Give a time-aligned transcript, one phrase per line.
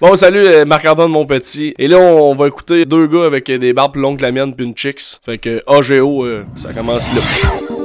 [0.00, 1.74] Bon, salut, euh, Marc-Antoine Monpetit.
[1.76, 4.30] Et là, on va écouter deux gars avec euh, des barbes plus longues que la
[4.30, 5.18] mienne puis une chicks.
[5.24, 7.77] Fait que AGO, euh, ça commence là.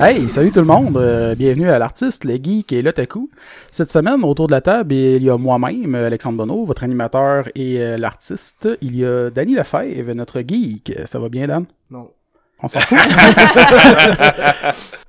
[0.00, 3.28] Hey, salut tout le monde, euh, bienvenue à l'artiste, le geek et l'otaku.
[3.72, 7.80] Cette semaine, autour de la table, il y a moi-même, Alexandre Bonneau, votre animateur et
[7.82, 8.68] euh, l'artiste.
[8.80, 10.92] Il y a Danny Lefebvre, notre geek.
[11.06, 11.64] Ça va bien, Dan?
[11.90, 12.10] Non.
[12.62, 12.98] On s'en fout.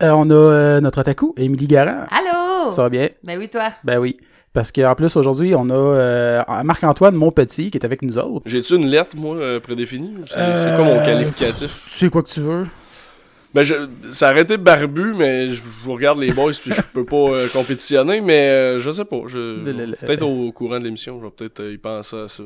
[0.02, 2.05] Euh, on a euh, notre otaku, Émilie Garand.
[2.09, 2.71] Allô?
[2.71, 3.09] Ça va bien?
[3.21, 3.73] Ben oui, toi.
[3.83, 4.16] Ben oui.
[4.53, 8.44] Parce qu'en plus, aujourd'hui, on a euh, Marc-Antoine Monpetit qui est avec nous autres.
[8.45, 10.13] J'ai-tu une lettre, moi, prédéfinie?
[10.25, 11.83] C'est c'est quoi mon qualificatif?
[11.91, 12.66] Tu sais quoi que tu veux?
[13.52, 13.73] Ben, je,
[14.12, 17.48] ça aurait été barbu, mais je, vous regarde les boys puis je peux pas euh,
[17.52, 19.22] compétitionner, mais euh, je sais pas.
[19.25, 22.16] Je, Le- le- le- peut-être au courant de l'émission, je vais peut-être euh, y penser
[22.16, 22.44] à ça.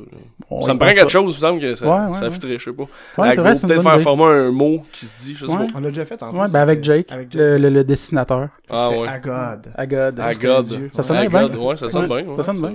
[0.61, 1.07] ça me prend quelque ça.
[1.09, 2.31] chose, il me semble que ça, Ouais, ouais, ça ouais.
[2.31, 2.83] fitterait, je sais pas.
[3.17, 3.99] Ouais, peut-être faire idée.
[4.03, 5.67] former un mot qui se dit, je sais Ouais.
[5.75, 7.41] On l'a déjà fait en Ouais, plus, ben avec Jake, Avec Jake.
[7.41, 8.47] Le, le- le dessinateur.
[8.69, 9.05] Ah ouais.
[9.07, 9.73] Agod.
[9.75, 10.19] Agod.
[10.21, 10.65] À C'était God.
[10.65, 10.89] Dieu.
[10.93, 11.47] Ça sonne À bien.
[11.49, 12.23] God, Ouais, ça sonne bien.
[12.37, 12.71] ça sonne bien.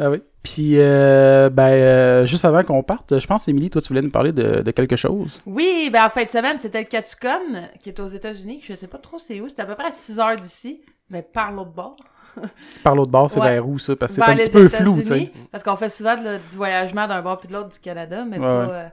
[0.00, 0.22] Ben oui.
[0.42, 4.10] Puis, euh, ben, euh, juste avant qu'on parte, je pense, Émilie, toi, tu voulais nous
[4.10, 5.42] parler de, de quelque chose.
[5.44, 6.86] Oui, ben en fin de semaine, c'était le
[7.78, 8.60] qui est aux États-Unis.
[8.66, 9.48] Je sais pas trop c'est où.
[9.48, 10.80] C'est à peu près à 6 heures d'ici.
[11.10, 11.96] Mais par l'autre bord.
[12.84, 13.50] Par l'autre bord, c'est Ouais.
[13.54, 13.96] vers où, ça?
[13.96, 15.32] Parce que c'est un petit peu flou, tu sais.
[15.50, 18.42] Parce qu'on fait souvent du voyagement d'un bord puis de l'autre du Canada, mais Ouais,
[18.44, 18.66] pas...
[18.66, 18.72] ouais.
[18.72, 18.88] euh,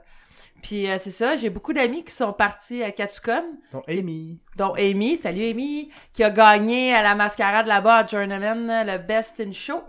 [0.60, 4.40] Puis euh, c'est ça, j'ai beaucoup d'amis qui sont partis à Catcom, Donc, Amy.
[4.56, 9.40] dont Amy, salut Amy, qui a gagné à la mascarade là-bas à Journeyman le Best
[9.40, 9.80] in Show.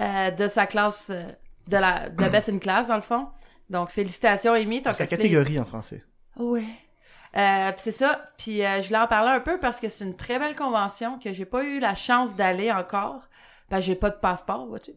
[0.00, 1.24] Euh, de sa classe, euh,
[1.68, 3.28] de la de Best in Class, dans le fond.
[3.70, 4.82] Donc, félicitations, Amy.
[4.82, 6.04] Ton C'est la cosplay- catégorie en français.
[6.36, 6.64] Ouais.
[7.36, 8.30] Euh, c'est ça.
[8.38, 11.18] Puis euh, je voulais en parler un peu parce que c'est une très belle convention
[11.18, 13.22] que j'ai pas eu la chance d'aller encore.
[13.70, 14.92] Que j'ai pas de passeport, vois-tu.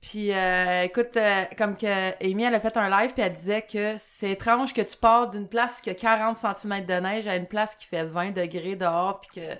[0.00, 1.18] Puis euh, écoute,
[1.58, 4.80] comme que Amy, elle a fait un live puis elle disait que c'est étrange que
[4.82, 8.04] tu pars d'une place qui a 40 cm de neige à une place qui fait
[8.04, 9.54] 20 degrés dehors puis que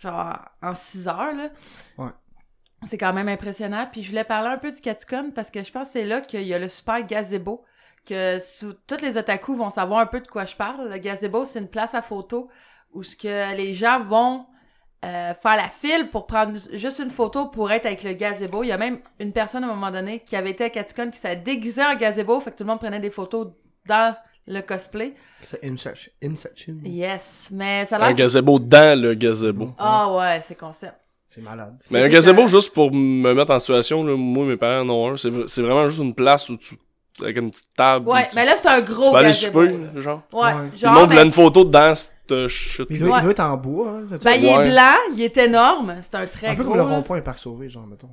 [0.00, 1.48] genre en 6 heures là.
[1.98, 2.10] Ouais.
[2.88, 3.86] C'est quand même impressionnant.
[3.90, 6.20] Puis je voulais parler un peu du Catcom parce que je pense que c'est là
[6.20, 7.64] qu'il y a le super gazebo
[8.06, 10.88] que sous, toutes les otaku vont savoir un peu de quoi je parle.
[10.88, 12.48] Le gazebo, c'est une place à photo
[12.92, 14.46] où ce que les gens vont
[15.04, 18.62] euh, faire la file pour prendre juste une photo pour être avec le gazebo.
[18.64, 21.10] Il y a même une personne à un moment donné qui avait été à Catcon
[21.10, 23.52] qui s'est déguisée en gazebo, fait que tout le monde prenait des photos
[23.86, 24.14] dans
[24.46, 25.14] le cosplay.
[25.42, 26.12] C'est Inception.
[26.22, 26.74] Inception.
[26.84, 28.16] Yes, mais ça a Un l'air...
[28.16, 29.72] gazebo dans le gazebo.
[29.78, 31.01] Ah ouais, c'est concept.
[31.34, 31.74] C'est malade.
[31.90, 35.12] Mais un gazebo, juste pour me mettre en situation, là, moi, mes parents en ont
[35.12, 35.16] un.
[35.16, 36.76] C'est vraiment juste une place où tu.
[37.22, 38.08] avec une petite table.
[38.08, 40.22] Ouais, mais là, c'est un gros tu peux aller souper, genre.
[40.32, 40.94] Ouais, genre...
[40.94, 42.86] le monde voulait une photo dans cette shit.
[42.90, 43.20] Il doit, il Ouais.
[43.22, 43.90] doit être en bois.
[43.90, 44.70] Hein, Ben, il est Ouais.
[44.70, 46.72] blanc, il est énorme, c'est un très un peu gros.
[46.74, 48.08] comme le rond-point Parc Sauvé, genre, mettons.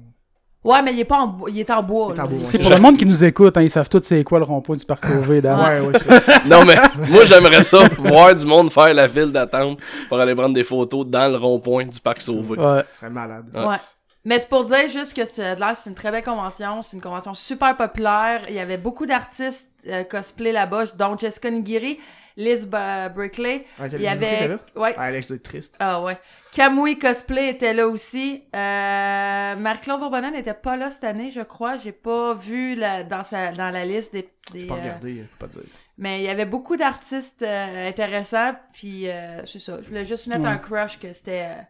[0.64, 2.12] Ouais, mais il est pas en bois, il est en bois.
[2.14, 2.30] Il est en là.
[2.30, 2.46] bois, ouais.
[2.50, 4.76] C'est pour le monde qui nous écoute, hein, ils savent tous c'est quoi le rond-point
[4.76, 5.40] du Parc Sauvé.
[5.44, 6.76] Ouais, ouais, c'est- Non, mais
[7.10, 11.06] moi, j'aimerais ça, voir du monde faire la file d'attente pour aller prendre des photos
[11.08, 12.58] dans le rond-point du parc Sauvé.
[12.60, 12.84] Ouais.
[12.92, 13.46] ce serait malade.
[13.54, 13.66] Ouais.
[13.68, 13.78] Ouais.
[14.26, 16.82] Mais c'est pour dire juste que c'est là, c'est une très belle convention.
[16.82, 18.42] C'est une convention super populaire.
[18.50, 21.98] Il y avait beaucoup d'artistes euh, cosplay là-bas, dont Jessica Nigiri,
[22.40, 23.66] Liz Brickley.
[23.78, 24.58] Ah, Il y avait.
[24.76, 24.96] Ouais.
[24.98, 25.76] Ah, Alex doit être triste.
[25.80, 26.18] Ah ouais.
[26.54, 28.44] Kamui Cosplay était là aussi.
[28.56, 31.78] Euh, Marc-Claude Bourbonnais n'était pas là cette année, je crois.
[31.78, 34.30] J'ai pas vu la, dans, sa, dans la liste des.
[34.54, 35.62] des Je peux pas euh, regarder, je peux pas dire.
[35.98, 39.80] mais il y avait beaucoup d'artistes euh, intéressants, puis euh, c'est ça.
[39.84, 40.48] Je voulais juste mettre Ouais.
[40.48, 41.62] un crush que c'était euh,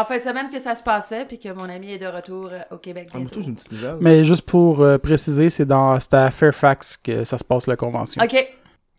[0.00, 2.50] en fin de semaine que ça se passait, puis que mon ami est de retour
[2.72, 3.96] au Québec j'ai une petite nouvelle.
[4.00, 7.76] Mais juste pour euh, préciser, c'est dans c'est à Fairfax que ça se passe la
[7.76, 8.20] convention.
[8.22, 8.34] Ok,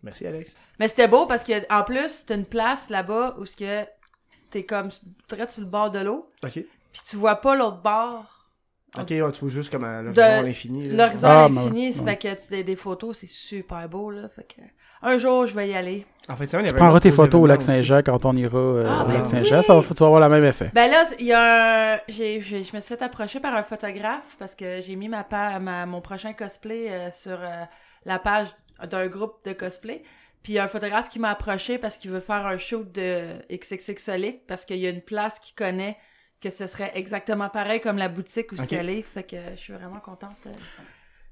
[0.08, 0.58] Merci, Alex.
[0.80, 3.86] mais c'était beau parce que en plus t'as une place là-bas où ce que
[4.50, 4.90] t'es comme
[5.28, 6.52] très sur le bord de l'eau, OK.
[6.54, 8.26] puis tu vois pas l'autre bord.
[8.98, 10.90] OK, ouais, tu vois juste comme De- l'horizon à l'infini.
[10.90, 12.06] L'horizon Ah, à ben l'infini, ouais.
[12.06, 14.30] fait que tu as des photos, c'est super beau là.
[14.30, 14.62] Fait que
[15.02, 16.06] un jour je vais y aller.
[16.30, 17.62] En fait, il y Tu prendras tes photos au lac.
[17.62, 19.60] Saint-Jean quand on ira euh, Ah, au ben lac Saint-Jean.
[19.60, 19.64] oui.
[19.66, 20.72] Ça va, tu vas avoir le même effet.
[20.74, 22.00] Ben là, il y a un...
[22.08, 25.86] je me suis fait approcher par un photographe parce que j'ai mis ma, pa- ma
[25.86, 27.64] mon prochain cosplay euh, sur euh,
[28.06, 28.48] la page
[28.86, 30.04] d'un groupe de cosplay.
[30.44, 32.90] Puis il y a un photographe qui m'a approché parce qu'il veut faire un shoot
[32.92, 35.98] de XXX Solic parce qu'il y a une place qu'il connaît
[36.40, 38.68] que ce serait exactement pareil comme la boutique où ce Ok.
[38.70, 39.02] qu'elle est.
[39.02, 40.38] Fait que je suis vraiment contente.
[40.46, 40.52] euh.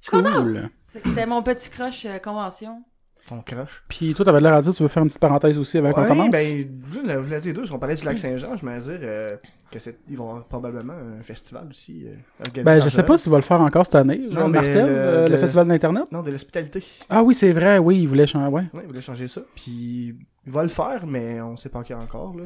[0.02, 0.34] Je suis contente.
[0.44, 0.70] Cool.
[0.92, 2.84] C'était mon petit crush euh, convention.
[3.28, 3.84] Ton crush.
[3.88, 6.04] Puis toi, t'avais l'air à dire, tu veux faire une petite parenthèse aussi avant qu'on
[6.04, 6.30] Ouais, commence?
[6.30, 9.36] ben, je voulais dire deux, parce qu'on parlait du lac Saint-Jean, je me dire euh,
[9.72, 12.04] que c'est, ils vont avoir probablement un festival aussi.
[12.06, 14.22] euh, organisé Ben, je sais pas s'il va le faire encore cette année.
[14.30, 16.04] Jean Non, mais Martel, le- euh, le, le- festival d'Internet.
[16.12, 16.84] Non, de l'hospitalité.
[17.10, 18.48] Ah oui, c'est vrai, oui, il voulait changer.
[18.52, 18.62] Ouais.
[18.74, 19.42] Ouais, ils voulaient changer ça.
[19.56, 22.44] Puis, il va le faire, mais on sait pas encore encore, là.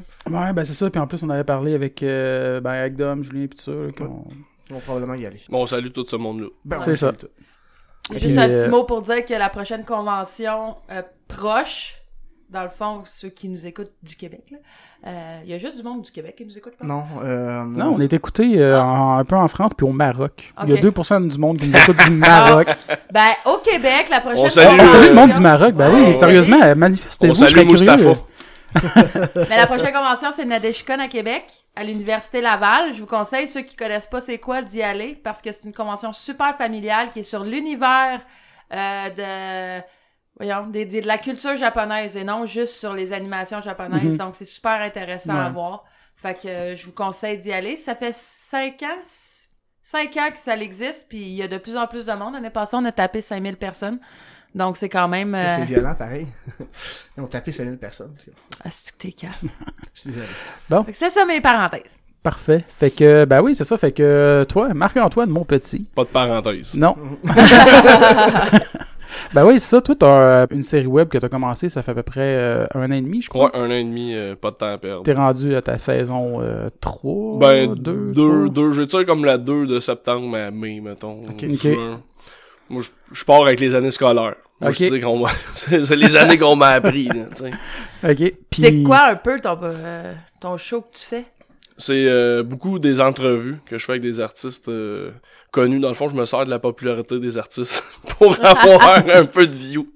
[0.47, 0.89] ouais, ben c'est ça.
[0.89, 3.71] Puis en plus, on avait parlé avec, euh, ben, avec Dom, Julien, puis tout ça.
[3.71, 4.23] là, qu'on-
[4.69, 5.41] Ils vont probablement y aller.
[5.49, 6.47] Bon, on salue tout ce monde-là.
[6.63, 7.11] Ben, C'est ça.
[7.11, 7.27] tout.
[8.11, 11.95] Juste Puis, un euh, petit mot pour dire que la prochaine convention euh, proche,
[12.49, 14.57] dans le fond, ceux qui nous écoutent du Québec, là,
[15.07, 16.87] euh, il y a juste du monde du Québec qui nous écoute, pense.
[16.87, 20.51] Non, euh, Non, on est écouté euh, en- un peu en France puis au Maroc.
[20.63, 20.81] Il y a Ok.
[20.81, 22.67] 2% du monde qui nous écoute du Maroc.
[23.13, 25.73] Ben, au Québec, la prochaine On salue, On salue le monde du Maroc.
[25.75, 27.33] Ben oui, sérieusement, On manifestez-vous.
[27.35, 28.15] je salue curieux.
[29.49, 31.45] Mais la prochaine convention, c'est Nadeshikon à Québec,
[31.75, 32.93] à l'Université Laval.
[32.93, 35.73] Je vous conseille, ceux qui connaissent pas c'est quoi, d'y aller, parce que c'est une
[35.73, 38.21] convention super familiale qui est sur l'univers
[38.73, 39.83] euh, de...
[40.37, 44.03] Voyons, des- des- de la culture japonaise et non juste sur les animations japonaises.
[44.13, 44.17] Mhm.
[44.17, 45.83] Donc, c'est super intéressant à voir.
[46.15, 47.75] Fait que euh, je vous conseille d'y aller.
[47.75, 49.01] Ça fait cinq ans,
[49.83, 52.35] cinq ans que ça existe, puis il y a de plus en plus de monde.
[52.35, 53.99] L'année passée, on a tapé 5000 personnes.
[54.55, 55.37] Donc, c'est quand même...
[55.39, 55.65] C'est Euh...
[55.65, 56.27] violent, pareil.
[57.17, 58.13] Ils ont tapé 5000 personnes.
[58.63, 59.33] Ah, c'est que t'es calme.
[59.93, 60.27] Je suis désolé.
[60.85, 61.97] Fait que c'est ça mes parenthèses.
[62.23, 62.65] Parfait.
[62.67, 63.77] Fait que, ben oui, c'est ça.
[63.77, 65.85] Fait que toi, Marc-Antoine, mon petit.
[65.95, 66.73] Pas de parenthèse.
[66.75, 66.95] Non.
[69.33, 69.81] ben oui, c'est ça.
[69.81, 72.65] Toi, t'as euh, une série web que t'as commencé, ça fait à peu près euh,
[72.75, 73.45] un an et demi, je crois.
[73.55, 75.03] Ouais, un an et demi, euh, pas de temps à perdre.
[75.03, 79.37] T'es rendu à ta saison euh, 3, Ben, 2, deux, deux, j'ai tiré comme la
[79.37, 81.21] 2 de septembre à mai, mettons.
[81.21, 81.45] Ok.
[81.53, 81.67] Ok.
[82.69, 84.35] Moi, je- je pars avec les années scolaires.
[84.61, 87.23] Moi, je sais qu'on m'a, c'est les années qu'on m'a appris, là.
[88.03, 88.17] OK.
[88.49, 91.25] Puis C'est quoi un peu ton, euh, ton show que tu fais?
[91.77, 95.11] C'est euh, beaucoup des entrevues que je fais avec des artistes euh,
[95.51, 95.79] connus.
[95.79, 97.83] Dans le fond, je me sers de la popularité des artistes
[98.19, 99.87] pour avoir un peu de view.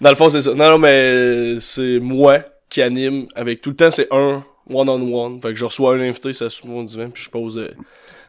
[0.00, 0.54] Dans le fond, c'est ça.
[0.54, 2.38] Non, non, mais c'est moi
[2.70, 5.40] qui anime avec tout le temps, c'est un one-on-one.
[5.40, 7.68] Fait que je reçois un invité, ça se mon divan, puis je pose euh,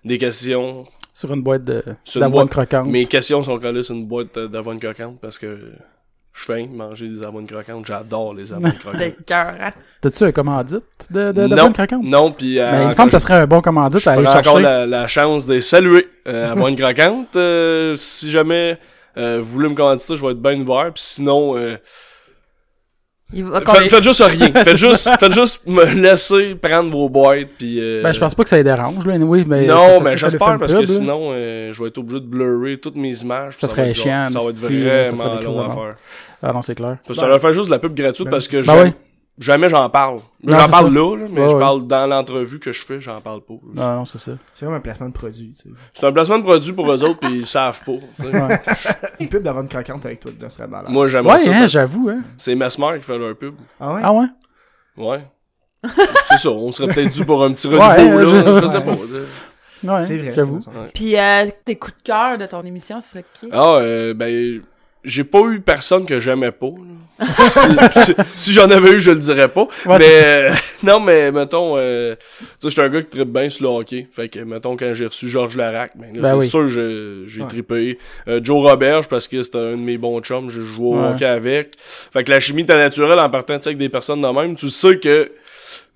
[0.03, 0.85] des questions.
[1.19, 1.83] Sur une boîte de
[2.15, 2.87] d'avoine croquante.
[2.87, 5.59] Mes questions sont collées sur une boîte euh, d'avoine croquante parce que
[6.31, 7.85] je fais manger des avoines croquantes.
[7.85, 9.01] J'adore les avoines croquantes.
[9.01, 9.71] C'est cœur, hein?
[9.99, 11.47] T'as-tu un commandite de, de, Non.
[11.49, 12.03] d'avoine croquante?
[12.03, 14.23] Non, puis euh, Mais il me semble que ça serait un bon commandite à aller
[14.23, 14.37] chercher.
[14.49, 17.35] encore la, la chance de saluer euh, Avoine croquante.
[17.35, 18.77] Euh, si jamais
[19.17, 20.93] euh, vous voulez me commanditer, je vais être bien ouvert.
[20.93, 21.75] Puis sinon, euh,
[23.31, 24.51] va faites, faites juste rien.
[24.63, 27.49] faites, juste, faites juste me laisser prendre vos boîtes.
[27.57, 29.65] Puis, euh, Ben, je pense pas que ça les dérange, là, anyway, mais...
[29.65, 30.97] non, ça- ça- mais ça fait j'espère parce pub, que là.
[30.97, 33.53] sinon, euh, je vais être obligé de blurrer toutes mes images.
[33.59, 35.95] Ça serait chiant, Ça va être ça serait vraiment long à faire.
[36.41, 36.97] Ah non, c'est clair.
[37.05, 38.93] Parce que ça leur fait juste de la pub gratuite Ben, parce que Ben oui.
[39.39, 40.19] Jamais j'en parle.
[40.45, 40.91] J'en parle ça.
[40.93, 41.59] là, là, mais Ouais, je ouais.
[41.59, 43.53] parle dans l'entrevue que je fais, j'en parle pas.
[43.53, 43.59] là.
[43.73, 44.33] Non, non, c'est ça.
[44.53, 45.75] C'est comme un placement de produit, tu sais.
[45.93, 47.91] C'est un placement de produit pour eux autres, puis ils savent pas.
[48.19, 48.39] tu sais.
[48.41, 48.61] Ouais,
[49.19, 50.91] Une pub d'avant une croquante avec toi dedans serait malade.
[50.91, 51.51] Moi, j'aimerais ouais ça.
[51.51, 52.21] hein, j'avoue, hein.
[52.37, 53.55] C'est Mesmer qui fait leur pub.
[53.79, 54.01] Ah ouais?
[54.03, 54.25] Ah ouais?
[54.97, 55.23] Ouais.
[56.23, 58.61] C'est ça, on serait peut-être dû pour un petit renouveau, je- là.
[58.61, 58.91] Je sais pas.
[58.91, 60.33] Ouais, C'est vrai.
[60.33, 60.59] j'avoue.
[60.93, 63.47] Puis, euh, tes coups de cœur de ton émission, ce serait qui?
[63.53, 64.61] Ah, euh, ben,
[65.05, 66.67] j'ai pas eu personne que j'aimais pas.
[67.49, 69.67] Si si- si j'en avais eu, je le dirais pas.
[69.85, 70.51] Ouais, mais, euh,
[70.83, 74.07] non, mais, mettons, euh, tu sais, j'étais un gars qui tripe bien sur le hockey.
[74.11, 76.47] Fait que, mettons, quand j'ai reçu Georges Larac, ben, là, Ben c'est oui.
[76.47, 77.47] sûr que j'ai, j'ai Ouais.
[77.47, 77.97] trippé.
[78.27, 81.09] Euh, Joe Roberge, parce que c'était un de mes bons chums, j'ai joué au Ouais.
[81.13, 81.73] hockey avec.
[81.79, 84.55] Fait que la chimie était naturelle en partant, avec des personnes de même.
[84.55, 85.31] Tu sais que,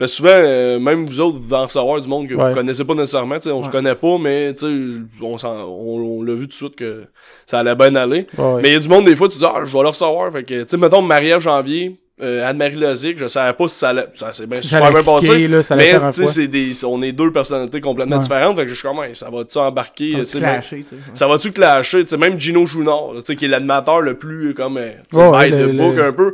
[0.03, 2.49] parce que souvent, euh, même vous autres, vous en recevoir du monde que Ouais.
[2.49, 5.65] vous connaissez pas nécessairement, tu sais, on se connaît pas, mais, tu sais, on, s'en-
[5.67, 7.05] on, on l'a vu tout de suite que
[7.45, 8.27] ça allait bien aller.
[8.37, 9.87] Ouais, Mais il y a du monde, des fois, tu dis, ah, je vais le
[9.87, 10.31] recevoir.
[10.31, 13.89] Fait que, tu sais, mettons, Marie-Ève Janvier, euh, Anne-Marie Lozic, je savais pas si ça
[13.89, 15.47] allait, ça s'est bien Si ça super bien passé.
[15.47, 18.21] là, ça Mais, tu c'est des, on est deux personnalités complètement Ouais.
[18.21, 18.55] différentes.
[18.55, 20.51] Fait que je suis comme, Hey, ça va-tu embarquer, Ça tu va sais, se même-
[20.53, 20.95] clasher, tu sais.
[21.15, 24.49] ça va-tu clasher, tu sais, même Gino là, tu sais, qui est l'animateur le plus,
[24.49, 26.33] euh, comme, euh, tu sais, Ouais, le- book le- un peu.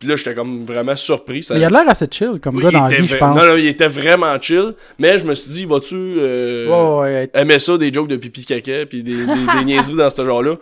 [0.00, 1.42] Puis là, j'étais comme vraiment surpris.
[1.44, 1.52] Ça...
[1.54, 3.16] Mais il a l'air assez chill comme Oui, gars il dans la était vie, je
[3.18, 3.36] pense.
[3.36, 4.74] Non, non, il était vraiment chill.
[4.98, 8.16] Mais je me suis dit, vas-tu, euh, Ouais, ouais, être- aimer ça, des jokes de
[8.16, 10.56] pipi caca, puis des, des, des niaiseries dans ce genre-là,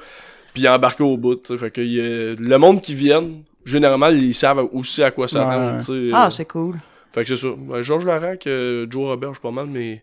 [0.53, 1.57] puis embarquer au bout, tu sais.
[1.59, 5.29] Fait que il y a- le monde qui viennent, généralement, ils savent aussi à quoi
[5.29, 5.79] s'attendre, Ouais.
[5.79, 6.11] tu sais.
[6.13, 6.75] Ah, Euh, c'est cool.
[7.15, 7.49] fait que c'est ça.
[7.69, 10.03] Ouais, Georges Larac, euh, Joe Robert, pas mal, mais...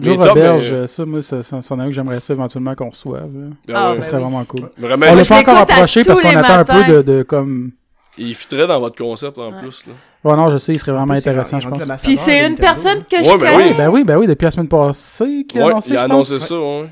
[0.00, 2.90] Joe Roberge, mais- ça, moi, ça- ça- c'en est un que j'aimerais ça éventuellement qu'on
[2.90, 3.28] reçoive.
[3.28, 4.22] Ben Ah, ouais, ben Ça serait oui.
[4.22, 4.70] vraiment cool.
[4.78, 7.72] Vraiment, On l'a pas encore approché parce qu'on attend un peu de, de comme...
[8.18, 9.60] il fitterait dans votre concept, en Ouais.
[9.62, 9.92] plus, là.
[10.24, 11.82] Ouais, non, je sais, il serait vraiment intéressant, je pense.
[12.02, 13.56] Puis c'est une personne que Ouais, je ben connais.
[13.70, 13.74] oui.
[13.76, 16.38] Ben oui, ben oui, depuis la semaine passée qu'il a Ouais, annoncé, il a annoncé
[16.38, 16.86] ça, ouais.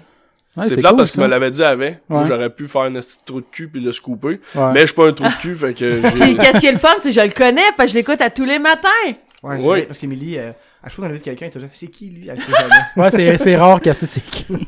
[0.57, 1.85] Ouais, c'est cool, parce qu'il me l'avait dit avant.
[2.09, 2.25] Ouais.
[2.27, 4.41] J'aurais pu faire un petit trou de cul puis le scooper.
[4.55, 4.73] Ouais.
[4.75, 6.79] Mais je suis pas un trou de cul, fait que Puis qu'est-ce qui est le
[6.79, 8.89] fun, c'est que je le connais parce que je l'écoute à tous les matins.
[9.07, 9.13] Ouais,
[9.43, 9.67] c'est Oui.
[9.69, 10.51] vrai, parce qu'Émilie, euh,
[10.83, 12.29] à chaque fois qu'on invite quelqu'un, elle te dit C'est qui lui?
[12.29, 12.75] Elle sait jamais.
[12.97, 14.47] Ouais, c'est, c'est rare qu'elle sait c'est qui.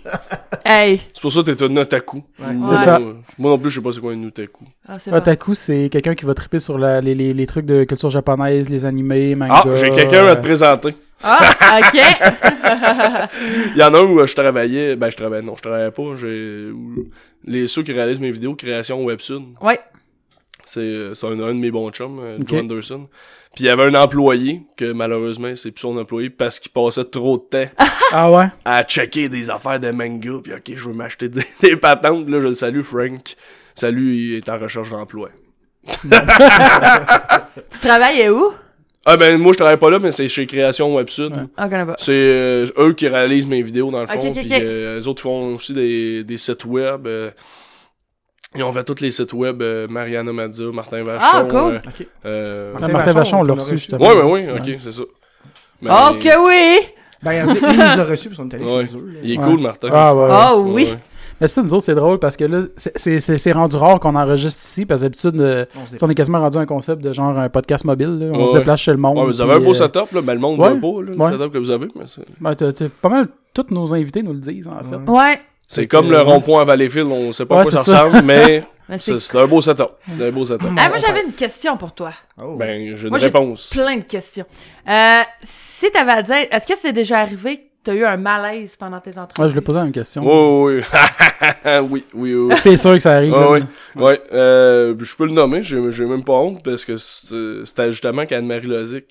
[0.64, 1.00] Hey.
[1.12, 2.22] C'est pour ça que t'es un otaku.
[2.38, 2.46] Ouais.
[2.70, 2.98] C'est ça.
[3.36, 4.64] Moi non plus, je sais pas c'est quoi un otaku.
[4.86, 5.16] Ah, c'est bon.
[5.16, 8.68] Otaku, c'est quelqu'un qui va triper sur la- les, les, les trucs de culture japonaise,
[8.68, 9.62] les animés, manga.
[9.64, 10.94] Ah, j'ai quelqu'un à te euh, présenter.
[11.24, 12.00] Ah, ok.
[13.74, 15.90] Il y en a un où euh, je travaillais, ben je travaillais, non, je travaillais
[15.90, 17.08] pas, j'ai, où
[17.44, 19.80] les, ceux qui réalisent mes vidéos, création webtoon, ouais.
[20.72, 22.48] C'est euh, c'est un, un de mes bons chums, euh, Ok.
[22.48, 23.08] Joe Anderson.
[23.54, 27.04] Puis il y avait un employé, que malheureusement, c'est plus son employé, parce qu'il passait
[27.04, 27.70] trop de temps
[28.12, 28.46] Ah ouais?
[28.64, 32.40] à checker des affaires de manga, puis ok, je veux m'acheter des, des patentes, là,
[32.40, 33.36] je le salue, Frank.
[33.74, 35.28] Salut, il est en recherche d'emploi.
[36.02, 38.52] Tu travailles où?
[39.04, 41.32] Ah ben, moi, je travaille pas là, mais c'est chez Création Web Sud.
[41.32, 41.42] Ouais.
[41.56, 41.68] Ah.
[41.98, 45.54] C'est euh, eux qui réalisent mes vidéos, dans le fond, puis euh, eux autres font
[45.54, 47.06] aussi des, des sites web.
[47.06, 47.30] euh,
[48.54, 51.24] ils ont fait tous les sites web, euh, Mariana Mazza, Martin Vachon.
[51.32, 51.56] Ah, cool.
[51.58, 52.06] euh, Ok.
[52.26, 54.00] euh, Ah, Martin Vachon, on l'a reçu, justement.
[54.06, 55.02] Ouais, ouais, ouais, ok, c'est ça.
[55.80, 56.86] Mais- Oh que oui!
[57.22, 58.86] Ben, il nous a reçus parce qu'on est allé Ouais.
[58.86, 59.06] chez eux.
[59.06, 59.18] là.
[59.22, 59.44] Il est Ouais.
[59.44, 59.88] cool, Martin.
[59.92, 60.28] Ah ouais.
[60.30, 60.84] Oh oui!
[60.90, 60.98] Ouais.
[61.40, 63.98] Mais ça, nous autres, c'est drôle parce que là, c'est- c'est c'est- c'est rendu rare
[63.98, 65.64] qu'on enregistre ici parce que d'habitude, euh,
[66.02, 68.18] On est quasiment rendu un concept de genre un podcast mobile.
[68.20, 68.26] là.
[68.32, 69.16] On se déplace chez le monde.
[69.18, 71.02] Ouais, mais vous avez un beau euh, setup, là, ben le monde ouais, pas, là,
[71.10, 71.32] le ouais.
[71.32, 72.04] setup que vous avez, mais
[72.40, 75.10] ben, pas mal, tous nos invités nous le disent, en fait.
[75.10, 75.40] Ouais.
[75.74, 78.02] C'est comme le rond-point à Valleyfield, on sait pas Ouais, à quoi ça ça.
[78.04, 79.12] ressemble, mais Mais c'est...
[79.12, 79.90] c'est c'est un beau setup.
[80.18, 80.66] C'est un beau setup.
[80.76, 82.12] Ah, moi, j'avais une question pour toi.
[82.36, 82.56] Oh.
[82.56, 83.70] Ben, j'ai une Moi, j'ai réponse.
[83.70, 84.44] Plein de questions.
[84.88, 88.76] Euh, si t'avais à dire, est-ce que c'est déjà arrivé que t'as eu un malaise
[88.76, 89.40] pendant tes entrevues?
[89.44, 90.22] Ouais, je lui ai posé la même question.
[90.24, 90.82] Oui, oui,
[91.64, 91.80] oui.
[91.90, 92.54] oui, oui, oui.
[92.60, 93.32] C'est sûr que ça arrive.
[93.32, 93.48] Ouais, là.
[93.50, 93.62] ouais.
[93.96, 98.26] Ouais, euh, je peux le nommer, j'ai j'ai même pas honte parce que c'était justement
[98.26, 99.06] qu'Anne-Marie Lozic.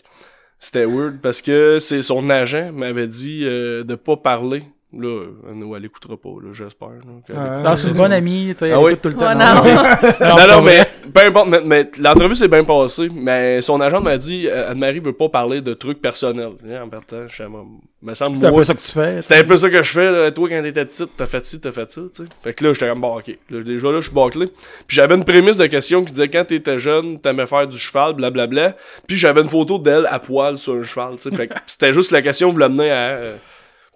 [0.60, 4.64] C'était weird parce que c'est son agent m'avait dit euh, de pas parler.
[4.94, 6.90] Là, euh, nous, elle écoutera pas, là, j'espère.
[7.34, 7.62] Ah.
[7.66, 8.92] Ah, c'est une bonne amie, tu sais, Ah elle oui?
[8.92, 9.28] écoute tout le temps.
[9.28, 10.48] Ouais, Non, non.
[10.58, 10.62] non.
[10.62, 14.70] Mais peu importe, mais, mais l'entrevue s'est bien passée, mais son agent m'a dit euh,
[14.72, 16.52] Anne-Marie veut pas parler de trucs personnels.
[16.66, 17.64] Là, en partant, je suis à moi,
[18.02, 19.22] me semble C'est un peu ça que tu fais.
[19.22, 20.32] C'était un peu ça que je fais, là.
[20.32, 22.30] toi quand t'étais petite, t'as fait ci, t'as fait ça, tu sais.
[22.44, 23.38] Fait que là, j'étais comme bon, ok.
[23.50, 24.48] Là, déjà là, je suis bâclé.
[24.88, 28.14] Puis j'avais une prémisse de question qui disait quand t'étais jeune, t'aimais faire du cheval,
[28.14, 28.76] blablabla.
[29.08, 31.36] Puis j'avais une photo d'elle à poil sur un cheval, tu sais.
[31.36, 32.96] Fait que c'était juste la question voulait mener à.
[33.12, 33.36] euh,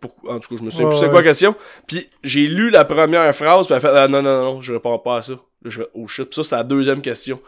[0.01, 1.55] pour- En tout cas, je me souviens plus c'est quoi la question.
[1.87, 4.73] Puis j'ai lu la première phrase, puis elle a fait ah, non, non, non, je
[4.73, 5.33] réponds pas à ça.
[5.33, 7.39] Là, je fais oh shit, puis ça, c'était la deuxième question.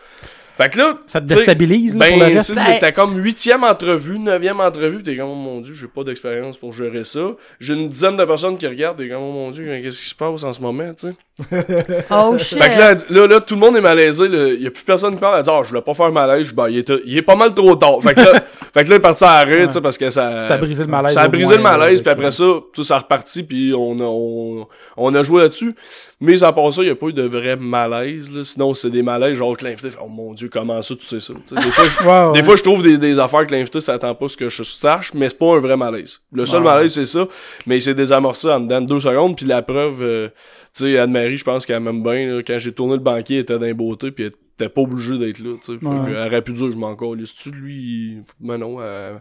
[0.57, 2.51] Fait que là, Ça te déstabilise là, pour le ben, reste?
[2.55, 6.03] tu sais, c'était comme huitième entrevue, neuvième entrevue, t'es comme, oh mon dieu, j'ai pas
[6.03, 7.35] d'expérience pour gérer ça.
[7.59, 10.15] J'ai une dizaine de personnes qui regardent, t'es comme, oh mon dieu, qu'est-ce qui se
[10.15, 11.15] passe en ce moment, tu sais?
[12.09, 12.57] Oh shit!
[12.57, 14.47] Fait que là, là, là, tout le monde est malaisé, là.
[14.53, 16.67] y a plus personne qui parle, elle dit, ah, je voulais pas faire malaise, ben,
[16.69, 18.01] il est, il est pas mal trop tard.
[18.01, 18.33] Fait que là,
[18.73, 20.43] fait que là, il est parti à arrêt, tu sais, parce que ça...
[20.45, 22.87] Ça a brisé le malaise Ça a brisé le malaise, puis après ça, tu sais,
[22.87, 24.67] ça a reparti, puis on a, on,
[24.97, 25.75] on a joué là-dessus.
[26.19, 28.43] Mais à part ça, il y a pas eu de vrai malaise, là.
[28.43, 31.19] Sinon, c'est des malaises, genre que l'invité fait, oh mon dieu, comment ça, tu sais
[31.19, 31.33] ça?
[31.47, 32.39] Tu sais, des fois, je- Ouais, ouais.
[32.39, 34.63] des fois, je trouve des, des affaires que l'invité s'attend pas à ce que je
[34.63, 36.21] sache, mais c'est pas un vrai malaise.
[36.33, 36.69] Le seul Ouais.
[36.73, 37.27] malaise, c'est ça,
[37.67, 40.29] mais il s'est désamorcé en dedans de deux secondes, puis la preuve, euh,
[40.77, 43.41] tu sais, Anne-Marie, je pense qu'elle m'aime bien, là, quand j'ai tourné le banquier, elle
[43.43, 45.85] était dans les beautés, puis elle était pas obligée d'être là, tu sais.
[45.85, 45.95] Ouais.
[46.11, 49.19] Elle aurait pu dire, je m'en tu lui, mais non, elle-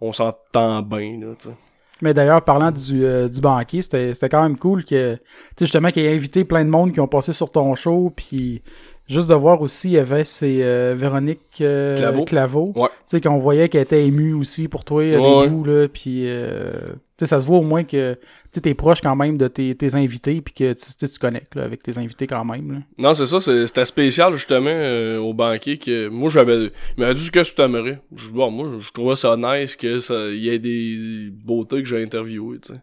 [0.00, 1.54] on s'entend bien, là, tu sais.
[2.02, 5.20] Mais d'ailleurs, parlant du, euh, du banquier, c'était c'était quand même cool que, tu
[5.58, 8.62] sais, justement, qu'il ait invité plein de monde qui ont passé sur ton show, puis
[9.06, 12.24] juste de voir aussi, il y avait c'est euh, Véronique euh, Claveau.
[12.24, 12.72] Claveau.
[12.74, 12.88] Ouais.
[12.88, 15.88] Tu sais, qu'on voyait qu'elle était émue aussi pour toi, euh, Ouais, des bouts, là,
[15.88, 18.16] puis, euh, tu sais, ça se voit au moins que,
[18.52, 21.08] tu sais, t'es proche quand même de tes, tes invités, puis que tu, tu sais,
[21.08, 22.78] tu connectes, là, avec tes invités quand même, là.
[22.98, 27.14] Non, c'est ça, c'est- c'était spécial justement euh, au banquier que moi j'avais il m'a
[27.14, 28.00] dit que tu t'aimerais.
[28.16, 31.82] Je dis, bon moi je trouvais ça nice que ça il y ait des beautés
[31.82, 32.80] que j'ai interviewées, tu sais.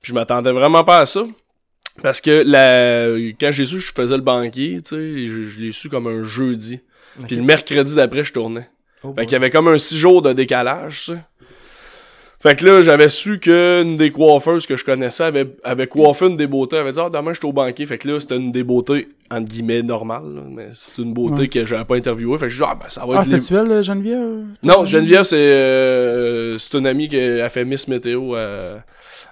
[0.00, 1.26] Puis je m'attendais vraiment pas à ça.
[2.02, 3.08] Parce que la
[3.40, 6.06] quand j'ai su que je faisais le banquier, tu sais, je, je l'ai su comme
[6.06, 6.80] un jeudi.
[7.26, 8.68] Puis le mercredi d'après je tournais.
[9.02, 11.18] Oh, Fait qu'il y avait comme un six jours de décalage, tu sais.
[12.40, 16.26] Fait que là, j'avais su que une des coiffeuses que je connaissais avait, avait coiffé
[16.28, 17.84] une des beautés, elle avait dit, ah, demain, je suis au banquier.
[17.84, 21.40] Fait que là, c'était une des beautés, entre guillemets, normale, là, mais c'est une beauté
[21.42, 21.48] Ouais.
[21.48, 22.38] que j'avais pas interviewée.
[22.38, 24.44] Fait que je dis, ah, ben, ça va Ah, être les- c'est-tu elle, Geneviève?
[24.62, 28.84] Non, Geneviève, c'est, euh, c'est une amie qui a fait Miss Météo à,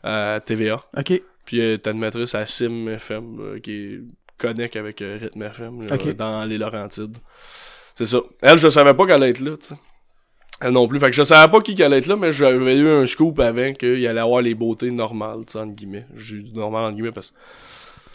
[0.02, 0.82] à TVA.
[0.96, 1.22] Ok.
[1.44, 4.00] Puis elle est animatrice à Sim FM, qui est
[4.36, 6.16] connect avec euh, Rhythm FM, là, Ok.
[6.16, 7.16] dans les Laurentides.
[7.94, 8.18] C'est ça.
[8.42, 9.75] Elle, je savais pas qu'elle allait être là, tu sais.
[10.60, 10.98] Elle non plus.
[10.98, 13.72] Fait que je savais pas qui allait être là, mais j'avais eu un scoop avant
[13.75, 16.06] qu'il allait avoir les beautés normales, tu sais, entre guillemets.
[16.16, 17.36] J'ai dit normal, entre guillemets, parce que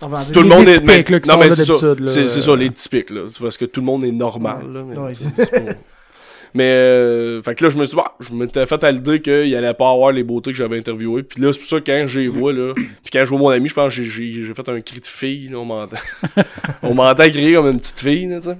[0.01, 0.79] On va en dire- tout le monde est...
[0.79, 1.73] typiques, là, qui non, sont mais là c'est ça.
[1.99, 2.07] là.
[2.07, 3.21] C'est ça, les typiques, là.
[3.39, 4.83] Parce que tout le monde est normal, là.
[4.87, 5.73] Mais, Ouais, c'est- c'est pas-
[6.53, 9.55] Mais, euh, fait que là, je me suis bah, je m'étais fait à l'idée qu'il
[9.55, 11.23] allait pas avoir les beautés que j'avais interviewées.
[11.23, 13.49] Puis là, c'est pour ça que quand j'ai vois, là, puis quand je vois mon
[13.49, 15.95] ami, je pense que j'ai- j'ai j'ai fait un cri de fille, là, on m'entend.
[16.83, 18.57] on m'entend crier comme une petite fille, là, tu sais.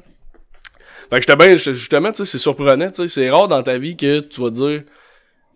[1.12, 3.08] Fait que j'étais bien, justement, tu sais, c'est surprenant, tu sais.
[3.08, 4.84] C'est rare dans ta vie que tu vas dire,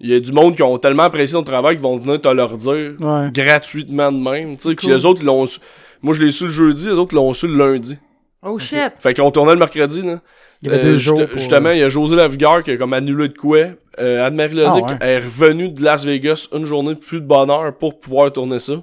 [0.01, 2.27] il y a du monde qui ont tellement apprécié ton travail qu'ils vont venir te
[2.27, 3.29] leur dire Ouais.
[3.31, 4.75] gratuitement de même, tu sais.
[4.75, 4.91] Cool.
[4.91, 5.59] les autres, ils l'ont su-
[6.01, 7.97] Moi, je l'ai su le jeudi, les autres l'ont su le lundi.
[8.43, 8.91] Oh shit!
[8.99, 10.19] Fait qu'on tournait le mercredi, là.
[10.61, 11.25] Il y avait Euh, deux juste- jours.
[11.27, 13.59] pour- Justement, il y a José Lavigueur qui a comme annulé de quoi.
[13.99, 14.97] Euh, Anne-Marie Lozic Ah ouais.
[15.09, 18.73] est revenue de Las Vegas une journée plus de bonheur pour pouvoir tourner ça.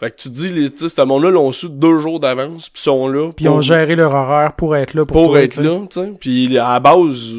[0.00, 2.68] Fait que tu te dis, les, tu sais, ce monde-là l'ont su deux jours d'avance,
[2.70, 3.30] puis sont là.
[3.36, 6.00] Puis ils ont géré leur horaire pour être là pour, pour toi, être là, tu
[6.00, 6.12] sais.
[6.18, 7.34] Puis à la base,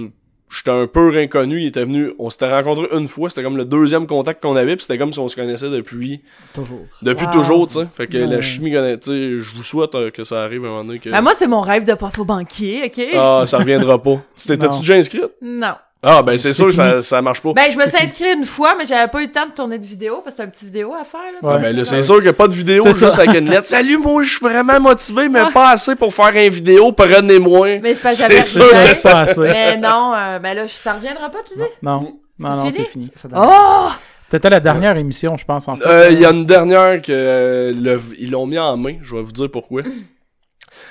[0.50, 1.62] j'étais un peu inconnu.
[1.62, 3.30] Il était venu, on s'était rencontré une fois.
[3.30, 4.76] C'était comme le deuxième contact qu'on avait.
[4.76, 6.22] Puis c'était comme si on se connaissait depuis,
[6.54, 6.86] Toujours.
[7.02, 7.32] depuis Wow.
[7.32, 7.88] toujours, tu sais.
[7.94, 10.68] Fait que la chimie, connaît- tu sais, je vous souhaite euh, que ça arrive à
[10.68, 11.00] un moment donné.
[11.00, 11.10] Que...
[11.10, 13.04] Ben, moi, c'est mon rêve de passer au banquier, ok?
[13.16, 14.22] Ah, ça reviendra pas.
[14.38, 15.24] Tu t'étais-tu déjà inscrite?
[15.42, 15.74] Non.
[16.04, 17.54] Ah, ben c'est sûr ça, ça marche pas.
[17.54, 19.78] Ben, je me suis inscrite une fois, mais j'avais pas eu le temps de tourner
[19.78, 21.48] de vidéo, parce que c'est un petit vidéo à faire, là.
[21.56, 21.62] Ouais.
[21.62, 23.22] Ben là, c'est sûr qu'il n'y a pas de vidéo, C'est juste ça.
[23.22, 23.68] avec une lettre.
[23.68, 25.52] Salut, moi, je suis vraiment motivé, mais Ah.
[25.54, 26.92] pas assez pour faire une vidéo.
[26.92, 27.80] Prenez-moi.
[27.84, 28.84] Mais c'est parce que C'est j'avais sûr rien.
[28.86, 29.42] que C'est pas assez.
[29.42, 31.62] Mais non, euh, ben là, ça reviendra pas, tu dis?
[31.84, 33.12] Non, non, non, C'est fini?
[33.16, 33.90] Ça Oh!
[34.32, 35.86] C'était la dernière émission, je pense, en fait.
[35.86, 38.96] Euh, Il y a une dernière que euh, le- ils l'ont mis en main.
[39.04, 39.82] Je vais vous dire pourquoi.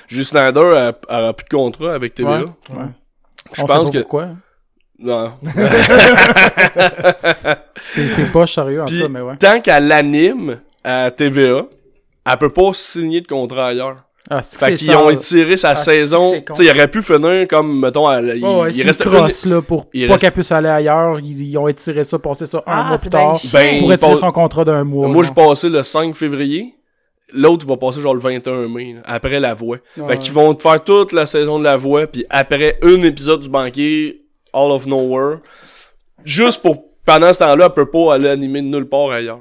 [0.07, 2.29] Juste Snyder a, a plus de contrat avec TVA.
[2.37, 2.85] Ouais, ouais.
[3.53, 4.27] Je pense que pourquoi.
[5.01, 5.31] Non.
[7.93, 9.35] C'est pas sérieux, en Puis- tout cas, mais ouais.
[9.37, 11.65] tant qu'elle l'anime à TVA,
[12.29, 13.97] elle peut pas signer de contrat ailleurs.
[14.29, 16.31] Ah, Fait qu'ils ont étiré sa Ah, saison.
[16.31, 19.03] Tu sais, il aurait pu finir comme mettons, à- il, Ouais, ouais, il c'est reste
[19.05, 21.19] une une- là, pour il pas reste- qu'elle puisse aller ailleurs.
[21.19, 23.41] Ils, ils ont étiré ça, passé ça un Ah, mois plus tard.
[23.51, 23.79] Ben.
[23.79, 25.07] Pour étirer passe- son contrat d'un mois.
[25.07, 26.75] Moi, je passais le 5 février.
[27.33, 29.77] L'autre va passer genre le 21 mai, là, après la voix.
[29.97, 33.01] Ouais, fait qu'ils vont te faire toute la saison de la voix, puis après un
[33.03, 34.20] épisode du banquier,
[34.53, 35.37] All of Nowhere,
[36.23, 39.39] juste pour, pendant ce temps-là, elle peut pas aller animer de nulle part ailleurs.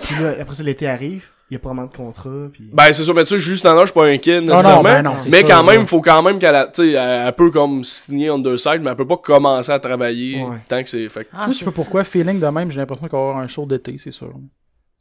[0.00, 2.70] Puis là, après ça, l'été arrive, il y a pas vraiment de contrat, puis...
[2.72, 4.82] Ben, c'est sûr, mais tu sais, juste dans là, je suis pas inquiet, non, nécessairement.
[4.82, 5.86] ben non, c'est mais sûr, quand même, ouais.
[5.86, 8.90] faut quand même qu'elle, a- tu sais, elle, peut comme signer on the side, mais
[8.90, 10.56] elle peut pas commencer à travailler Ouais.
[10.68, 13.06] tant que c'est, fait Ah, Moi, je sais pas pourquoi, feeling de même, j'ai l'impression
[13.08, 14.32] qu'il va avoir un show d'été, c'est sûr.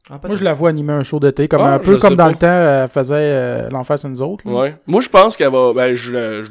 [0.10, 2.24] Ah, Moi, je la vois animer un show d'été, comme Ah, un peu comme dans
[2.26, 2.30] pas.
[2.32, 4.48] le temps, elle faisait euh, L'Enfer sur nous autres.
[4.50, 4.54] là.
[4.54, 4.76] Ouais.
[4.88, 5.72] Moi, je pense qu'elle va.
[5.74, 6.44] Ben, je,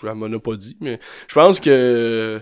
[0.00, 2.40] je la m'en pas dit, mais je pense que.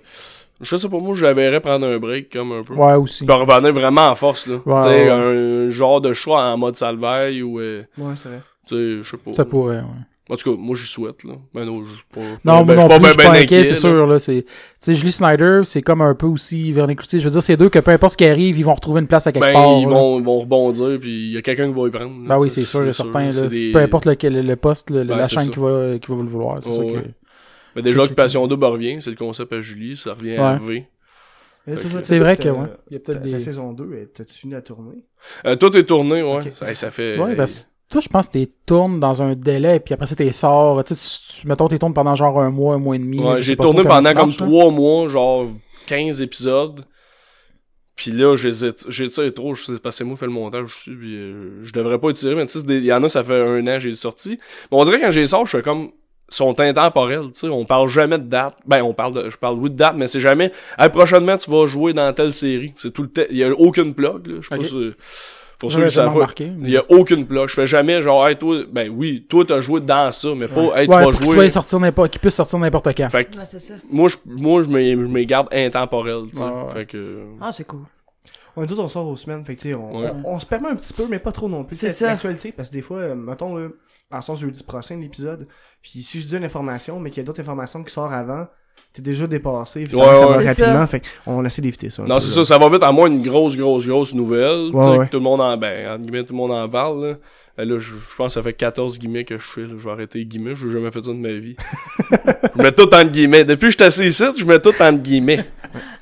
[0.61, 2.75] Je sais pas, moi, je la verrais prendre un break, comme un peu.
[2.75, 3.25] Ouais, aussi.
[3.25, 4.57] Puis revenir vraiment en force, là.
[4.67, 5.11] Ouais, tu sais, ouais.
[5.11, 7.61] un genre de choix en mode salvaille ou.
[7.61, 8.43] euh, Ouais, c'est vrai.
[8.67, 9.33] tu sais, je sais pas.
[9.33, 9.85] Ça pourrait, ouais.
[10.31, 11.35] En tout cas, moi, j'y souhaite, là.
[11.55, 12.21] Ben non, je suis pas.
[12.45, 14.07] Non, ben, moi non je plus, je suis pas ben inquiet, c'est sûr.
[14.07, 14.43] Là, c'est...
[14.43, 14.51] Tu
[14.81, 17.19] sais, Julie Snyder, c'est comme un peu aussi Vernick Cloutier.
[17.21, 19.07] Je veux dire, c'est deux que peu importe ce qui arrive, ils vont retrouver une
[19.07, 19.79] place à quelque Ben, part.
[19.79, 22.11] ils vont, ils vont rebondir, puis il y a quelqu'un qui va y prendre.
[22.25, 23.31] là, Ben oui, c'est sûr et certain.
[23.31, 23.43] Là.
[23.47, 26.29] des- Peu importe lequel, le poste, le- Ben, la chaîne qui va, qui va le
[26.29, 26.59] vouloir.
[26.63, 26.99] C'est Oh, que...
[27.79, 30.57] Mais déjà, Occupation Double revient, c'est le concept à Julie, ça revient à.
[30.57, 30.87] V.
[31.67, 32.67] Toi, toi, C'est vrai que, ouais.
[32.91, 33.41] Il y a peut-être des.
[33.41, 35.05] saison 2, elle- t'as-tu fini à tourner?
[35.47, 36.47] Euh, tout est tourné, ouais.
[36.47, 36.53] Ok.
[36.55, 37.19] Ça, ça fait.
[37.19, 40.17] Ouais, parce que toi, je pense que t'es tournes dans un délai, puis après ça,
[40.17, 40.83] t'es sors.
[40.85, 43.21] Tu sais, tu- tu- mettons, t'es tournes pendant genre un mois, un mois et demi.
[43.21, 44.33] Ouais, j'ai tourné pendant comme.
[44.33, 45.47] 3 mois, genre
[45.87, 46.85] 15 épisodes.
[47.97, 48.53] Puis là, j'ai
[48.89, 51.65] j'ai tiré trop, je sais pas, c'est moi qui fais le montage aussi, puis euh,
[51.65, 53.73] je devrais pas étirer, mais tu sais, il y en a, ça fait un an
[53.75, 54.39] que j'ai sorti.
[54.71, 55.91] Mais on dirait que quand j'ai sors, je fais comme,
[56.29, 58.55] sont intemporels, tu sais, on parle jamais de date.
[58.67, 61.51] Ben, on parle de, je parle oui de date, mais c'est jamais, hey, prochainement, tu
[61.51, 62.75] vas jouer dans telle série.
[62.77, 64.93] C'est tout le temps, il y a aucune plug, là, je sais pas si,
[65.59, 66.15] pour ceux qui savent
[66.57, 67.49] mais- Il y a aucune plug.
[67.49, 70.81] Je fais jamais genre, hey, toi, ben oui, toi, t'as joué dans ça, mais pas,
[70.81, 71.49] hey, tu Ouais, vas pour qu'il jouer.
[71.49, 73.09] sortir n'importe, qu'il puisse sortir n'importe quand.
[73.09, 73.75] Fait que, Ouais, ça.
[73.91, 76.43] moi, je, moi, je me, je me garde intemporel, tu sais.
[76.45, 76.71] Ouais, ouais.
[76.73, 77.81] Fait que, Ah, c'est cool.
[78.57, 80.11] Ouais, nous autres, on sort aux semaines, fait que, on, Ouais.
[80.25, 81.77] on, on se permet un petit peu, mais pas trop non plus.
[81.77, 83.69] C'est l'actualité, parce que des fois, euh, mettons, là,
[84.11, 85.47] en sens jeudi prochain, l'épisode,
[85.83, 88.47] puis si je dis une information, mais qu'il y a d'autres informations qui sortent avant,
[88.93, 89.97] t'es déjà dépassé, Ouais, ça
[90.29, 90.45] ouais.
[90.47, 90.87] va C'est rapidement, ça.
[90.87, 92.03] fait qu'on essaie d'éviter ça.
[92.05, 95.07] Non, c'est ça, ça va vite, à moins une grosse, grosse, grosse nouvelle, tu Ouais,
[95.07, 97.15] que tout le monde en, ben, entre guillemets, tout le monde en parle, là.
[97.59, 99.75] Euh, Là, je, je pense que ça fait 14 guillemets que je fais, là.
[99.77, 101.57] Je vais arrêter les guillemets, je jamais fait ça de ma vie.
[102.57, 103.45] je mets tout entre guillemets.
[103.45, 105.45] Depuis que je suis assis ici, je mets tout entre guillemets.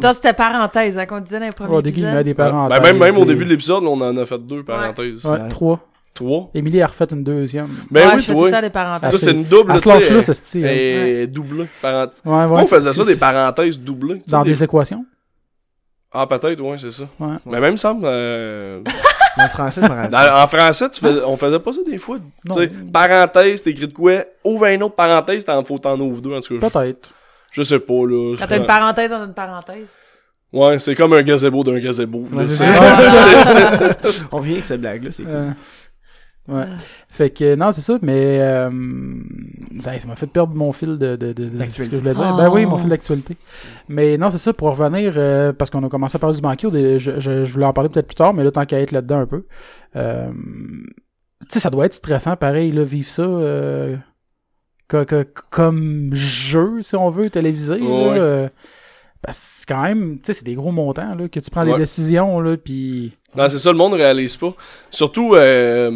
[0.00, 2.24] Toi, c'était parenthèse, hein, qu'on disait dans les premiers des guillemets, épisodes.
[2.24, 2.68] des parents.
[2.68, 5.24] Ben, même, même au début de l'épisode, on en a fait deux parenthèses.
[5.24, 5.48] Ouais, Ouais.
[5.48, 5.80] trois.
[6.12, 6.50] Trois?
[6.54, 7.68] Émilie a refait une deuxième.
[7.90, 8.60] Ben ouais, oui, je fais tout le toi.
[8.60, 9.10] des parenthèses.
[9.10, 10.12] Toi, c'est- une double, Elle tu se lâche sais.
[10.14, 10.66] là, ce style.
[10.66, 10.70] hein.
[10.70, 11.28] Et
[11.80, 12.20] parenthèse.
[12.24, 12.46] Ouais, ouais.
[12.46, 14.16] Pourquoi on faisait ça, c'est- des parenthèses doublées?
[14.16, 15.04] tu sais, Dans des- des équations.
[16.12, 17.04] Ah, peut-être, ouais, c'est ça.
[17.20, 17.36] Ouais.
[17.46, 18.82] Mais même, semble, euh,
[19.38, 20.10] En français, je me rappelle.
[20.10, 22.18] Dans- en français, tu fais- on faisait pas ça des fois.
[22.18, 24.24] Tu sais, parenthèse, t'écris de quoi?
[24.44, 26.68] Ouvre un autre parenthèse, t'en faut t'en ouvres deux, en tout cas.
[26.68, 27.14] Peut-être.
[27.50, 28.36] Je, sais pas, là.
[28.38, 29.90] Quand t'as une parenthèse dans une parenthèse.
[30.52, 32.26] Ouais, c'est comme un gazebo d'un gazebo.
[32.32, 33.94] Ouais, là, c'est c'est- ça.
[34.10, 35.32] c'est- On vient avec cette blague-là, c'est cool.
[35.32, 35.50] Euh,
[36.48, 36.64] ouais.
[37.08, 38.68] Fait que, non, c'est ça, mais euh,
[39.78, 41.96] ça ça m'a fait perdre mon fil de, de, de, de ce que D'actualité.
[41.96, 42.30] je voulais dire.
[42.34, 42.36] Oh.
[42.36, 43.36] Ben oui, mon fil d'actualité.
[43.88, 46.98] Mais non, c'est ça, pour revenir, euh, parce qu'on a commencé à parler du banquier,
[46.98, 49.20] je, je, je voulais en parler peut-être plus tard, mais là, tant qu'à être là-dedans
[49.20, 49.44] un peu.
[49.94, 50.30] Euh,
[51.42, 53.22] tu sais, ça doit être stressant, pareil, là, vivre ça
[54.90, 57.78] co- co- comme jeu, si on veut, télévisé.
[57.78, 58.18] là, Ouais.
[58.18, 58.48] euh,
[59.22, 61.64] parce que c'est quand même, tu sais, c'est des gros montants, là, que tu prends
[61.64, 63.12] des décisions, là, puis...
[63.36, 64.54] Non, c'est ça, le monde réalise pas.
[64.90, 65.90] Surtout, euh,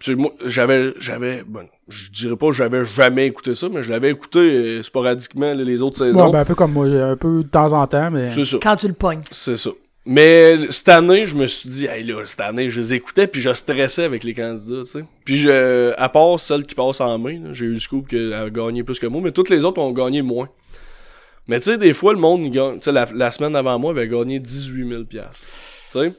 [0.00, 3.82] tu sais, moi, j'avais, j'avais, bon, je dirais pas que j'avais jamais écouté ça, mais
[3.82, 6.26] je l'avais écouté euh, sporadiquement là, les autres saisons.
[6.26, 8.28] Ouais, ben, un peu comme moi, un peu de temps en temps, mais...
[8.30, 8.56] c'est ça.
[8.62, 9.22] Quand tu le pognes.
[9.30, 9.70] C'est ça.
[10.06, 13.40] Mais cette année, je me suis dit, hey là, cette année, je les écoutais, puis
[13.40, 15.04] je stressais avec les candidats, tu sais.
[15.24, 18.50] Puis je, à part celle qui passe en main, j'ai eu le scoop qu'elle a
[18.50, 20.50] gagné plus que moi, mais toutes les autres ont gagné moins.
[21.48, 24.40] Mais tu sais, des fois, le monde, tu sais, la, semaine avant moi, avait gagné
[24.40, 25.46] 18 000 piastres.
[25.92, 26.12] Tu sais.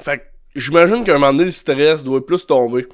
[0.00, 0.22] Fait que,
[0.56, 2.86] j'imagine qu'à un moment donné, le stress doit plus tomber.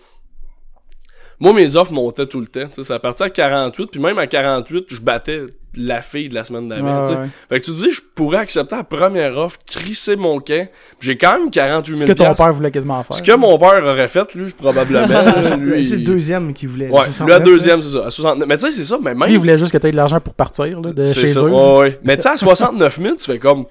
[1.40, 2.66] Moi, mes offres montaient tout le temps.
[2.68, 5.42] tu sais, Ça partait à 48, puis même à 48, je battais
[5.77, 7.03] la fille de la semaine d'avant.
[7.05, 7.27] Ouais.
[7.49, 10.68] Fait que tu dis, je pourrais accepter la première offre, crisser mon camp,
[11.01, 13.16] j'ai quand même 48 Ce 000 que ton père voulait quasiment faire.
[13.16, 15.09] Ce que mon père aurait fait, lui, probablement.
[15.59, 16.88] lui, C'est le deuxième qui voulait.
[16.90, 17.44] Ouais, le lui, 69, à là.
[17.44, 18.07] deuxième, c'est ça.
[18.07, 18.49] À 69.
[18.49, 19.27] Mais tu sais, c'est ça, mais même.
[19.29, 21.44] Lui, il voulait juste que tu aies de l'argent pour partir là, de chez ça,
[21.44, 21.51] eux.
[21.51, 21.99] ouais, ouais.
[22.05, 23.64] Mais tu sais, à 69 000, tu fais comme.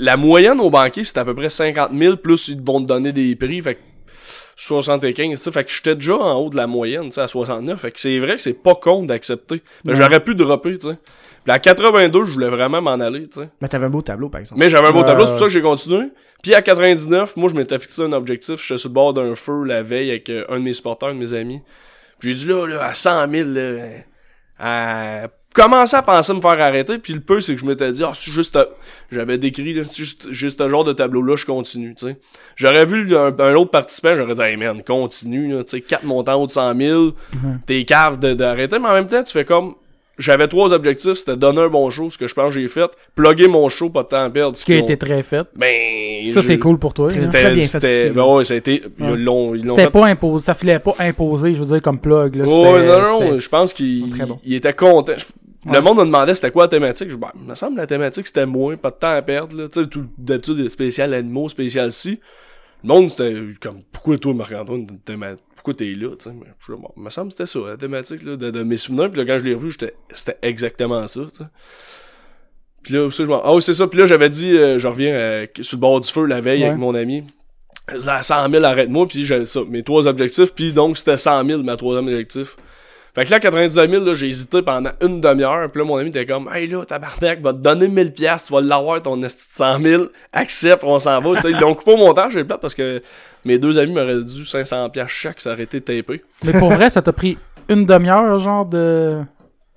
[0.00, 3.12] La moyenne au banquier, c'est à peu près 50 000, plus ils vont te donner
[3.12, 3.80] des prix, fait que
[4.56, 7.80] 75, tu fait que j'étais déjà en haut de la moyenne, tu sais, à 69,
[7.80, 9.62] fait que c'est vrai que c'est pas con d'accepter.
[9.84, 9.96] Mais Ouais.
[9.98, 10.98] j'aurais pu dropper, tu sais.
[11.44, 13.48] Puis à 82, je voulais vraiment m'en aller, tu sais.
[13.60, 14.58] Mais t'avais un beau tableau, par exemple.
[14.60, 15.38] Mais j'avais un beau tableau, c'est ouais.
[15.38, 16.06] pour ça que j'ai continué.
[16.42, 18.60] Puis à 99, moi, je m'étais fixé un objectif.
[18.66, 21.14] J'étais sur le bord d'un feu la veille avec euh, un de mes supporters, un
[21.14, 21.60] de mes amis.
[22.18, 23.60] Puis J'ai dit là, là, à 100 000, là,
[24.58, 26.98] à commencer à penser à me faire arrêter.
[26.98, 28.64] Puis le peu, c'est que je m'étais dit, ah, c'est juste, euh,
[29.10, 32.16] j'avais décrit, c'est juste, juste ce genre de tableau-là, je continue, tu sais.
[32.56, 36.34] J'aurais vu un, un autre participant, j'aurais dit, hey man, continue, tu sais, 4 montants
[36.42, 37.10] haut de 100 000,
[37.66, 38.78] t'es cave d'arrêter.
[38.78, 39.74] Mais en même temps, tu fais comme,
[40.18, 42.88] j'avais trois objectifs, c'était donner un bon show, ce que je pense que j'ai fait,
[43.16, 44.56] plugger mon show, pas de temps à perdre.
[44.56, 45.46] Ce qui a été très fait.
[45.56, 47.08] Ben, Ça, je- c'est cool pour toi.
[47.12, 47.20] Hein.
[47.20, 49.60] C'était, bien fait ben ouais, ça a été, Ouais.
[49.66, 52.36] C'était pas imposé, ça filait pas imposé, je veux dire, comme plug.
[52.36, 52.44] Là.
[52.44, 54.38] Non, non, je pense qu'il bon.
[54.46, 55.12] était content.
[55.66, 55.72] Ouais.
[55.74, 57.10] Le monde me demandait c'était quoi la thématique.
[57.10, 59.56] Je ben, il me semble que la thématique c'était moins, pas de temps à perdre,
[59.56, 59.68] là.
[59.68, 62.20] Tu sais, tout, d'habitude, spécial animaux, spécial ci.
[62.82, 64.86] Le monde, c'était comme, pourquoi toi, Marc-Antoine,
[65.54, 66.30] pourquoi t'es là, tu sais?
[66.38, 68.76] Mais, je bon, il me semble que c'était ça, la thématique, là, de, de mes
[68.76, 69.10] souvenirs.
[69.10, 71.44] Puis là, quand je l'ai revu, j'étais, c'était exactement ça, tu sais.
[72.82, 73.86] Puis là, aussi, je m'en- ah oui, c'est ça.
[73.86, 76.60] Puis là, j'avais dit, euh, je reviens euh, sur le bord du feu la veille
[76.60, 76.66] Ouais.
[76.68, 77.24] avec mon ami.
[77.90, 79.08] Je dis, à 100 000, arrête-moi.
[79.08, 80.54] Puis j'avais ça, mes trois objectifs.
[80.54, 82.56] Puis donc, c'était 100 000, ma troisième objectif.
[83.14, 85.70] Fait que là, 99 000, là, j'ai hésité pendant une demi-heure.
[85.70, 88.54] Puis là, mon ami était comme, hey là, tabarnak, va te donner 1000 piastres, tu
[88.54, 90.04] vas l'avoir, ton esti de 100 000.
[90.32, 91.36] Accepte, on s'en va.
[91.36, 93.00] Ça, ils l'ont coupé au montage, j'ai plate parce que
[93.44, 96.22] mes deux amis m'auraient dû 500 piastres chaque, ça aurait été tapé.
[96.44, 99.20] Mais pour vrai, ça t'a pris une demi-heure, genre de.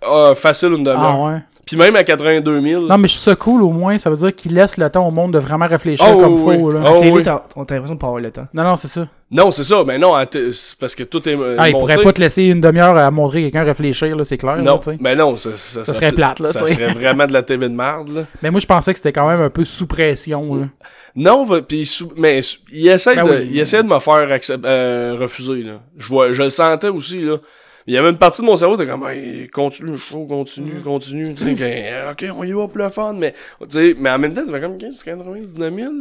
[0.02, 1.00] Ah, facile une demi-heure.
[1.00, 1.40] Ah ouais.
[1.68, 2.86] Puis même à 82 000.
[2.86, 3.98] Non, mais je trouve ça cool au moins.
[4.00, 6.58] Ça veut dire qu'il laisse le temps au monde de vraiment réfléchir Ah, comme oui,
[6.58, 6.72] faut.
[6.72, 6.82] Là.
[6.86, 7.24] Ah, À télé, oui.
[7.24, 8.48] t'as- on t'a l'impression de pas avoir le temps.
[8.54, 9.08] Non, non, c'est ça.
[9.30, 12.02] Non, c'est ça, mais non, t- c'est parce que tout est euh, Ah, il pourrait
[12.02, 14.56] pas te laisser une demi-heure à montrer quelqu'un réfléchir, là, c'est clair.
[14.58, 17.68] Non, mais non, ça, ça, Ça serait plate, là, Ça serait vraiment de la TV
[17.68, 18.22] de merde, là.
[18.42, 20.56] Mais moi, je pensais que c'était quand même un peu sous pression.
[20.56, 20.66] Là.
[21.16, 22.40] Non, bah, pis sou- mais
[22.72, 23.50] il essaie Ben de, oui.
[23.52, 24.28] il essaie de me faire
[24.64, 25.82] euh, refuser, là.
[25.98, 27.36] Je vois, je le sentais aussi, là.
[27.88, 30.26] Il y avait une partie de mon cerveau qui était comme, hey, continue le show,
[30.26, 30.28] Mm.
[30.28, 33.68] continue, continue, tu sais, que, euh, ok, on y va pour le fun, mais, tu
[33.70, 35.92] sais, mais en même temps, ça fait comme 15, 99 000.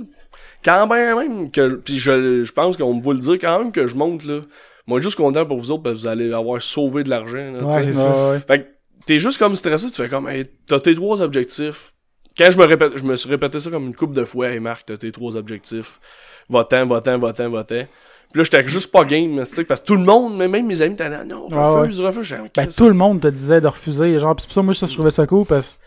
[0.64, 3.87] Quand bien même que, pis je, je pense qu'on va le dire quand même que
[3.87, 4.40] je monte, là.
[4.88, 7.59] Moi, juste content pour vous autres, parce que vous allez avoir sauvé de l'argent, là,
[7.61, 8.31] tu Ouais, ça.
[8.31, 8.40] Ouais.
[8.46, 8.66] Fait que
[9.07, 11.92] t'es juste comme stressé, tu fais comme, hey, t'as tes trois objectifs.
[12.37, 14.61] Quand je me répète, je me suis répété ça comme une coupe de fois, hey
[14.61, 16.01] Marc, t'as tes trois objectifs.
[16.49, 17.85] Va-t'en, va-t'en, va-t'en, va-t'en.
[18.33, 20.83] Puis là, j'étais juste pas game, tu sais, parce que tout le monde, même mes
[20.83, 22.23] amis, étaient là, non, Ah refuse, refuse.
[22.25, 24.19] J'étais comme, Ben, Qu'est-ce tout le monde te disait de refuser.
[24.19, 25.79] Genre, pis c'est pour ça, moi, ça, je trouvais ça cool parce.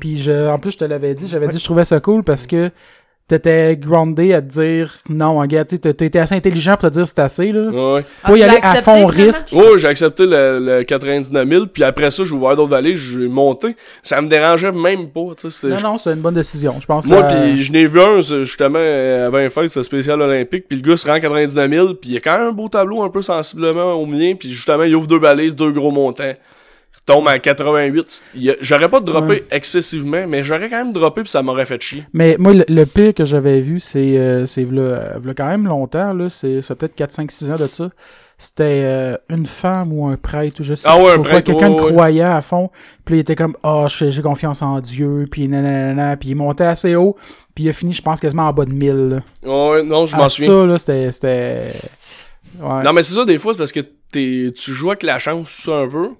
[0.00, 2.46] Puis je, en plus, je te l'avais dit, j'avais dit, je trouvais ça cool parce
[2.46, 2.70] que
[3.28, 6.88] t'étais groundé à te dire, non, regarde, tu sais, t'as t'as été assez intelligent pour
[6.90, 7.62] te dire c'est assez, là.
[7.70, 8.04] Ouais, ouais.
[8.22, 9.48] Ah, y l'as aller à fond risque.
[9.52, 13.26] Oh, j'ai accepté le, le 99 000, puis après ça, j'ai ouvert d'autres vallées, j'ai
[13.26, 13.74] monté.
[14.02, 15.50] Ça me dérangeait même pas, tu sais.
[15.68, 17.06] c'était- Non, non, c'était une bonne décision, je pense.
[17.06, 20.20] Moi, euh, puis je n'ai vu un, c'est justement, euh, avant une fête, c'est spécial
[20.22, 22.68] olympique, puis le gars se rend 99 000, puis il a quand même un beau
[22.68, 26.24] tableau un peu sensiblement au mien, puis justement, il ouvre deux balises, deux gros montants.
[27.06, 28.22] Tombe à 88.
[28.34, 29.44] Il a- J'aurais pas droppé Ouais.
[29.52, 32.04] excessivement, mais j'aurais quand même droppé, puis ça m'aurait fait chier.
[32.12, 35.46] Mais moi, le, le pire que j'avais vu, c'est euh, c'est v'là, euh, v'là quand
[35.46, 36.28] même longtemps, là.
[36.28, 37.88] C'est peut-être 4, 5, 6 ans de ça.
[38.38, 41.24] C'était euh, une femme ou un prêtre, ou je sais Ah ouais, pas un quoi,
[41.30, 42.70] prêtre, quelqu'un ouais, croyant à fond.
[43.04, 46.64] Puis il était comme, ah, j'ai j'ai confiance en Dieu, puis nanana, puis il montait
[46.64, 47.16] assez haut,
[47.54, 48.92] puis il a fini, je pense, quasiment en bas de 1000.
[48.92, 49.16] là.
[49.70, 50.48] Ouais, non, je m'en Ah, souviens.
[50.50, 51.12] ça, là, c'était...
[51.12, 51.70] c'était...
[52.60, 52.82] Ouais.
[52.82, 55.50] Non, mais c'est ça, des fois, c'est parce que t'es, tu joues avec la chance,
[55.64, 56.10] ça un peu.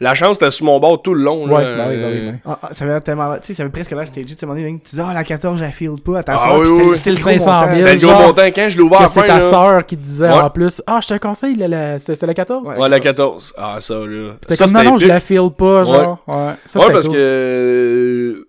[0.00, 1.54] La chance, était sur mon bord tout le long, là.
[1.56, 2.38] Ouais, bah oui, bah oui, bah oui.
[2.46, 3.34] Ah, ah, ça avait tellement.
[3.38, 4.24] Tu sais, ça avait presque l'air stagé.
[4.26, 6.18] Tu sais, tu dis, ah, la 14, elle file pas.
[6.20, 6.96] Attention, Ah oui, oui, c'était- oui.
[6.96, 7.72] c'était le C'était le gros 500 montant.
[7.72, 7.88] 000.
[7.88, 8.42] C'était le gros montant.
[8.54, 10.34] Quand je l'ai ouvert c'est ta là, sœur qui te disait Ouais.
[10.40, 12.68] en plus, ah, je te conseille, la, la- c'était la 14?
[12.68, 12.76] Ouais.
[12.78, 13.52] Ouais, la 14.
[13.58, 14.32] Ah, ça, là.
[14.42, 16.18] C'était Ça, comme, non, non, je la file pas, genre.
[16.28, 16.34] Ouais,
[16.66, 17.14] ça, ouais, parce cool.
[17.16, 18.47] que euh,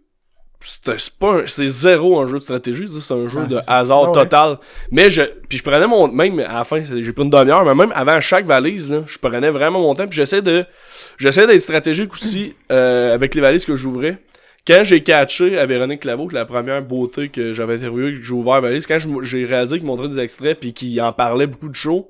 [0.62, 3.60] c'est c'est pas un- c'est zéro un jeu de stratégie, c'est un jeu Ah, de
[3.68, 4.14] hasard Ah ouais.
[4.24, 4.58] total.
[4.92, 7.76] Mais je puis je prenais mon même à la fin j'ai pris une demi-heure, mais
[7.76, 10.66] même avant chaque valise là, je prenais vraiment mon temps puis j'essaie de
[11.18, 14.18] j'essaie d'être stratégique aussi euh, avec les valises que j'ouvrais.
[14.68, 18.34] quand j'ai catché à Véronique Claveau que la première beauté que j'avais interviewée, que j'ai
[18.34, 21.70] ouvert la valise, quand j'ai réalisé qu'il montrait des extraits puis qu'il en parlait beaucoup
[21.70, 22.10] de show,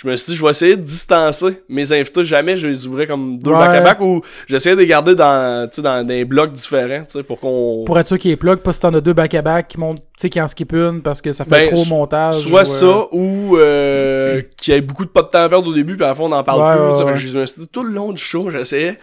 [0.00, 2.24] je me suis dit, je vais essayer de distancer mes invités.
[2.24, 3.58] Jamais je les ouvrais comme deux Ouais.
[3.58, 7.00] back à back ou j'essayais de les garder dans, tu sais, dans des blocs différents,
[7.00, 7.82] tu sais, pour qu'on...
[7.84, 10.04] Pour être sûr qu'il est plug, pas si t'en as deux back-à-back qui montent, tu
[10.18, 12.36] sais, qui en skip une parce que ça fait Ben, trop montage.
[12.36, 15.48] Soit ou, euh, ça, ou euh, qu'il y ait beaucoup de pas de temps à
[15.48, 16.84] perdre au début, puis à la fin, on n'en parle Ouais, plus.
[16.84, 17.04] ouais, tu sais.
[17.04, 18.98] Fait que je me suis dit, tout le long du show, j'essayais.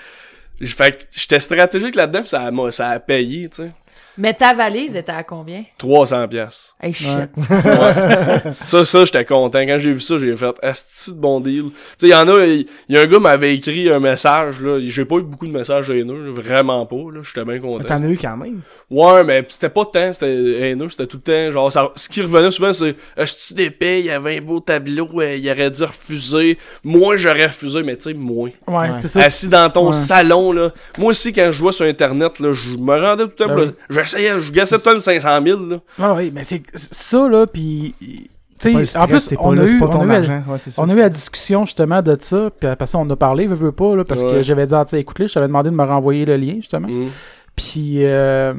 [0.63, 3.71] Fait que j'étais stratégique là-dedans, ça, m'a- ça a payé, tu sais.
[4.17, 5.63] Mais ta valise était à combien?
[5.77, 6.73] 300 pièces.
[6.81, 7.07] Hey, shit.
[7.09, 8.53] Ouais.
[8.63, 9.59] ça, ça, j'étais content.
[9.59, 11.63] Quand j'ai vu ça, j'ai fait, asti de bon deal.
[11.63, 13.99] Tu sais, il y en a, il y, a un gars qui m'avait écrit un
[13.99, 14.79] message, là.
[14.81, 17.21] J'ai pas eu beaucoup de messages haineux, là, vraiment pas, là.
[17.23, 17.83] J'étais bien content.
[17.85, 18.61] T'en as eu quand même?
[18.89, 22.21] Ouais, mais c'était pas tant, c'était haineux, c'était tout le temps, genre, ça, ce qui
[22.21, 25.49] revenait souvent, c'est, est-ce que tu d'épais, il y avait un beau tableau, euh, il
[25.49, 26.57] aurait dû refuser.
[26.83, 28.49] Moi, j'aurais refusé, mais tu sais, moi.
[28.67, 28.89] Ouais, Ouais.
[29.01, 29.21] c'est ça.
[29.21, 29.93] Assis dans ton Ouais.
[29.93, 30.71] salon, là.
[30.97, 33.65] Moi aussi, quand je jouais sur Internet, là, je me rendais tout le temps, Ben
[33.65, 33.71] là,
[34.05, 35.79] j'essayais, je gassais tout le temps le 500 000, là.
[35.99, 37.95] Ah oui, mais c'est ça, là, puis...
[38.65, 40.43] En plus, on a, c'est eu, pas on, ton a eu à, argent.
[40.47, 40.81] Ouais, c'est ça.
[40.81, 43.55] on a eu la discussion justement de ça, puis après ça, on a parlé, veux,
[43.55, 46.25] veux pas, là, parce que j'avais dit, ah, écoute-les, je t'avais demandé de me renvoyer
[46.25, 46.87] le lien, justement.
[46.87, 47.09] Mm.
[47.55, 48.53] Puis, euh,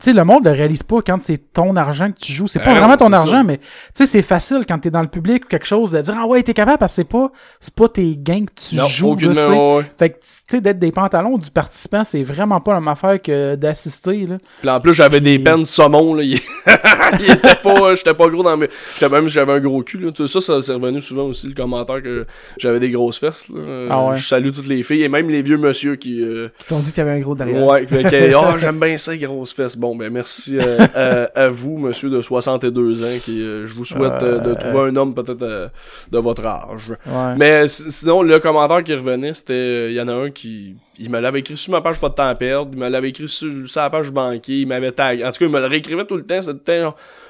[0.00, 2.48] tu sais, le monde ne réalise pas quand c'est ton argent que tu joues.
[2.48, 3.42] C'est pas Ah non, vraiment ton argent, ça.
[3.44, 6.14] mais tu sais, c'est facile quand t'es dans le public ou quelque chose de dire,
[6.18, 7.30] ah ouais, t'es capable, parce que c'est pas,
[7.60, 9.14] c'est pas tes gains que tu Non, joues.
[9.16, 9.84] là, ouais.
[9.96, 13.22] Fait que, tu sais, d'être des pantalons du participant, c'est vraiment pas la même affaire
[13.22, 14.38] que d'assister, là.
[14.60, 16.24] Puis en plus, j'avais des peines saumon, là.
[16.24, 16.40] Il,
[17.20, 20.10] il était pas, j'étais pas gros dans mes, j'étais même, j'avais un gros cul, là.
[20.26, 22.26] Ça, ça c'est revenu souvent aussi, le commentaire que
[22.58, 23.60] j'avais des grosses fesses, là.
[23.60, 24.16] Euh, Ah ouais.
[24.16, 26.90] Je salue toutes les filles et même les vieux monsieur qui, euh, Ils t'ont dit
[26.90, 27.64] que t'avais un gros derrière.
[27.64, 27.94] Ouais, qui-
[28.36, 29.76] ah, j'aime bien ça, grosses fesses.
[29.84, 33.84] Bon, ben merci euh, à, à vous, monsieur de 62 ans, qui euh, je vous
[33.84, 35.68] souhaite euh, de Euh, trouver un homme peut-être euh,
[36.10, 36.88] de votre âge.
[37.06, 37.34] Ouais.
[37.36, 41.10] Mais si- sinon, le commentaire qui revenait, c'était, il y en a un qui, il
[41.10, 43.28] me l'avait écrit sur ma page pas de temps à perdre, il me l'avait écrit
[43.28, 45.22] sur, sur la page banquier, il m'avait tag.
[45.22, 46.82] En tout cas, il me le réécrivait tout le temps, c'était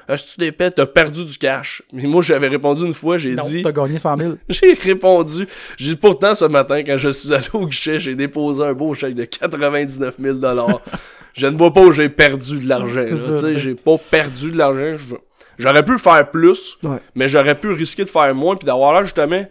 [0.07, 1.81] Est-ce que tu d'épais, t'as perdu du cash.
[1.91, 4.33] Mais moi, j'avais répondu une fois, j'ai dit, t'as gagné 100 000.
[4.49, 5.47] j'ai répondu.
[5.77, 8.93] J'ai dit, pourtant, ce matin, quand je suis allé au guichet, j'ai déposé un beau
[8.93, 10.37] chèque de 99 000
[11.33, 13.03] Je ne vois pas où j'ai perdu de l'argent.
[13.55, 14.95] J'ai pas perdu de l'argent.
[15.57, 16.97] J'aurais pu faire plus, Ouais.
[17.15, 19.45] mais j'aurais pu risquer de faire moins, puis d'avoir là, justement...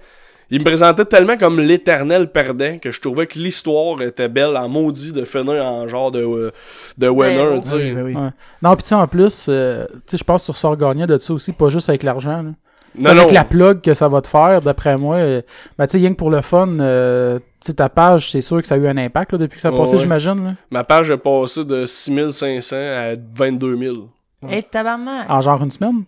[0.51, 4.69] Il me présentait tellement comme l'éternel perdant que je trouvais que l'histoire était belle en
[4.69, 6.51] maudit de finir en genre de, euh,
[6.99, 7.75] de winner, Ben, tu sais.
[7.77, 8.15] Ouais, ben oui.
[8.15, 8.29] Ouais.
[8.63, 11.07] Non, pis tu sais, en plus, euh, tu sais, je pense que tu ressors gagnant
[11.07, 12.51] de ça aussi, pas juste avec l'argent, là.
[12.97, 13.33] Non, avec non.
[13.35, 15.43] la plug que ça va te faire, d'après moi, euh,
[15.77, 18.61] ben, tu sais, rien que pour le fun, euh, tu sais, ta page, c'est sûr
[18.61, 19.99] que ça a eu un impact, là, depuis que ça a Ouais, passé, ouais.
[20.03, 20.51] j'imagine, là.
[20.71, 23.95] Ma page est passée de 6500 à 22 000.
[24.49, 25.29] Hey, tabarnak.
[25.29, 26.05] En genre une semaine.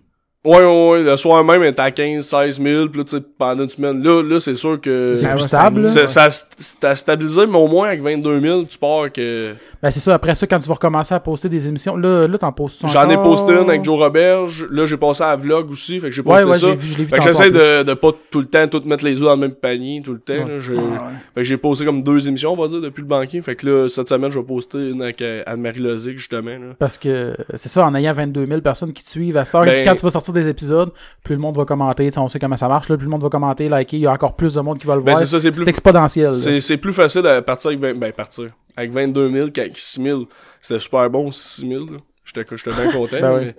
[0.46, 3.16] Ouais, ouais, ouais, le soir même, elle était à 15, 16 000, puis là, tu
[3.16, 5.14] sais, pendant une semaine, là, là, c'est sûr que...
[5.16, 5.88] C'est Ça stable, là.
[5.88, 9.52] ça Ça, ça, ça stabilisé, mais au moins, avec 22 000, tu pars que...
[9.82, 12.38] Ben, c'est ça, après ça, quand tu vas recommencer à poster des émissions, là, là
[12.38, 13.30] t'en postes J'en ai encore?
[13.36, 16.42] posté une avec Joe Roberge, là, j'ai passé à vlog aussi, fait que j'ai Ouais,
[16.42, 16.66] posté ouais, ça.
[16.68, 18.82] j'ai vu, je l'ai vu Fait que j'essaie de, de pas tout le temps, tout
[18.86, 20.54] mettre les œufs dans le même panier, tout le temps, Ouais.
[20.54, 20.90] là, j'ai- Ouais, ouais.
[21.34, 23.66] Fait que j'ai posté comme deux émissions, on va dire, depuis le banquier, fait que
[23.66, 26.74] là, cette semaine, je vais poster une avec euh, Anne-Marie Lozic, justement, là.
[26.78, 29.64] Parce que c'est ça, en ayant 22 000 personnes qui te suivent à cette heure,
[29.66, 30.90] Ben- quand tu vas sortir des épisodes,
[31.24, 33.28] plus le monde va commenter, on sait comment ça marche, là, plus le monde va
[33.28, 35.18] commenter, liker, il y a encore plus de monde qui va le Ben, voir.
[35.18, 36.34] c'est ça, c'est plus C'est exponentiel.
[36.34, 38.50] C'est, c'est plus facile à partir avec 20, ben, partir.
[38.76, 40.22] Avec 22 000 qu'avec 6 000.
[40.60, 41.98] C'était super bon, 6 000, là.
[42.24, 43.44] J'étais, j'étais bien content, Ben oui.
[43.46, 43.54] mais,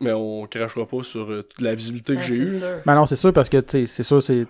[0.00, 2.60] mais on crachera pas sur euh, toute la visibilité que Ouais, j'ai eue.
[2.84, 4.46] Ben non, c'est sûr, parce que, c'est sûr, c'est,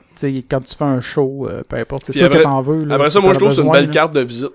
[0.49, 2.85] quand tu fais un show, euh, peu importe, c'est sûr après- que t'en veux.
[2.85, 3.93] là, Après ça, moi, je trouve que c'est une belle là.
[3.93, 4.53] carte de visite.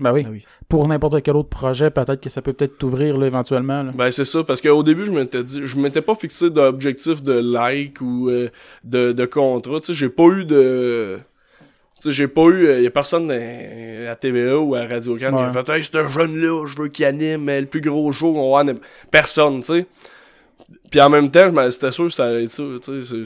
[0.00, 0.24] Ben oui.
[0.26, 0.44] Ah oui.
[0.68, 3.92] Pour n'importe quel autre projet, peut-être que ça peut peut-être t'ouvrir, là, éventuellement, là.
[3.94, 7.32] Ben, c'est ça, parce qu'au début, je m'étais dit, je m'étais pas fixé d'objectif de
[7.34, 8.48] like ou euh,
[8.82, 9.80] de, de contrat.
[9.80, 11.18] Tu sais, j'ai pas eu de.
[12.00, 12.68] Tu sais, j'ai pas eu.
[12.78, 15.52] Il y a personne à à TVA ou à Radio-Can qui a Ouais.
[15.52, 18.52] fait Hey, c'est un jeune-là, je veux qu'il anime euh, le plus gros show qu'on
[18.52, 18.76] va avoir.
[19.10, 19.86] Personne, tu sais.
[20.94, 22.62] Puis en même temps, c'était sûr que ça allait être ça.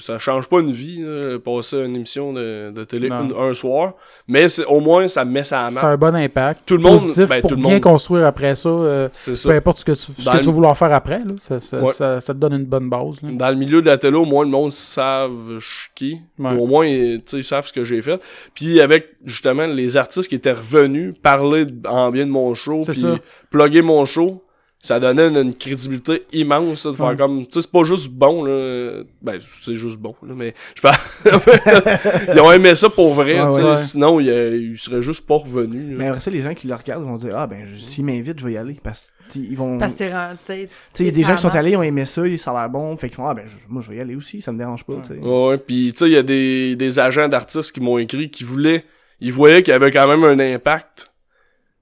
[0.00, 3.92] Ça change pas une vie, là, passer une émission de, de télé un, soir.
[4.26, 5.80] Mais au moins, ça me met ça à Ça map.
[5.82, 6.62] a un bon impact.
[6.64, 6.92] Tout le monde.
[6.92, 7.82] Positif ben, pour tout le bien monde.
[7.82, 9.50] construire après ça, euh, peu ça.
[9.50, 11.34] importe ce que tu, ce Dans que le- tu vas vouloir faire après, là.
[11.36, 11.92] Ça, ça, Ouais.
[11.92, 13.28] ça, ça te donne une bonne base, là.
[13.32, 16.20] Dans le milieu de la télé, au moins, le monde savent je suis qui.
[16.38, 16.56] Ouais.
[16.58, 16.86] Au moins,
[17.26, 18.18] sais, ils savent ce que j'ai fait.
[18.54, 22.98] Puis avec, justement, les artistes qui étaient revenus parler en bien de mon show, puis
[22.98, 23.16] ça.
[23.50, 24.42] plugger mon show,
[24.80, 27.40] ça donnait une, une crédibilité immense, ça, de faire comme...
[27.46, 29.02] Tu sais, c'est pas juste bon, là.
[29.20, 30.96] Ben, c'est juste bon, là, mais je parle...
[32.34, 33.76] ils ont aimé ça pour vrai, Ouais, ouais.
[33.76, 35.90] Sinon, ils, ils seraient juste pas revenus.
[35.90, 35.96] là.
[35.98, 38.46] Mais après ça, les gens qui le regardent vont dire Ah, ben, s'ils m'invitent, je
[38.46, 38.78] vais y aller.
[38.82, 39.78] Parce qu'ils vont.
[39.78, 39.98] Parce que
[40.46, 40.66] t'es.
[40.66, 42.50] Tu sais, il y a des gens qui sont allés, ils ont aimé ça, ça
[42.52, 42.96] a l'air bon.
[42.96, 44.94] Fait qu'ils font Ah, ben, moi, je vais y aller aussi, ça me dérange pas.
[45.02, 45.18] tu sais.
[45.20, 45.58] Ouais, ouais.
[45.58, 48.84] Puis, tu sais, il y a des, des agents d'artistes qui m'ont écrit qui voulaient...
[49.20, 51.10] Ils voyaient qu'il y avait quand même un impact.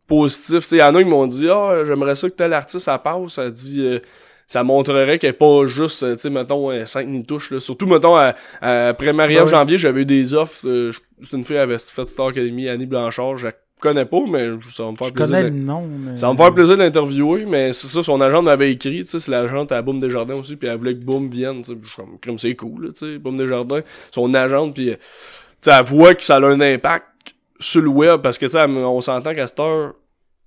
[0.06, 0.60] Positif.
[0.60, 2.98] Tu sais, y en a qui m'ont dit, ah, j'aimerais ça que tel artiste, ça
[2.98, 3.28] passe.
[3.34, 3.98] Ça dit, euh,
[4.46, 7.60] ça montrerait qu'elle est pas juste, euh, tu sais, mettons, 5 ni touches, là.
[7.60, 9.50] Surtout, mettons, à- à- après Marie-Ève Ouais.
[9.50, 10.66] janvier, j'avais eu des offres.
[10.68, 13.36] euh, c'est une fille qui avait fait Star Academy, Annie Blanchard.
[13.38, 15.36] Je la connais pas, mais ça va me faire Je plaisir.
[15.36, 15.86] connais le nom.
[15.86, 19.00] mais- Ça va me faire plaisir de l'interviewer, mais c'est ça, son agent m'avait écrit,
[19.04, 21.72] tu sais, c'est l'agente à Boom Desjardins aussi, puis elle voulait que Boom vienne, tu
[21.72, 23.80] sais, puis je suis comme, c'est cool, là, tu sais, Boom Desjardins,
[24.12, 25.00] son agente, puis, euh, tu
[25.60, 27.04] sais, elle voit que ça a un impact
[27.60, 29.94] sur le web, parce que, tu sais, on s'entend qu'à cette heure,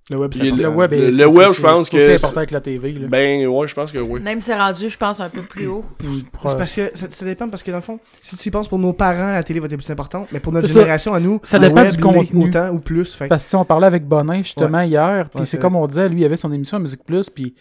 [0.08, 0.76] Le web, c'est le Le important.
[0.76, 2.92] web, est- Le- web, je pense c'est aussi que important c'est- avec la TV.
[2.92, 3.06] Là.
[3.08, 4.20] ben, ouais, je pense que oui.
[4.20, 5.84] Même si c'est rendu, je pense, un peu plus haut.
[6.00, 8.66] C'est parce que ça, ça dépend parce que dans le fond, si tu y penses
[8.66, 10.72] pour nos parents, la télé va être plus importante, mais pour notre ça.
[10.80, 12.44] génération à nous, Ça dépend web du contenu.
[12.46, 13.14] autant ou plus.
[13.14, 15.52] Fait que- Parce que tu sais, on parlait avec Bonin justement hier, puis Ouais, c'est
[15.52, 17.60] c'est comme on disait, lui il avait son émission à Musique Plus, puis tu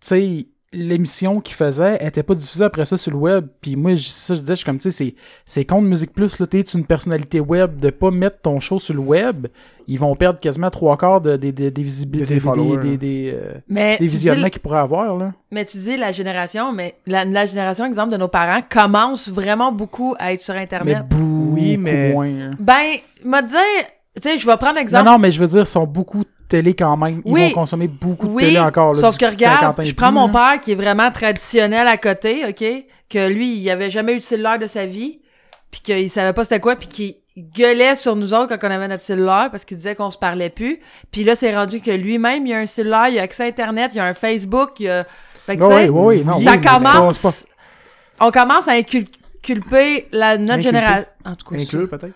[0.00, 4.08] sais l'émission qu'il faisait était pas diffusée après ça sur le web, puis moi je,
[4.08, 6.60] ça je disais je suis comme tu sais c'est c'est contre Musique Plus là, t'es
[6.60, 9.46] une personnalité web de pas mettre ton show sur le web,
[9.86, 13.32] ils vont perdre quasiment trois quarts de, des des des visibilités, De des, des, des,
[13.34, 15.32] euh, Mais des visionnements qu'ils pourraient avoir là.
[15.50, 19.70] mais tu dis la génération, mais la, la génération, exemple, de nos parents commence vraiment
[19.72, 21.04] beaucoup à être sur Mais Internet.
[21.08, 22.26] beaucoup Oui, mais- moins.
[22.28, 22.50] hein.
[22.58, 23.58] Ben, m'a dire,
[24.16, 25.04] tu sais, je vais prendre Non exemple.
[25.08, 27.48] non, mais je veux dire ils sont beaucoup de télé quand même, ils Oui.
[27.48, 29.94] vont consommer beaucoup de Oui, télé encore là, sauf que regarde, 50 ans et je
[29.94, 30.32] prends plus, mon là.
[30.52, 32.64] père qui est vraiment traditionnel à côté, OK?
[33.08, 35.20] Que lui, il avait jamais eu de cellulaire de sa vie,
[35.70, 37.14] puis qu'il savait pas c'était quoi, puis qu'il
[37.56, 40.48] gueulait sur nous autres quand on avait notre cellulaire parce qu'il disait qu'on se parlait
[40.50, 40.80] plus.
[41.10, 43.90] Puis là, c'est rendu que lui-même, il a un cellulaire, il a accès à Internet,
[43.94, 45.04] il a un Facebook, il a...
[45.44, 47.18] Fait que, tu Oui, oui, oui, non, ça commence...
[47.22, 51.04] pas- On commence à inculper la, notre génération...
[51.24, 51.62] En tout cas, ça.
[51.62, 52.14] Inclure peut-être.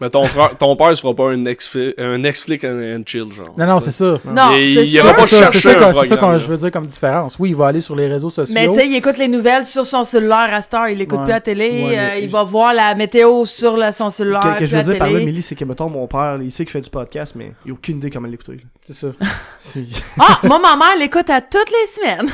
[0.00, 3.02] Mais ton frère, ton père, il se fera pas un ex-flic, un ex-flic and, and
[3.04, 3.52] chill, genre.
[3.56, 4.04] Non, non, c'est ça.
[4.24, 6.70] Non, c'est ça, chercher c'est ça un qu'on- c'est ça programme, que je veux dire
[6.70, 7.36] comme différence.
[7.38, 8.54] Oui, il va aller sur les réseaux sociaux.
[8.54, 11.24] Mais tu sais, il écoute les nouvelles sur son cellulaire à Star, il écoute Ouais.
[11.24, 14.48] plus à télé, Ouais, euh, il je- va voir la météo sur son cellulaire, Que,
[14.50, 15.18] que plus je veux dire par là.
[15.18, 17.74] Milly, c'est que, mettons, mon père, il sait qu'il fait du podcast, mais il a
[17.74, 18.58] aucune idée comment l'écouter.
[18.86, 19.08] c'est ça.
[20.20, 22.30] Ah, moi, ma mère l'écoute à toutes les semaines.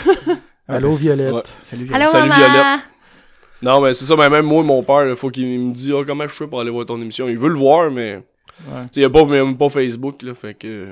[0.69, 1.33] Allô, Violette.
[1.33, 1.43] Ouais.
[1.63, 2.45] Salut, Allô, Salut, maman.
[2.45, 2.81] Violette.
[3.65, 6.03] Non, mais c'est ça, mais même moi, mon père, il faut qu'il me dise, ah,
[6.07, 7.29] comment je fais pour aller voir ton émission?
[7.29, 8.21] Il veut le voir, mais,
[8.59, 8.83] tu Ouais.
[8.83, 10.89] sais, il y a pas, même pas Facebook, là, fait que.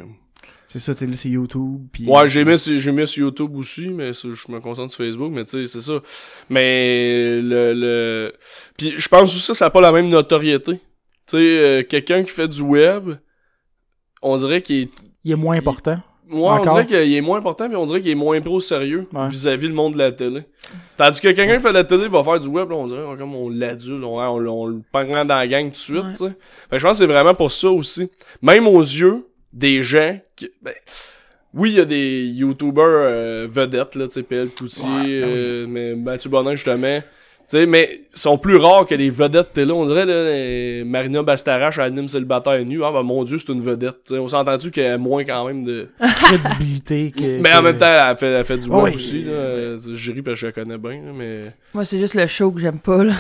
[0.69, 1.83] C'est ça, tu sais, là, c'est YouTube.
[1.93, 2.07] Puis...
[2.09, 5.05] Ouais, j'ai mis, sur- j'ai mis sur YouTube aussi, mais ça, je me concentre sur
[5.05, 6.01] Facebook, mais tu sais, c'est ça.
[6.49, 8.33] Mais le, le...
[8.79, 10.73] Puis je pense aussi que ça n'a pas la même notoriété.
[10.77, 10.81] Tu
[11.27, 13.11] sais, euh, quelqu'un qui fait du web,
[14.23, 14.91] on dirait qu'il est...
[15.25, 16.01] Il est moins important.
[16.33, 19.07] Moi, on dirait qu'il est moins important, mais on dirait qu'il est moins pro sérieux
[19.13, 19.29] Ouais.
[19.29, 20.43] vis-à-vis le monde de la télé.
[20.97, 23.03] Tandis que quelqu'un qui fait de la télé va faire du web, là, on dirait
[23.19, 26.11] comme on l'adule, on, on, on le prend dans la gang tout de suite, Ouais.
[26.13, 26.29] tu sais.
[26.71, 28.11] Fait que je pense que c'est vraiment pour ça aussi.
[28.41, 30.73] Même aux yeux des gens qui, ben,
[31.55, 35.05] oui, il y a des youtubers euh, vedettes, là, tu sais, PL Coutier, Ouais, ben
[35.05, 35.21] oui.
[35.23, 37.01] euh, mais Mathieu Bonin, justement.
[37.53, 39.73] Tu sais, mais ils sont plus rares que les vedettes télé.
[39.73, 42.83] On dirait, là, Marina Bastarache anime célibataire nu.
[42.83, 44.11] Ah, ben, mon dieu, c'est une vedette.
[44.11, 45.89] on s'est entendu qu'elle a moins quand même de.
[46.17, 47.13] Crédibilité.
[47.15, 48.95] Que, Mais que- en même temps, elle fait, elle fait du oui.
[48.95, 49.25] aussi.
[49.25, 49.33] Là.
[49.33, 51.43] Euh, Je ris parce que je la connais bien, mais
[51.75, 53.13] Moi, c'est juste le show que j'aime pas, là.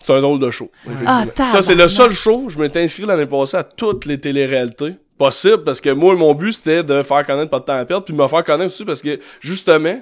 [0.00, 0.70] c'est un drôle de show.
[0.86, 1.26] effectivement.
[1.38, 2.46] Ah, ça, c'est le seul show.
[2.48, 6.52] Je m'étais inscrit l'année passée à toutes les téléréalités possibles parce que moi, mon but,
[6.52, 8.86] c'était de faire connaître pas de temps à perdre puis de me faire connaître aussi
[8.86, 10.00] parce que, justement,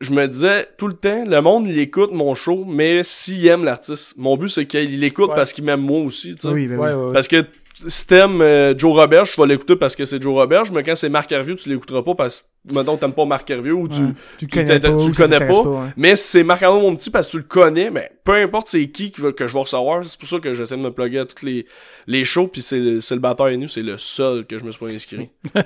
[0.00, 3.64] je me disais tout le temps, le monde, il écoute mon show, mais s'il aime
[3.64, 4.14] l'artiste.
[4.18, 5.34] Mon but, c'est qu'il l'écoute Ouais.
[5.36, 6.48] parce qu'il m'aime moi aussi, tu sais.
[6.48, 6.94] Oui, ben Ouais, oui.
[6.94, 7.12] ouais, ouais.
[7.14, 7.44] Parce que
[7.86, 10.96] si t'aimes euh, Joe Roberge, tu vas l'écouter parce que c'est Joe Roberge, mais quand
[10.96, 14.00] c'est Marc Hervieux, tu l'écouteras pas parce que, mettons, t'aimes pas Marc Hervieux ou tu...
[14.02, 14.08] Ouais.
[14.38, 14.96] Tu le tu connais pas.
[14.96, 15.60] tu le connais pas.
[15.60, 15.88] ouais.
[15.96, 18.88] Mais si c'est Marc-André mon petit parce que tu le connais, mais peu importe c'est
[18.88, 21.26] qui que, que je vais recevoir, c'est pour ça que j'essaie de me plugger à
[21.26, 21.66] toutes les,
[22.06, 24.70] les shows, puis c'est c'est le batteur et nous, c'est le seul que je me
[24.72, 25.28] suis pas inscrit.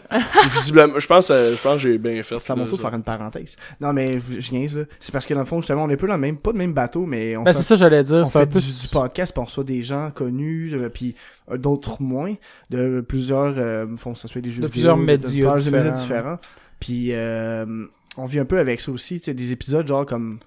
[0.54, 2.38] Visiblement, je pense, euh, je pense que j'ai bien fait.
[2.38, 2.88] C'est à mon tour de ça.
[2.88, 3.56] faire une parenthèse.
[3.80, 4.84] Non, mais je, je niaise, là.
[4.98, 6.58] C'est parce que dans le fond, justement, on est peu dans le même, pas le
[6.58, 8.18] même bateau, mais on Ben, fait, c'est ça, j'allais dire.
[8.18, 8.60] on C'est un fait peu.
[8.60, 11.14] du, du podcast, puis on reçoit des gens connus, euh, puis
[11.50, 11.56] euh,
[12.00, 12.34] moins,
[12.70, 15.52] de plusieurs, euh, font ça se fait des jeux De vidéo, plusieurs de- médias de
[15.54, 16.18] plusieurs médias différents.
[16.34, 16.38] différents.
[16.80, 17.86] Puis euh,
[18.16, 20.38] on vit un peu avec ça aussi, tu sais, des épisodes genre comme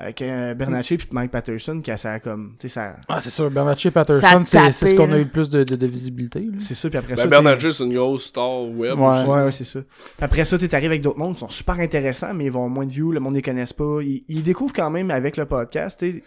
[0.00, 3.30] avec euh, Bernatchez puis Mike Patterson, qui a ça comme, tu sais, ça, Ah, c'est
[3.30, 3.50] sûr.
[3.50, 6.46] Bernatchez Patterson, c'est c'est ce qu'on a eu le plus de, de, de visibilité.
[6.60, 8.96] c'est ça, puis après Ben, ça, J, c'est une grosse star web.
[8.96, 9.06] Ouais.
[9.08, 9.26] aussi.
[9.26, 9.80] Ouais, ouais, c'est ça.
[9.80, 12.60] Puis Après ça, tu arrives avec d'autres mondes qui sont super intéressants, mais ils vont
[12.60, 13.98] avoir moins de views, le monde les connaisse pas.
[14.02, 16.22] Ils, ils découvrent quand même avec le podcast, tu sais.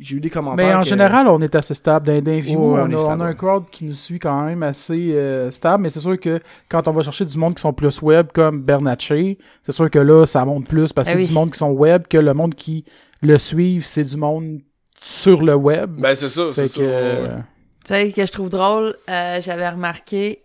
[0.00, 0.64] J'ai eu des commentaires.
[0.66, 2.06] Mais en que- général, on est assez stable.
[2.06, 4.18] Dans, dans les views, Ouais, on a, stable, on a un crowd qui nous suit
[4.20, 5.82] quand même assez euh, stable.
[5.82, 8.62] Mais c'est sûr que quand on va chercher du monde qui sont plus web, comme
[8.62, 11.26] Bernatchez, c'est sûr que là, ça monte plus parce que Ah c'est oui.
[11.28, 12.84] du monde qui sont web, que le monde qui
[13.22, 14.60] le suivent, c'est du monde
[15.00, 15.90] sur le web.
[15.98, 16.80] Ben, c'est ça, c'est que, ça.
[16.80, 17.42] euh, ouais.
[17.84, 20.42] Tu sais, que je trouve drôle, euh, j'avais remarqué,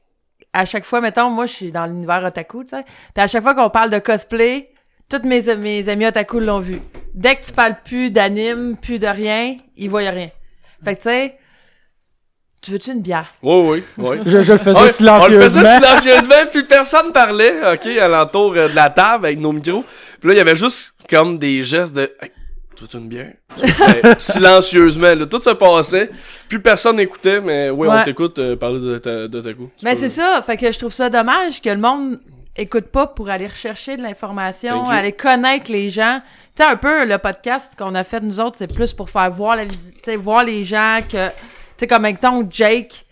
[0.54, 2.84] à chaque fois, mettons, moi, je suis dans l'univers otaku, tu sais,
[3.14, 4.70] puis à chaque fois qu'on parle de cosplay,
[5.18, 6.80] toutes mes, mes amis otaku l'ont vu.
[7.14, 10.30] Dès que tu parles plus d'anime, plus de rien, ils voient rien.
[10.84, 11.38] Fait que, tu sais,
[12.61, 13.28] Tu veux-tu une bière?
[13.43, 14.18] Oui, oui, oui.
[14.26, 15.26] Je, je le faisais Ouais, silencieusement.
[15.26, 19.51] On le faisait silencieusement, puis personne parlait, ok, alentour euh, de la table avec nos
[19.51, 19.84] micros.
[20.20, 22.32] Puis là, il y avait juste comme des gestes de hey,
[22.76, 23.34] tu veux une bière?
[23.61, 26.09] Hey, silencieusement, là, tout se passait.
[26.49, 27.97] Plus personne n'écoutait, mais oui, Ouais.
[27.99, 29.70] on t'écoute euh, parler de ta, de ta coup.
[29.84, 32.20] Mais peux- c'est ça, fait que je trouve ça dommage que le monde
[32.56, 34.91] écoute pas pour aller rechercher de l'information, Thank you.
[34.93, 36.22] aller connaître les gens.
[36.56, 39.30] Tu sais, un peu, le podcast qu'on a fait nous autres, c'est plus pour faire
[39.32, 41.34] voir la visite, voir les gens que, tu
[41.78, 43.06] sais, comme exemple Jake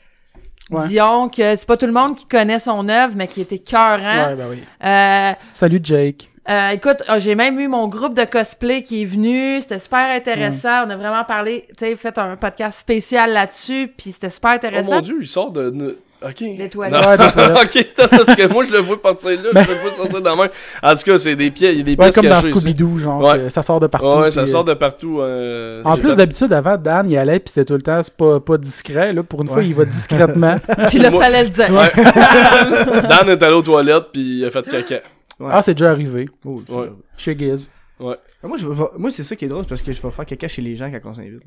[0.70, 0.88] Ouais.
[0.88, 4.28] Dion, que c'est pas tout le monde qui connaît son œuvre, mais qui était cœurant.
[4.30, 4.64] Ouais, ben oui.
[4.86, 6.30] Euh, Salut Jake.
[6.50, 10.10] euh, écoute, euh, j'ai même eu mon groupe de cosplay qui est venu, c'était super
[10.16, 14.52] intéressant, on a vraiment parlé, tu sais, fait un podcast spécial là-dessus, puis c'était super
[14.54, 14.94] Oh intéressant.
[14.94, 15.98] mon dieu, il sort de.
[16.24, 16.38] Ok.
[16.58, 17.02] Des toilettes.
[17.02, 17.10] Non.
[17.10, 17.76] Ouais, des toilettes.
[17.98, 20.30] ok, parce que moi je le vois partir là, Ben- je le vois sortir dans
[20.30, 20.50] la main.
[20.84, 22.52] En tout cas, c'est des pieds, il y a des Ouais, pièces comme dans cachées
[22.52, 22.60] ici.
[22.60, 23.50] Scooby-Doo, genre, Ouais.
[23.50, 24.20] ça sort de partout.
[24.20, 25.20] Ouais, ça puis, sort euh, de partout.
[25.22, 28.40] euh, En plus, d'habitude, avant, Dan, il allait, puis c'était tout le temps, c'est pas,
[28.40, 29.24] pas discret, là.
[29.24, 29.68] Pour une fois, Ouais.
[29.68, 30.58] il va discrètement.
[30.90, 31.70] Puis là, Moi- fallait le dire.
[31.72, 31.92] Ouais.
[33.10, 34.96] Dan est allé aux toilettes puis il a fait caca.
[35.40, 35.50] Ouais.
[35.52, 36.30] Ah, c'est déjà arrivé.
[36.46, 36.92] Oh, Ouais.
[37.18, 37.70] Chez Giz.
[38.00, 38.14] Ah,
[38.44, 40.26] Moi, je vais- moi c'est ça qui est drôle, c'est parce que je vais faire
[40.26, 41.42] caca chez les gens quand on s'invite.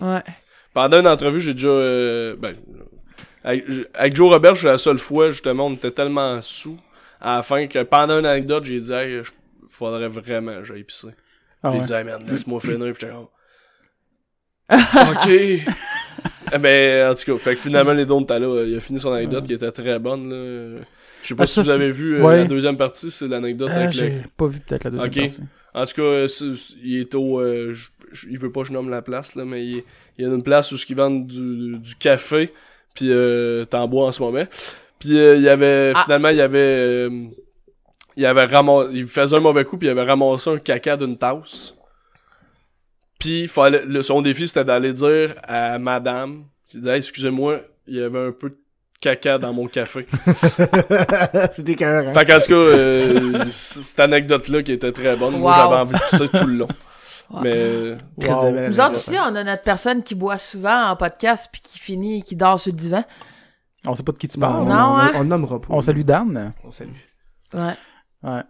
[0.00, 0.20] Ouais.
[0.74, 1.68] Pendant une entrevue, j'ai déjà.
[1.68, 2.54] euh, ben,
[3.44, 3.64] avec,
[3.94, 6.78] avec Joe Robert, c'est la seule fois, justement, on était tellement sous
[7.20, 9.30] à la fin que pendant une anecdote, j'ai dit, hey, je-
[9.70, 11.08] faudrait vraiment j'aille pisser.
[11.62, 11.78] Ah ouais.
[11.78, 12.78] il dit, hey man, laisse-moi finir.
[12.92, 13.28] Puis j'étais comme,
[14.70, 15.74] ok.
[16.52, 18.98] Eh ben, en tout cas, fait que finalement, les dons de là, il a fini
[18.98, 20.80] son anecdote qui était très bonne, là.
[21.22, 22.38] Je sais pas Ah, si ça, vous avez vu euh, ouais.
[22.38, 24.00] la deuxième partie, c'est l'anecdote Ah, avec le.
[24.00, 25.18] j'ai pas vu peut-être la deuxième Ok.
[25.36, 25.42] partie.
[25.74, 26.26] En tout cas, euh,
[26.82, 27.38] il est au.
[27.40, 29.82] euh, je- je- il veut pas que je nomme la place, là, mais il,
[30.18, 32.52] il y a une place où ils vendent du, du café,
[33.00, 34.44] puis euh, t'en bois en ce moment.
[34.98, 35.92] Puis euh, il y avait.
[35.94, 36.02] Ah.
[36.04, 36.58] Finalement, il y avait.
[36.58, 37.10] euh,
[38.14, 38.90] il avait ramassé.
[38.92, 41.74] Il faisait un mauvais coup, puis il avait ramassé un caca d'une tasse.
[43.18, 47.96] Puis fallait, le, son défi, c'était d'aller dire à madame, qui disait, Hey, excusez-moi, il
[47.96, 48.56] y avait un peu de
[49.00, 50.06] caca dans mon café.
[51.52, 52.12] C'était carré.
[52.12, 55.58] Fait qu'en tout cas, euh, cette anecdote-là qui était très bonne, moi Wow.
[55.70, 56.68] j'avais envie de pisser tout le long.
[57.30, 57.40] Ouais.
[57.42, 58.50] Mais Wow.
[58.68, 62.18] Nous autres aussi, on a notre personne qui boit souvent en podcast puis qui finit
[62.18, 63.04] et qui dort sur le divan.
[63.86, 64.62] On sait pas de qui tu Non, parles.
[64.62, 65.12] on, Non, on, hein?
[65.14, 65.68] on nommera pas.
[65.70, 66.52] On salue Dan.
[66.64, 66.90] On salue.
[67.54, 67.74] Ouais.
[68.22, 68.42] Ouais.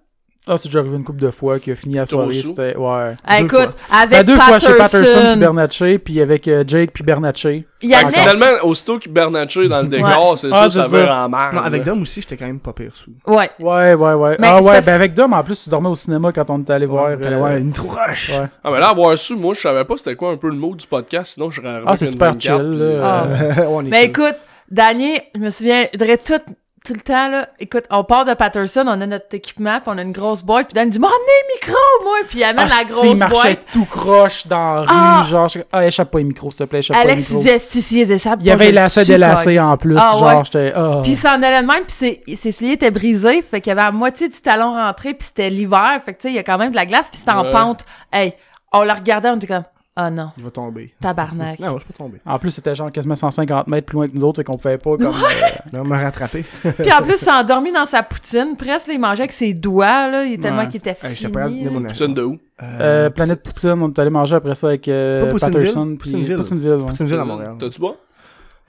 [0.53, 2.33] Ah, c'est déjà arrivé une couple de fois qu'il a fini la Trop soirée.
[2.33, 2.77] C'était.
[2.77, 3.15] Ouais.
[3.25, 6.65] Ah, Deux écoute, avec Ben, deux fois chez Patterson Patterson, puis Bernatchez, puis avec euh,
[6.67, 7.65] Jake puis Bernatchez.
[7.83, 8.13] il y avait...
[8.13, 11.25] finalement, aussitôt que Bernatchez dans le décor, c'est Ah, sûr ça ça.
[11.25, 11.55] en marre.
[11.55, 11.85] Non, avec.
[11.85, 13.13] Dom aussi, j'étais quand même pas pire sous.
[13.29, 13.49] Ouais.
[13.61, 14.37] Ouais, ouais, ouais.
[14.41, 16.73] Mais ah ouais, ben avec Dom, en plus, tu dormais au cinéma quand on était
[16.73, 17.17] allé voir.
[17.21, 18.31] T'allais euh, voir une trou rush.
[18.31, 18.47] Ouais.
[18.65, 20.75] Ah, mais là, avoir su, moi, je savais pas c'était quoi un peu le mot
[20.75, 24.35] du podcast, sinon je serais arrivé Ah, c'est super 24, chill, Mais écoute,
[24.69, 26.41] Daniel, je me souviendrai tout,
[26.85, 27.49] tout le temps, là.
[27.59, 30.69] Écoute, on part de Patterson, on a notre équipement, puis on a une grosse boîte,
[30.69, 32.17] puis Dan dit, m'en le micro, moi!
[32.29, 33.61] Puis il amène Ah, la grosse il marchait boîte.
[33.71, 35.23] tout croche dans la rue, Ah!
[35.29, 37.37] genre, je- ah, échappe pas les micros, s'il te plaît, échappe pas les Alex, il
[37.37, 37.43] micros.
[37.43, 40.45] disait, si, si, ils échappent Il y avait lacet délacé en plus, Ah, genre, ouais.
[40.45, 41.01] j'étais, ah.
[41.03, 41.95] Puis il s'en allait de même, puis
[42.27, 45.27] ses, ses souliers étaient brisés, fait qu'il y avait la moitié du talon rentré, puis
[45.29, 47.19] c'était l'hiver, fait que tu sais, il y a quand même de la glace, puis
[47.19, 47.51] c'était en Ouais.
[47.51, 47.85] pente.
[48.13, 48.33] Hey,
[48.73, 49.65] on le regardait, on était comme,
[50.07, 50.93] oh non, Il va tomber.
[51.01, 51.59] tabarnak.
[51.59, 52.19] Non, je peux tomber.
[52.27, 54.79] En plus, c'était genre quasiment 150 mètres plus loin que nous autres, et qu'on pouvait
[54.79, 56.45] pas, comme, euh, Non, me rattraper.
[56.63, 59.55] puis en plus, il s'est endormi dans sa poutine, presque, là, il mangeait avec ses
[59.55, 60.69] doigts, là, il, tellement Ouais.
[60.69, 61.65] qu'il était fini.
[61.71, 62.39] Mon Poutine de où?
[62.63, 65.59] euh, Planète Poutine, on est allé manger après ça avec euh, Pas Poutineville?
[65.61, 66.37] Patterson, puis Poutineville.
[66.37, 66.87] Poutineville, ouais.
[66.87, 67.55] Poutineville à Montréal.
[67.59, 67.97] T'as-tu bois?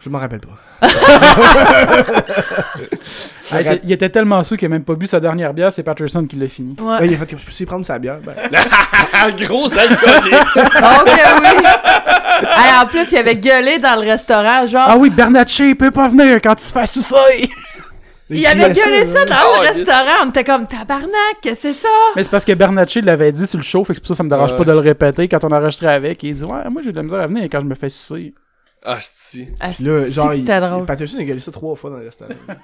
[0.04, 0.58] Je m'en rappelle pas.
[3.52, 5.84] Il était- il était tellement sous qu'il a même pas bu sa dernière bière, c'est
[5.84, 6.76] Patterson qui l'a fini.
[6.80, 7.06] Ouais.
[7.06, 8.18] il a fait que je peux prendre sa bière.
[8.24, 8.34] Ben,
[9.46, 10.34] gros alcoolique!
[10.56, 11.68] Oh que oui!
[12.82, 16.08] En plus, il avait gueulé dans le restaurant, genre, Ah oui, Bernatchez, il peut pas
[16.08, 17.50] venir quand il se fait sucer!
[18.30, 19.68] il avait gueulé ça dans le ouais.
[19.70, 21.10] restaurant, on était comme, tabarnak,
[21.42, 21.90] qu'est-ce que c'est ça?
[22.16, 24.14] Mais c'est parce que Bernatchez l'avait dit sur le show, fait que c'est pour ça
[24.14, 24.58] que ça me dérange Ouais.
[24.58, 26.24] pas de le répéter quand on enregistrait avec.
[26.24, 28.34] Il dit Ouais, moi j'ai de la misère à venir quand je me fais sucer.
[28.84, 29.48] Ah, c'ti.
[29.60, 30.86] Ah, là, c'est genre, il, drôle.
[30.86, 32.34] Patterson a ça trois fois dans le restaurant.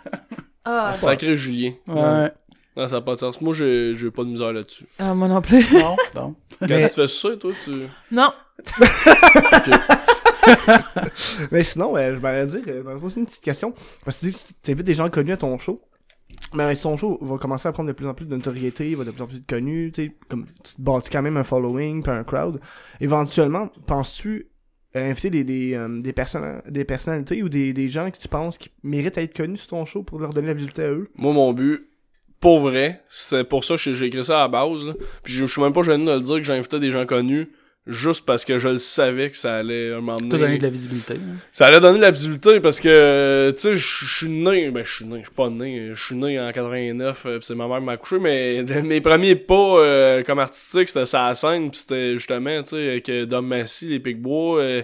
[0.69, 1.71] Ah, Sacré Julien.
[1.87, 2.29] Ouais.
[2.75, 3.39] Non, ça n'a pas de sens.
[3.39, 4.85] Moi, j'ai j'ai pas de misère là-dessus.
[4.99, 5.65] ah, moi non plus.
[5.73, 6.35] non, non.
[6.59, 7.71] Quand Mais- tu te fais ça, toi, tu.
[8.11, 8.33] Non.
[11.51, 13.73] Mais sinon, euh, je m'allais dire, je m'allais poser une petite question.
[14.03, 15.81] Parce que tu dis que tu invites des gens connus à ton show.
[16.53, 19.05] Mais son show va commencer à prendre de plus en plus de notoriété, il va
[19.05, 21.43] de plus en plus être connu, tu sais, comme tu te bâtis quand même un
[21.43, 22.59] following, puis un crowd.
[22.99, 24.47] Éventuellement, penses-tu
[24.95, 26.13] inviter des, des, euh, des,
[26.71, 29.69] des personnalités ou des, des gens que tu penses qui méritent à être connus sur
[29.69, 31.09] ton show pour leur donner la visibilité à eux?
[31.15, 31.87] Moi, mon but,
[32.39, 34.93] pour vrai, c'est pour ça que j'ai écrit ça à la base.
[35.23, 37.49] Puis je suis même pas gêné de le dire que j'invitais des gens connus.
[37.87, 40.29] Juste parce que je le savais que ça allait m'emmener.
[40.29, 41.13] T'as donné de la visibilité.
[41.13, 41.35] hein?
[41.53, 44.93] Ça allait donner de la visibilité parce que, tu sais, je suis né, ben je
[44.93, 47.67] suis né, je suis pas né, je suis né en 89, euh, pis c'est ma
[47.67, 51.71] mère qui m'a accouché, mais mes premiers pas euh, comme artistique, c'était ça la scène,
[51.71, 54.81] pis c'était justement, tu sais, avec euh, Dom Massy, les Picbois, euh,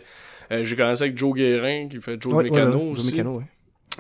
[0.52, 3.02] Euh, j'ai commencé avec Joe Guérin, qui fait Joe Ouais, Mécano ouais, ouais, aussi.
[3.04, 3.44] Joe Mécano, ouais.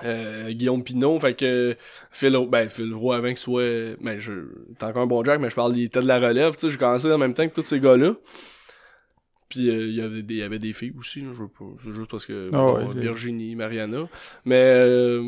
[0.04, 1.76] Euh, Guillaume Pinot, fait que
[2.12, 4.32] Phil, ben, Phil Roy avant qu'il soit, ben, je,
[4.78, 6.70] t'es encore un bon Jack, mais je parle, il était de la relève, tu sais,
[6.70, 8.14] j'ai commencé en même temps que tous ces gars-là.
[9.54, 11.47] Puis euh, il y avait des, il y avait des filles aussi, là, je veux
[11.47, 14.08] pas, c'est juste parce que, Ah bon, ouais, c'est- Virginie, Mariana.
[14.45, 15.22] Mais, euh,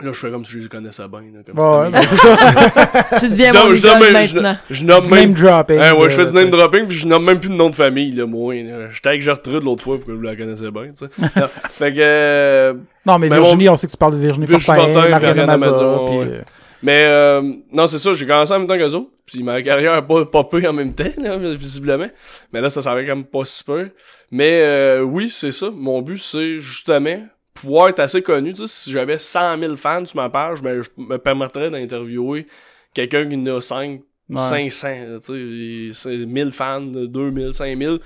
[0.00, 3.18] là, je fais comme si je les connaissais bien, là, comme Ouais, c'est ça.
[3.20, 4.56] Tu deviens Je mon nomme- je nomme- maintenant.
[4.70, 5.78] Je nomme Du même name dropping.
[5.78, 7.74] Hein, ouais, je fais du name dropping puis je nomme même plus de nom de
[7.74, 8.54] famille, là, moi.
[8.92, 11.08] J'étais avec Gertrude l'autre fois, parce que vous la connaissez bien, tu sais.
[11.36, 14.46] Non, fait que, euh, Non, mais Ben, Virginie, on sait que tu parles de Virginie
[14.46, 16.38] Virginie Fortin, Fortin, Mariana Mariana Mazza, Mazza, puis...
[16.82, 19.10] mais, euh, non, c'est ça, j'ai commencé en même temps qu'eux autres.
[19.26, 22.08] Puis ma carrière a pas popé en même temps, là, visiblement.
[22.52, 23.90] Mais là, ça quand même pas si peu.
[24.30, 25.70] Mais, euh, oui, c'est ça.
[25.70, 28.52] Mon but, c'est justement pouvoir être assez connu.
[28.52, 32.46] Tu sais, si j'avais 100 000 fans sur ma page, ben, je me permettrais d'interviewer
[32.94, 34.70] quelqu'un qui en a 5 ouais.
[34.70, 37.98] 500, là, tu sais, c'est 1000 fans, 2000, 5000.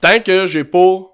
[0.00, 1.13] Tant que j'ai pas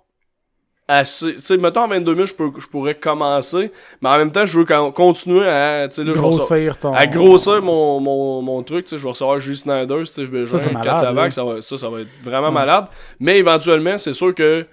[0.90, 3.70] assez, tu sais, mettons en 22 000, je, peux, je pourrais commencer,
[4.02, 6.92] mais en même temps, je veux con- continuer à, là, Grossir ton...
[6.92, 10.58] à grossir mon, mon, mon truc, tu sais, je vais recevoir Julie Snyder, Steve Bégin,
[10.58, 11.30] Ça, malade, Lavac, là.
[11.30, 12.54] ça va, ça, ça va être vraiment Ouais.
[12.54, 12.86] malade.
[13.20, 14.66] Mais éventuellement, c'est sûr que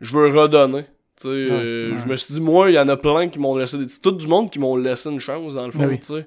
[0.00, 0.82] je veux redonner.
[1.20, 1.98] Tu sais, euh, ouais.
[2.04, 3.86] je me suis dit, moi, il y en a plein qui m'ont laissé des...
[4.02, 6.00] Tout du monde qui m'ont laissé une chance, dans le fond, Ben oui.
[6.00, 6.26] tu sais.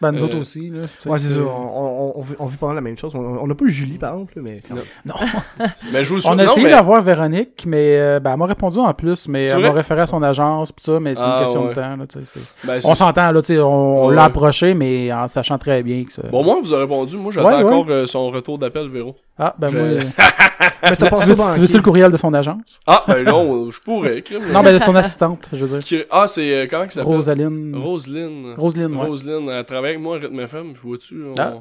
[0.00, 0.82] Ben, nous Euh, autres aussi, là.
[1.06, 1.42] Ouais, c'est euh, ça.
[1.42, 3.14] On, on, on, vit- on vit pas mal la même chose.
[3.14, 4.58] On, on a pas eu Julie, par exemple, mais.
[5.06, 5.14] Non.
[5.92, 8.44] Mais je vous le On a essayé mais- d'avoir Véronique, mais euh, ben, elle m'a
[8.46, 11.38] répondu en plus, mais elle m'a référé à son agence, pis ça, mais c'est Ah,
[11.38, 11.68] une question ouais.
[11.70, 12.24] de temps, là, tu sais.
[12.34, 15.56] c'est- ben, On s'entend, là, tu sais, on, on Ouais, l'a approché, mais en sachant
[15.56, 16.22] très bien que ça...
[16.30, 17.16] Bon, moi, on vous a répondu.
[17.16, 17.72] Moi, j'attends Ouais, ouais.
[17.72, 19.16] encore euh, son retour d'appel, Véro.
[19.38, 19.86] Ah, ben Je- moi...
[20.60, 22.80] Mais t'as tu veux, tu veux-tu le courriel de son agence?
[22.86, 24.22] Ah, ben non, je pourrais.
[24.22, 24.42] crime.
[24.52, 26.04] Non, ben de son assistante, je veux dire.
[26.10, 26.50] Ah, c'est...
[26.54, 27.12] euh, comment il s'appelle?
[27.14, 27.76] Rosaline.
[27.76, 28.54] Roselyne.
[28.56, 29.06] Roselyne, ouais.
[29.06, 31.24] Roselyne, elle travaille avec moi à Rythme FM, vois-tu?
[31.26, 31.34] On...
[31.38, 31.52] Ah.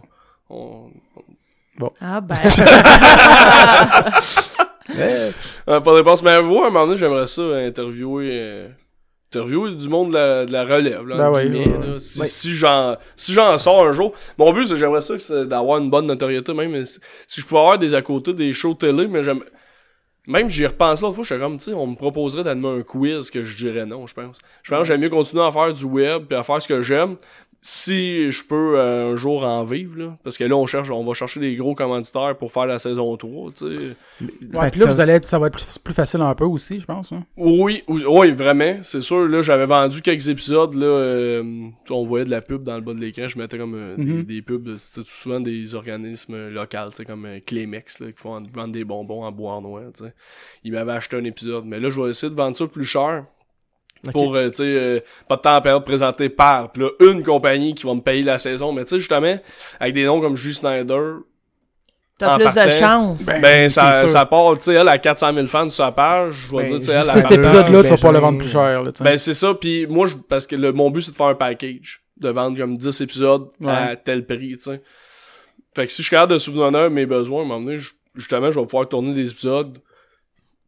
[0.49, 0.89] on-
[2.01, 2.35] Ah ben.
[4.89, 5.31] Eh,
[5.67, 8.29] Euh, pas de réponse, mais vous, à un moment donné, j'aimerais ça interviewer...
[8.31, 8.67] euh,
[9.35, 11.99] Interviewer du monde de la, de la relève, là, Ben en ouais, guillemets, ouais, là.
[11.99, 16.07] Si, j'en si sors un jour, mon but, c'est j'aimerais ça c'est d'avoir une bonne
[16.07, 19.41] notoriété, même si, si je pouvais avoir des à côté, des shows télé, mais j'aime...
[20.27, 23.29] Même j'y repense l'autre fois, j'étais comme, tu sais, on me proposerait d'animer un quiz
[23.29, 24.39] que je dirais non, je pense.
[24.63, 26.81] Je pense que j'aime mieux continuer à faire du web puis à faire ce que
[26.81, 27.15] j'aime.
[27.67, 30.17] Si je peux euh, un jour en vivre, là.
[30.23, 33.17] Parce que là, on cherche, on va chercher des gros commanditaires pour faire la saison
[33.17, 33.65] 3, tu sais.
[33.65, 33.95] ouais,
[34.43, 36.79] Ben, puis là, vous allez être, ça va être plus, plus facile un peu aussi,
[36.79, 37.11] je pense.
[37.11, 37.23] hein.
[37.35, 39.27] Oui, oui, vraiment, c'est sûr.
[39.27, 40.75] Là, j'avais vendu quelques épisodes.
[40.75, 43.27] Là, euh, tu sais, on voyait de la pub dans le bas de l'écran.
[43.27, 44.05] Je mettais comme euh, Mhm.
[44.25, 44.75] des, des pubs.
[44.77, 48.73] C'était souvent des organismes euh, locaux, tu sais, comme euh, Clémex, là, qui font vendre
[48.73, 49.81] des bonbons en bois noir.
[49.97, 50.13] Tu sais.
[50.63, 51.65] Ils m'avaient acheté un épisode.
[51.65, 53.25] Mais là, je vais essayer de vendre ça plus cher.
[54.11, 57.23] Pour, euh, tu sais, euh, pas de temps à perdre, présenté par, pis là, une
[57.23, 58.71] compagnie qui va me payer la saison.
[58.71, 59.35] Mais tu sais, justement,
[59.79, 61.01] avec des noms comme Julie Snyder,
[62.17, 63.25] T'as plus de chance.
[63.25, 66.33] Ben, ben, ça, ça part, tu sais, elle a 400 000 fans sur sa page.
[66.49, 68.37] Je vais Ben, dire, tu sais, elle a cet épisode-là, tu vas pas le vendre
[68.37, 69.03] plus cher, là, tu sais.
[69.03, 71.35] ben c'est ça, puis moi je parce que le, mon but c'est de faire un
[71.35, 74.81] package, de vendre comme 10 épisodes à tel prix, tu sais.
[75.75, 77.91] Fait que si je suis capable de subvenir mes besoins, à un moment donné, je-
[78.15, 79.77] justement, je vais pouvoir tourner des épisodes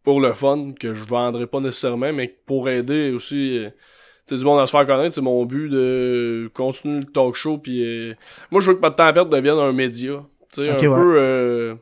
[0.07, 3.69] pour le fun que je vendrai pas nécessairement, mais pour aider aussi euh,
[4.25, 7.35] tu sais, du monde à se faire connaître, c'est mon but de continuer le talk
[7.35, 8.13] show puis euh,
[8.49, 10.83] moi je veux que pas de temps à perdre devienne un média, tu sais Ok,
[10.83, 10.95] un ouais.
[10.95, 11.75] peu euh,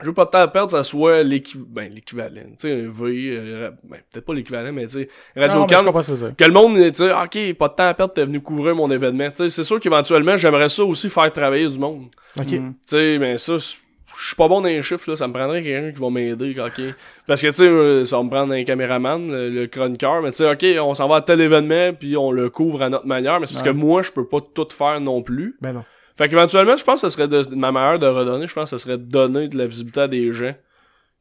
[0.00, 2.86] je veux pas de temps à perdre, ça soit l'équivalent, ben, l'équivalent, tu sais, un
[2.88, 5.92] V, euh, ben, peut-être pas l'équivalent, mais tu sais, Radio Can,
[6.38, 8.88] que le monde, tu sais, ok, pas de temps à perdre, t'es venu couvrir mon
[8.92, 9.28] événement.
[9.30, 12.06] Tu sais, c'est sûr qu'éventuellement, j'aimerais ça aussi faire travailler du monde.
[12.38, 12.52] Ok.
[12.52, 12.70] Mm.
[12.70, 13.78] Tu sais, mais ça, c'est-
[14.20, 16.54] je suis pas bon dans les chiffres, là, ça me prendrait quelqu'un qui va m'aider,
[16.60, 16.94] ok.
[17.26, 20.30] Parce que, tu sais, euh, ça va me prendre un caméraman, le, le chroniqueur, mais
[20.30, 23.06] tu sais, ok, on s'en va à tel événement, puis on le couvre à notre
[23.06, 23.72] manière, mais c'est parce Ouais.
[23.72, 25.56] que moi, je peux pas tout faire non plus.
[25.60, 25.84] Ben non.
[26.18, 28.76] Fait qu'éventuellement, je pense que ce serait de, ma manière de redonner, je pense que
[28.76, 30.52] ce serait de donner de la visibilité à des gens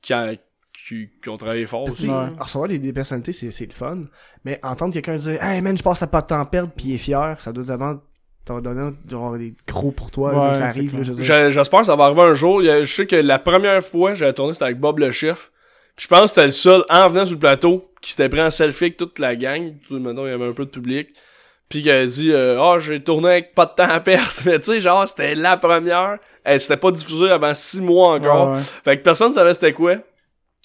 [0.02, 0.36] qui, a-
[0.74, 2.10] qui, qui ont travaillé fort aussi.
[2.10, 2.26] Ouais.
[2.38, 4.00] Recevoir des, des personnalités, c'est, c'est le fun.
[4.43, 6.88] Mais entendre quelqu'un dire Hey man, je passe à pas de temps à perdre, puis
[6.88, 8.02] il est fier, ça doit vraiment.
[8.50, 11.14] Ça va donner genre des gros pour toi, Ouais, que ça arrive, je
[11.52, 12.64] J'espère que ça va arriver un jour.
[12.64, 15.52] Je sais que la première fois que j'avais tourné, c'était avec Bob le chef.
[15.95, 18.41] Puis je pense que c'était le seul, en venant sur le plateau, qui s'était pris
[18.41, 19.76] en selfie avec toute la gang.
[19.88, 21.10] Tout, maintenant, il y avait un peu de public.
[21.70, 24.32] Puis qui a dit euh, Ah, j'ai tourné avec pas de temps à perdre.
[24.47, 26.18] Mais tu sais, genre, c'était la première.
[26.43, 28.50] Elle s'était pas diffusée avant six mois encore.
[28.50, 28.64] Ouais, ouais.
[28.84, 29.97] Fait que personne savait c'était quoi.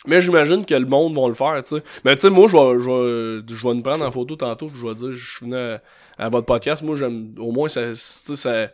[0.07, 1.83] Mais j'imagine que le monde va le faire, tu sais.
[2.03, 4.69] Mais tu sais, moi, je vais, je vais, je vais nous prendre en photo tantôt,
[4.69, 5.83] puis je vais dire, je suis venu à,
[6.19, 6.83] à votre podcast.
[6.83, 8.69] Moi, j'aime, au moins, ça, ça,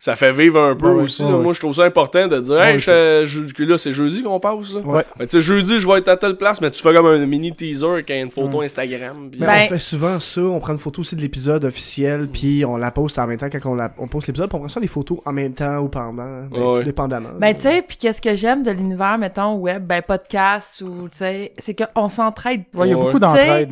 [0.00, 1.24] ça fait vivre un peu Ouais, ouais, aussi.
[1.24, 1.36] ouais, là.
[1.38, 1.42] ouais.
[1.42, 4.22] Moi, je trouve ça important de dire, Ouais, hey, je- je- que là, c'est jeudi
[4.22, 4.80] qu'on passe, là.
[4.80, 5.04] Ouais.
[5.18, 7.26] Mais tu sais, jeudi, je vais être à telle place, mais tu fais comme un
[7.26, 9.28] mini teaser avec une photo Instagram.
[9.30, 12.28] puis- Mais Ben- on fait souvent ça, on prend une photo aussi de l'épisode officiel,
[12.32, 14.68] puis on la poste en même temps quand on, la, on poste l'épisode, on prend
[14.68, 17.30] ça des photos en même temps ou pendant, ben, dépendamment.
[17.40, 21.18] Ben, tu sais, puis qu'est-ce que j'aime de l'univers, mettons, web, ben, podcast ou, tu
[21.18, 22.62] sais, c'est qu'on s'entraide.
[22.72, 23.70] Ouais, il y a beaucoup d'entraide.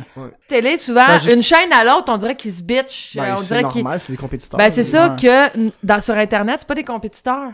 [0.49, 3.15] Télé, souvent, Ben, juste- une chaîne à l'autre, on dirait qu'ils se bitchent.
[3.15, 3.83] Ben, on c'est dirait qu'ils.
[3.83, 4.57] normal, c'est des compétiteurs.
[4.57, 7.51] Ben, c'est ça que, dans, sur Internet, c'est pas des compétiteurs.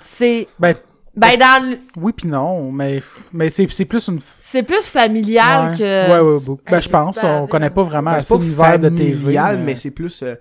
[0.00, 0.46] C'est.
[0.58, 0.74] Ben,
[1.14, 4.18] Ben, dans le- oui puis non, mais, mais c'est c'est plus une...
[4.40, 5.76] C'est plus familial ouais.
[5.76, 6.10] que.
[6.10, 6.62] Ouais, ouais, beaucoup.
[6.70, 9.12] Ben, je pense, Ben, on connaît pas vraiment Ben, assez l'univers de TV.
[9.14, 10.34] familial, mais, mais- c'est plus euh,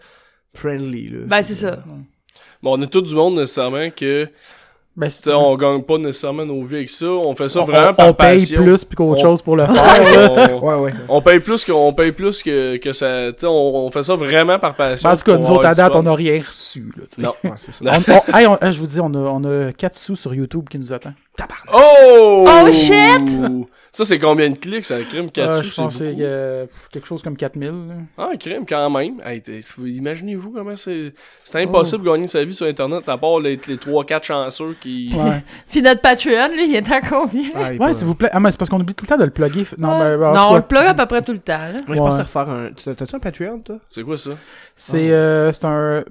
[0.56, 1.20] friendly, là.
[1.28, 1.84] Ben, c'est ça.
[2.64, 4.30] Bon, on est tout du monde nécessairement que,
[4.98, 7.06] Ben, sais, on gagne pas nécessairement nos vies avec ça.
[7.06, 8.62] On fait ça on, vraiment on par paye passion.
[8.62, 9.74] plus puis qu'autre On- chose pour le faire.
[9.76, 10.50] là.
[10.54, 10.94] on, Ouais, ouais.
[11.08, 14.04] on paye plus que, on paye plus que, que ça, tu sais, on, on fait
[14.04, 15.08] ça vraiment par passion.
[15.08, 16.92] Ben, en tout cas, nous autres, à date, on n'a rien reçu.
[16.98, 17.22] Là, tu sais.
[17.22, 17.34] Non.
[17.44, 17.80] Ouais, c'est ça.
[17.86, 20.68] On- on- hey, on- je vous dis, on a, on a 4 sous sur YouTube
[20.70, 21.14] qui nous attend.
[21.74, 22.46] Oh!
[22.50, 23.30] Oh, shit!
[23.94, 25.30] Ça, c'est combien de clics, ça, crime?
[25.30, 26.22] 4 Euh, je c'est pense que c'est beaucoup.
[26.24, 27.68] euh, quelque chose comme 4000.
[27.68, 27.96] là.
[28.18, 29.22] Ah, crime, quand même.
[29.26, 29.44] Hey,
[29.78, 31.14] Imaginez-vous comment c'est...
[31.44, 35.12] C'est impossible de gagner sa vie sur Internet, à part les, les 3-4 chanceux qui...
[35.14, 37.50] Ouais, Puis notre Patreon, lui, il est à combien?
[37.54, 38.30] Ah, ouais s'il vous plaît.
[38.32, 39.66] Ah, mais c'est parce qu'on oublie tout le temps de le plugger.
[39.78, 40.18] Non, Ouais.
[40.18, 41.52] mais, non, on le plug à peu près tout le temps.
[41.58, 41.74] là.
[41.86, 42.20] Moi, je pense Ouais.
[42.22, 42.70] à refaire un.
[42.72, 43.76] tu- T'as-tu un Patreon, toi?
[43.90, 44.32] C'est quoi ça?
[44.74, 46.04] C'est euh, c'est un,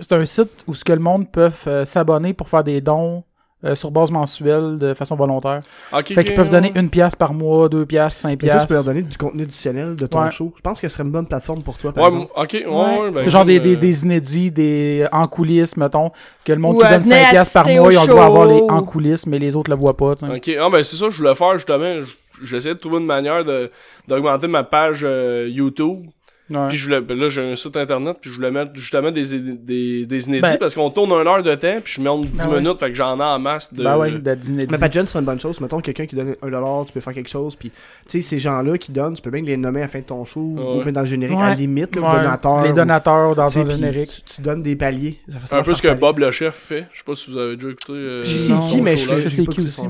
[0.00, 3.24] c'est un site où ce que le monde peut euh, s'abonner pour faire des dons
[3.64, 5.62] euh, sur base mensuelle de façon volontaire.
[5.92, 8.52] Ok, Fait qu'ils peuvent donner une pièce par mois, deux pièces, cinq Et toi, tu
[8.60, 8.70] peux pièces.
[8.70, 10.30] leur donner du contenu additionnel de ton Ouais.
[10.30, 10.52] show.
[10.56, 12.32] Je pense que ce serait une bonne plateforme pour toi, par Ouais, exemple.
[12.36, 16.10] ok, ouais, ben, C'est genre des, des, euh, des inédits, des en coulisses, mettons,
[16.44, 18.62] que le monde qui donne 5 pièces par mois, ils ont le droit d'avoir les
[18.68, 20.14] en coulisses, mais les autres le voient pas.
[20.16, 20.32] tu sais.
[20.36, 22.02] Ok, ah ben c'est ça que je voulais faire justement.
[22.02, 22.08] J-
[22.44, 23.68] J'essayais de trouver une manière de
[24.06, 26.06] d'augmenter ma page euh, YouTube.
[26.50, 26.68] Ouais.
[26.68, 29.38] Puis je voulais, ben là j'ai un site internet puis je voulais mettre justement des,
[29.38, 32.42] des, des inédits Ben- parce qu'on tourne une heure de temps puis je monte 10
[32.44, 32.60] Ben ouais.
[32.60, 33.84] minutes fait que j'en ai en masse de...
[33.84, 34.68] Ben ouais, d'inédits.
[34.70, 35.60] Mais Patreon, c'est une bonne chose.
[35.60, 37.54] Mettons quelqu'un qui donne un dollar, tu peux faire quelque chose.
[37.54, 37.76] Puis, tu
[38.08, 40.24] sais, ces gens-là qui donnent, tu peux bien les nommer à la fin de ton
[40.24, 41.42] show ou mettre dans le générique Ouais.
[41.44, 42.62] à la limite, là, Ouais, donateur.
[42.62, 44.10] Les ou- donateurs dans puis générique.
[44.26, 45.20] Tu, tu donnes des paliers.
[45.28, 46.00] Ça fait ça un peu ce que palier.
[46.00, 46.86] Bob le chef fait.
[46.92, 47.92] Je sais pas si vous avez déjà écouté.
[47.92, 49.82] euh, Je sais qui, mais je sais qui aussi.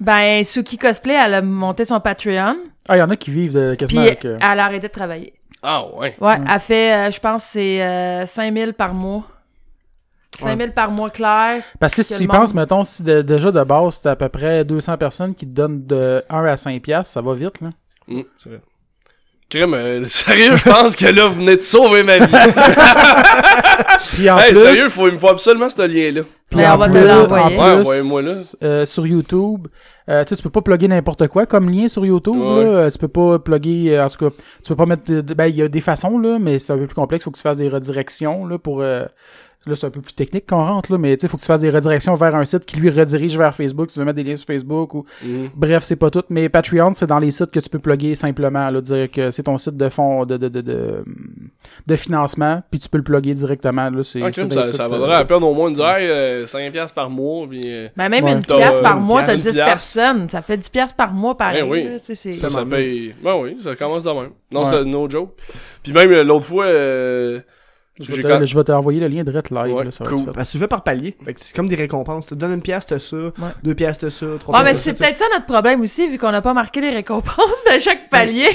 [0.00, 2.56] Ben, Suki Cosplay, elle a monté son Patreon,
[2.88, 4.24] Ah, il y en a qui vivent de, quasiment puis avec.
[4.24, 5.32] euh, elle a arrêté de travailler.
[5.62, 6.14] Ah ouais.
[6.20, 9.24] Ouais, elle fait, euh, je pense, c'est euh, 5000 par mois.
[10.38, 11.62] 5000 par mois clair.
[11.80, 14.16] Parce que si tu y monde- penses, mettons, si de- déjà de base, t'as à
[14.16, 17.60] peu près 200 personnes qui te donnent de 1 à 5 piastres, ça va vite,
[17.62, 17.70] là.
[18.06, 18.60] C'est vrai.
[19.48, 22.34] Crème, euh, sérieux, je pense que là, vous venez de sauver ma vie.
[24.14, 26.22] Puis en hey, plus, sérieux, faut, il me faut absolument ce lien-là.
[26.50, 27.44] puis Mais en on va te plus- l'envoyer.
[27.44, 28.32] en Ouais, plus, envoyez-moi là.
[28.64, 29.66] euh, sur YouTube,
[30.08, 32.64] euh, tu sais, tu peux pas plugger n'importe quoi comme lien sur YouTube, Ouais.
[32.64, 32.70] là.
[32.70, 35.34] Euh, Tu peux pas plugger, euh, en tout cas, tu peux pas mettre, de- de-
[35.34, 37.36] ben, il y a des façons, là, mais c'est un peu plus complexe, faut que
[37.36, 39.04] tu fasses des redirections, là, pour, euh,
[39.66, 41.48] Là, c'est un peu plus technique qu'on rentre, là, mais tu sais, faut que tu
[41.48, 43.90] fasses des redirections vers un site qui lui redirige vers Facebook.
[43.90, 45.04] Si tu veux mettre des liens sur Facebook ou.
[45.24, 45.48] Mhm.
[45.56, 46.22] Bref, c'est pas tout.
[46.30, 48.70] Mais Patreon, c'est dans les sites que tu peux plugger simplement.
[48.70, 51.04] Là, dire que c'est ton site de fond de, de, de, de,
[51.86, 53.90] de financement, puis tu peux le plugger directement.
[53.90, 56.70] Là, c'est, ça, sites, ça euh, vaudrait la peine au moins de dire euh, 5$
[56.70, 58.32] piastres par mois, puis euh, Ben, même Ouais.
[58.34, 59.64] une T'as, pièce euh, par une mois, t'as pièce, 10 une pièce.
[59.66, 60.28] personnes.
[60.30, 61.64] Ça fait 10 pièces par mois, pareil.
[61.66, 61.84] Eh oui.
[61.84, 63.14] là, ça, ça paye.
[63.22, 64.30] Ben oui, ça commence de même.
[64.52, 64.66] Non, Ouais.
[64.70, 65.30] c'est no joke.
[65.82, 67.40] Puis même euh, l'autre fois, euh,
[67.98, 69.74] Je vais, te, quand- je vais t'envoyer le lien direct live.
[69.74, 70.26] Ouais, là, ça va cool.
[70.32, 71.16] Parce que tu fais par palier.
[71.24, 72.26] Fait que c'est comme des récompenses.
[72.26, 73.16] Tu te donnes une pièce, t'as ça.
[73.62, 74.26] Deux pièces, t'as ça.
[74.38, 76.80] Trois Ouais, mais pièces, c'est peut-être ça notre problème aussi, vu qu'on n'a pas marqué
[76.82, 77.34] les récompenses
[77.74, 78.48] de chaque palier.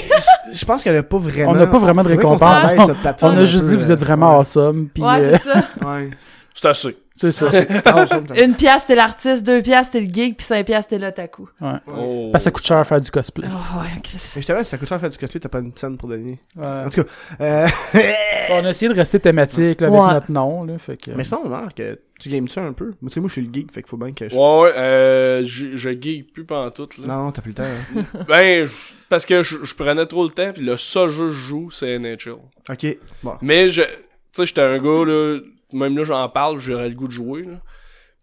[0.52, 1.50] Je pense qu'elle a pas vraiment.
[1.50, 2.58] On n'a pas vraiment de Faudrait qu'on récompense.
[2.58, 4.36] travaille On- cette plateforme On a juste peu, dit vous euh, êtes vraiment ouais.
[4.38, 4.88] awesome.
[4.94, 5.64] Puis, Ouais, euh, c'est ça.
[5.86, 6.10] Ouais.
[6.54, 6.96] c'est assez.
[7.16, 7.48] C'est ça.
[8.42, 11.48] Une pièce, t'es l'artiste, deux pièces, t'es le geek, puis cinq pièces, t'es l'otaku.
[11.60, 11.72] Ouais.
[11.86, 12.30] Oh.
[12.32, 13.46] Parce que ça coûte cher faire du cosplay.
[13.50, 14.32] Oh, ouais, Chris.
[14.36, 15.96] Mais je t'avais, si ça coûte cher à faire du cosplay, t'as pas une scène
[15.96, 16.38] pour donner.
[16.56, 16.66] Ouais.
[16.66, 17.08] En tout cas,
[17.40, 17.68] euh...
[18.50, 20.12] On a essayé de rester thématique là, avec Ouais.
[20.14, 20.64] notre nom.
[20.64, 22.92] Là, fait que, mais sinon, Marc, euh, tu games ça un peu.
[23.00, 24.34] Moi, tu sais, moi, je suis le geek, fait qu'il faut bien que je.
[24.34, 27.06] Ouais, ouais, euh, je, je geek plus pendant tout, là.
[27.08, 27.62] Non, t'as plus le temps.
[27.64, 28.02] hein.
[28.28, 28.72] Ben, je-
[29.08, 31.70] parce que je, je prenais trop le temps, puis le seul jeu que je joue,
[31.70, 32.36] c'est NHL.
[32.68, 32.86] ok,
[33.22, 33.34] bon.
[33.42, 33.88] Mais je, tu
[34.32, 35.38] sais, j'étais un gars, là,
[35.72, 37.60] même là, j'en parle, j'aurais le goût de jouer, là.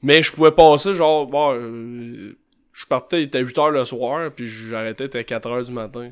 [0.02, 2.38] Mais je pouvais passer, genre, bon, euh,
[2.72, 6.12] je partais, il était 8h le soir, puis j'arrêtais, il était 4h du matin.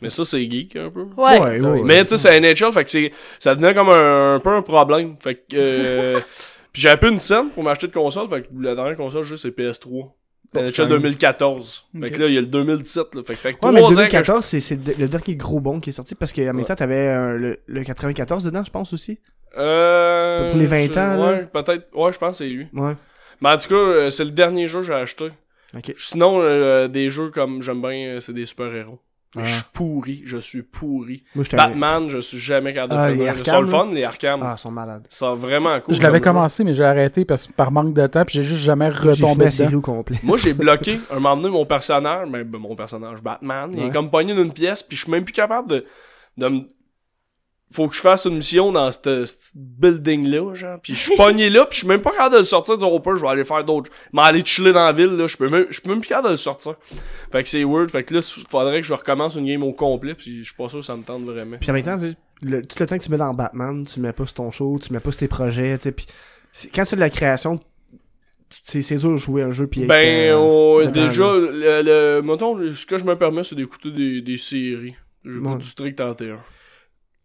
[0.00, 1.06] Mais ça, c'est geek, un peu.
[1.16, 1.38] Ouais.
[1.40, 1.82] ouais, ouais.
[1.82, 4.62] Mais tu sais, c'est NHL, fait que c'est, ça devenait comme un, un peu un
[4.62, 5.16] problème.
[5.20, 6.20] Fait que, euh,
[6.72, 9.36] puis j'avais plus une scène pour m'acheter de console, fait que la dernière console j'ai,
[9.36, 10.10] c'est PS3.
[10.54, 10.86] NHL putain.
[10.86, 11.84] 2014.
[12.00, 12.12] Fait Ok.
[12.12, 13.22] que là, il y a le 2017, là.
[13.22, 15.60] Fait que, fait que Ouais, mais trois ans que 2014, c'est, c'est le dernier gros
[15.60, 16.64] bon qui est sorti parce qu'en même Ouais.
[16.64, 19.18] temps, t'avais euh, le, le 94 dedans, je pense aussi.
[19.56, 20.50] Euh.
[20.50, 21.32] Pour les 20 je- ans, là.
[21.32, 21.88] Ouais, peut-être.
[21.94, 22.66] Ouais, je pense que c'est lui.
[22.72, 22.94] Ouais.
[23.40, 25.30] Mais en tout cas, euh, c'est le dernier jeu que j'ai acheté.
[25.76, 25.94] Ok.
[25.98, 28.98] Sinon, euh, des jeux comme j'aime bien, euh, c'est des super-héros.
[29.36, 31.22] Mais Je suis pourri, je suis pourri.
[31.34, 33.30] Moi, Batman, je suis jamais capable de Ah, faire les ça.
[33.32, 34.40] Arkham, C'est le fun, les Arkham.
[34.42, 35.06] Ah, ils sont malades.
[35.10, 35.94] C'est vraiment cool.
[35.94, 38.62] Je l'avais commencé, mais j'ai arrêté parce que par manque de temps, puis j'ai juste
[38.62, 39.78] jamais retombé la série dedans.
[39.78, 40.18] au complet.
[40.22, 43.90] Moi, j'ai bloqué un moment donné mon personnage, mais ben, mon personnage Batman, il est
[43.90, 45.84] comme pogné d'une pièce, puis je suis même plus capable de,
[46.38, 46.60] de me...
[47.70, 50.80] Faut que je fasse une mission dans ce building-là, genre.
[50.82, 52.90] Puis je suis pogné là, puis je suis même pas capable de le sortir, dire,
[52.90, 53.90] oh, je vais aller faire d'autres.
[54.12, 56.28] Mais aller chiller dans la ville, là, je peux même, je peux même plus capable
[56.28, 56.76] de le sortir.
[57.30, 57.90] Fait que c'est weird.
[57.90, 60.68] Fait que là, faudrait que je recommence une game au complet, puis je suis pas
[60.70, 61.58] sûr que ça me tente vraiment.
[61.60, 63.84] Puis en même temps, tu sais, le- tout le temps que tu mets dans Batman,
[63.84, 66.06] tu mets pas sur ton show, tu mets pas sur tes projets, tu sais, puis
[66.52, 67.60] c'est- quand fais de la création,
[68.64, 71.82] c'est c'est dur de jouer un jeu puis Ben, oh, déjà, là.
[71.82, 74.94] le, le, mettons, ce que je me permets, c'est d'écouter des, des séries.
[75.24, 75.58] J'ai pas Ouais.
[75.58, 76.38] du strict en T1.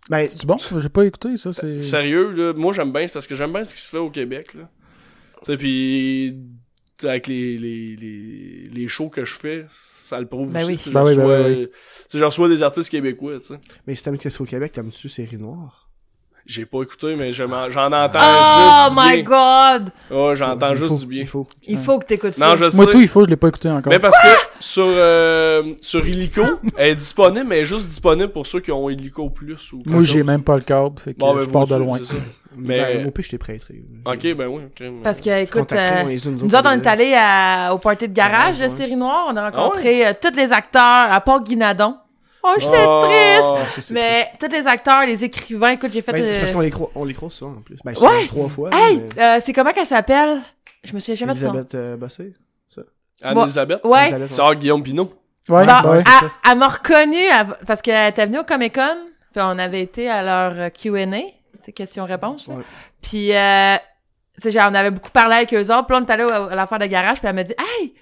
[0.10, 0.58] Ben, C'est bon?
[0.58, 1.54] J'ai pas écouté ça.
[1.54, 1.80] C'est.
[1.80, 4.10] Sérieux, là, moi j'aime bien, c'est parce que j'aime bien ce qui se fait au
[4.10, 4.70] Québec, là.
[5.46, 6.36] Tu sais,
[7.00, 10.68] sais, avec les, les, les, les shows que je fais, ça le prouve Ben aussi.
[10.72, 10.78] oui.
[10.78, 11.78] tu sais, Ben je oui, ben oui, tu
[12.10, 13.60] sais, je reçois des artistes québécois, tu sais.
[13.88, 15.90] mais si t'aimes qu'est-ce au Québec, t'aimes-tu Série Noire?
[16.46, 19.24] J'ai pas écouté, mais je m'en- j'en entends Oh juste du my bien.
[19.24, 19.90] god!
[20.12, 21.22] Ouais, j'entends Il juste faut- du bien.
[21.22, 21.48] Il faut.
[21.66, 22.50] Il faut que t'écoutes ça.
[22.50, 22.92] Non, je Moi, sais.
[22.92, 23.90] tout, il faut, je l'ai pas écouté encore.
[23.92, 24.28] Mais parce que
[24.60, 26.44] sur, euh, sur Illico,
[26.78, 29.84] elle est disponible, mais elle est juste disponible pour ceux qui ont Illico Plus ou
[29.86, 31.98] Moi, j'ai même pas le câble, fait que Bon, ben, je pars de loin.
[32.00, 32.22] c'est ça.
[32.56, 32.98] Mais...
[32.98, 33.84] Ben, au pire, je t'ai prêté.
[34.06, 34.88] Ok, ben oui, ok.
[35.04, 38.08] Parce que, écoute, euh, on les a, nous autres, on est allés à- au party
[38.08, 38.78] de garage Ouais, de ouais.
[38.78, 39.26] Série Noire.
[39.32, 40.82] On a rencontré euh, tous les acteurs,
[41.12, 41.96] à part Guinadon.
[42.46, 43.02] Oh, je suis Oh.
[43.04, 43.76] triste!
[43.76, 46.12] Ça, c'est Mais tous les acteurs, les écrivains, écoute, j'ai fait...
[46.12, 47.78] Ben, c'est euh, parce qu'on les croit, on les croit ça en plus.
[47.86, 48.22] Ben, Ouais.
[48.22, 48.70] c'est trois fois.
[48.74, 49.02] Hey!
[49.16, 50.42] mais- euh, c'est comment qu'elle s'appelle?
[50.84, 51.46] Je me souviens jamais de son...
[51.54, 52.34] Elisabeth euh, Bossé.
[53.22, 54.02] Anne-Elisabeth, Ouais.
[54.10, 54.36] Elisabeth, ouais.
[54.36, 55.14] sœur Guillaume Pinot.
[55.48, 56.02] Ouais, Bon, ouais.
[56.02, 56.32] c'est elle, ça.
[56.52, 58.98] elle m'a reconnue parce qu'elle était venue au Comic Con,
[59.32, 61.22] puis on avait été à leur euh, Q&A,
[61.62, 62.48] c'est question-réponse.
[62.48, 62.56] là.
[62.56, 62.64] Ouais.
[63.02, 63.76] Puis, euh,
[64.36, 66.24] tu sais, genre, on avait beaucoup parlé avec eux autres, puis là, on est allé
[66.52, 67.94] à l'affaire de garage, puis elle m'a dit «Hey,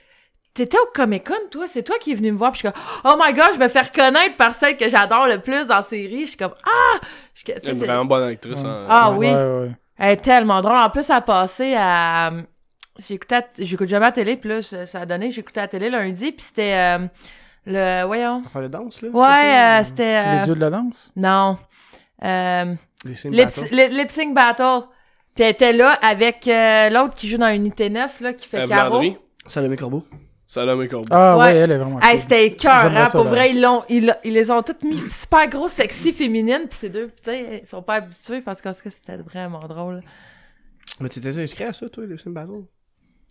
[0.54, 1.66] t'étais au Comic Con, toi?
[1.68, 3.60] C'est toi qui es venu me voir?» Puis je suis comme «Oh my God, je
[3.60, 6.54] me fais reconnaître par celle que j'adore le plus dans la série.» Je suis comme
[6.66, 7.00] «Ah!»
[7.34, 8.62] Je- C'est une c'est- vraiment bonne actrice.
[8.62, 8.68] Ouais.
[8.70, 8.86] hein.
[8.90, 9.28] Ah oui.
[9.28, 9.72] Ouais, ouais.
[9.98, 10.78] Elle est tellement drôle.
[10.78, 12.32] En plus, elle a passé à...
[13.00, 15.90] J'écoutais, à- j'écoute jamais la télé, puis là, ça a donné que j'écoutais la télé
[15.90, 17.08] lundi, puis c'était euh,
[17.66, 18.06] le...
[18.06, 18.44] Voyons.
[18.52, 19.10] Faire le danse, là?
[19.10, 20.22] Ouais, euh, c'était...
[20.22, 21.12] Les euh, dieux de la danse?
[21.16, 21.58] Non.
[22.24, 22.66] Euh,
[23.06, 23.68] lip, Battle.
[23.72, 24.82] lip, lip sync battle.
[25.34, 28.68] Puis elle était là avec euh, l'autre qui joue dans Unité 9, là, qui fait
[28.68, 29.02] Caro.
[29.48, 30.04] Salomé Corbeau.
[30.52, 31.08] Salomé Corbeau.
[31.12, 31.56] Ah ouais, Ouais.
[31.56, 34.62] elle est vraiment Hey, c'était cœur, hein, pour vrai, ils, l'ont, ils, ils les ont
[34.62, 38.42] toutes mis super gros, sexy, féminines, puis ces deux, tu sais, ils sont pas habitués,
[38.42, 40.02] parce cas, c'était vraiment drôle.
[41.00, 42.64] Mais t'étais inscrit à ça, toi, les Sim Battle?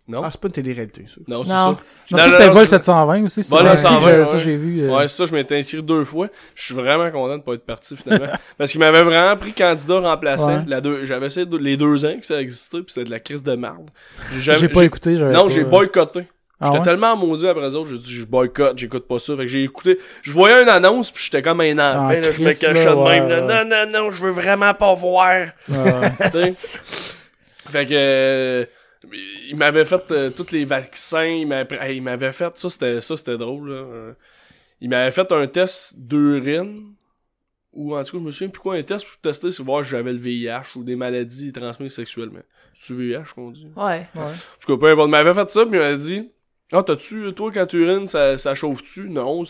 [0.07, 0.21] Non?
[0.23, 1.21] Ah, c'est pas une télé-réalité, ça.
[1.27, 1.77] Non, c'est Non.
[2.05, 2.17] ça.
[2.17, 3.41] Non, c'était Vol 720 aussi.
[3.43, 4.25] Vol vrai, 720, j'ai- ouais.
[4.25, 4.81] Ça, j'ai vu.
[4.81, 6.27] euh, Ouais, ça, je m'étais inscrit deux fois.
[6.55, 8.25] Je suis vraiment content de pas être parti finalement.
[8.57, 10.57] Parce qu'il m'avait vraiment pris candidat remplaçant.
[10.57, 10.63] Ouais.
[10.65, 13.19] La deux, j'avais essayé de- les deux ans que ça existait, puis c'était de la
[13.19, 13.91] crise de merde.
[14.31, 15.13] J'ai jamais- J'ai pas écouté.
[15.13, 16.21] Non, pas- j'ai boycotté.
[16.61, 16.85] Ah J'étais ouais?
[16.85, 19.35] tellement maudit après ça, j'ai dit je boycotte, j'écoute pas ça.
[19.35, 19.97] Fait que j'ai écouté.
[20.21, 22.95] Je voyais une annonce puis j'étais comme un enfant, Ah, là, je me cachais de
[22.95, 22.99] même.
[22.99, 23.65] ouais, là, ouais.
[23.65, 25.47] Non, non, non, je veux vraiment pas voir.
[25.67, 26.11] Ouais.
[26.31, 26.53] tu sais?
[27.69, 28.65] fait que euh,
[29.49, 33.01] il m'avait fait euh, tous les vaccins, il m'avait hey, il m'avait fait ça c'était
[33.01, 33.75] ça c'était drôle là.
[33.75, 34.13] Euh,
[34.81, 36.93] Il m'avait fait un test d'urine
[37.73, 39.83] ou en tout cas je me souviens plus quoi un test pour tester c'est voir
[39.85, 42.41] si j'avais le VIH ou des maladies transmises sexuellement.
[42.73, 43.67] C'est VIH qu'on dit?
[43.75, 44.07] Ouais.
[44.15, 44.21] Ouais.
[44.21, 46.29] En tout cas, peu importe, il m'avait fait ça, puis il m'avait dit
[46.71, 49.09] Ah, t'as-tu, toi, quand tu urines, ça, ça chauffe-tu?
[49.09, 49.43] Non,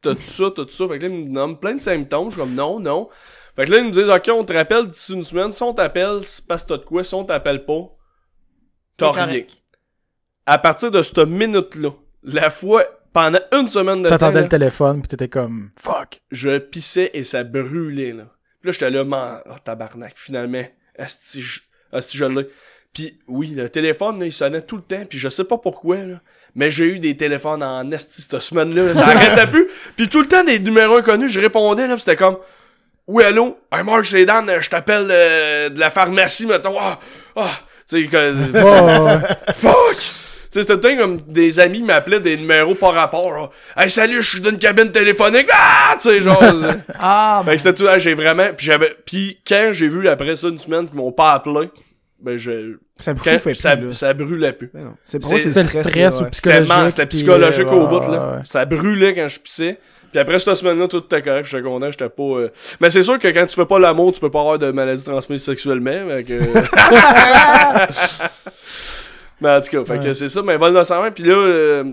[0.00, 0.88] t'as-tu ça, t'as-tu ça?
[0.88, 2.30] Fait que là, il me nomme plein de symptômes.
[2.30, 3.08] Je suis comme Non, non.
[3.56, 5.52] Fait que là, ils me disent Ok, on te rappelle d'ici une semaine.
[5.52, 7.04] Si on t'appelle, c'est parce que t'as de quoi.
[7.04, 7.82] Si on t'appelle pas,
[8.96, 9.26] t'as rien.
[9.26, 9.50] correct.
[10.46, 11.90] À partir de cette minute-là,
[12.24, 16.20] la fois, pendant une semaine de temps, T'attendais là, le téléphone, pis t'étais comme fuck.
[16.30, 18.24] je pissais et ça brûlait, là.
[18.60, 20.64] Puis là, j'étais là, man, oh, tabarnak, finalement,
[20.98, 21.60] asti, je,
[21.92, 22.48] asti, je l'ai.
[22.92, 25.96] Puis oui, le téléphone, là, il sonnait tout le temps, puis je sais pas pourquoi,
[25.98, 26.20] là.
[26.56, 29.66] Mais j'ai eu des téléphones en esti cette semaine-là, là, ça arrêtait plus.
[29.96, 32.36] Puis tout le temps, des numéros inconnus, je répondais, là, pis c'était comme,
[33.06, 33.58] oui, allô?
[33.72, 36.76] Hey, Marc, c'est Dan, je t'appelle euh, de la pharmacie, mettons.
[36.80, 36.98] Ah,
[37.36, 37.50] ah,
[37.88, 38.32] tu sais.
[39.54, 39.96] Fuck!
[39.96, 43.32] Tu sais, c'était tout le temps comme des amis m'appelaient des numéros par rapport.
[43.32, 43.50] Là.
[43.76, 45.48] Hey, salut, je suis d'une cabine téléphonique.
[45.52, 45.96] Ah!
[46.00, 46.40] Tu sais, genre.
[46.42, 47.86] euh, Ah, fait que c'était tout.
[47.88, 48.46] ah, j'ai vraiment.
[48.56, 48.96] Puis j'avais.
[49.04, 51.70] Puis quand j'ai vu après ça une semaine qu'ils m'ont pas appelé,
[52.24, 52.76] ben je.
[52.98, 54.70] Ça Quand, plus, ça, ça brûlait plus.
[54.72, 54.94] Ben.
[55.04, 56.20] C'est pour C'est- le stress.
[56.20, 56.72] ou psychologique.
[56.90, 58.36] c'était puis, psychologique euh, au bout, ouais, là.
[58.36, 58.40] ouais.
[58.44, 59.78] Ça brûlait quand je pissais.
[60.10, 62.22] Puis après cette semaine-là, tout était correct, j'étais content, j'étais pas...
[62.22, 62.48] euh,
[62.80, 65.04] Mais c'est sûr que quand tu fais pas l'amour, tu peux pas avoir de maladie
[65.04, 66.38] transmise sexuellement, fait que...
[69.40, 70.14] mais en tout cas, fait que Ouais.
[70.14, 71.84] c'est ça, mais vol 920, puis là, euh,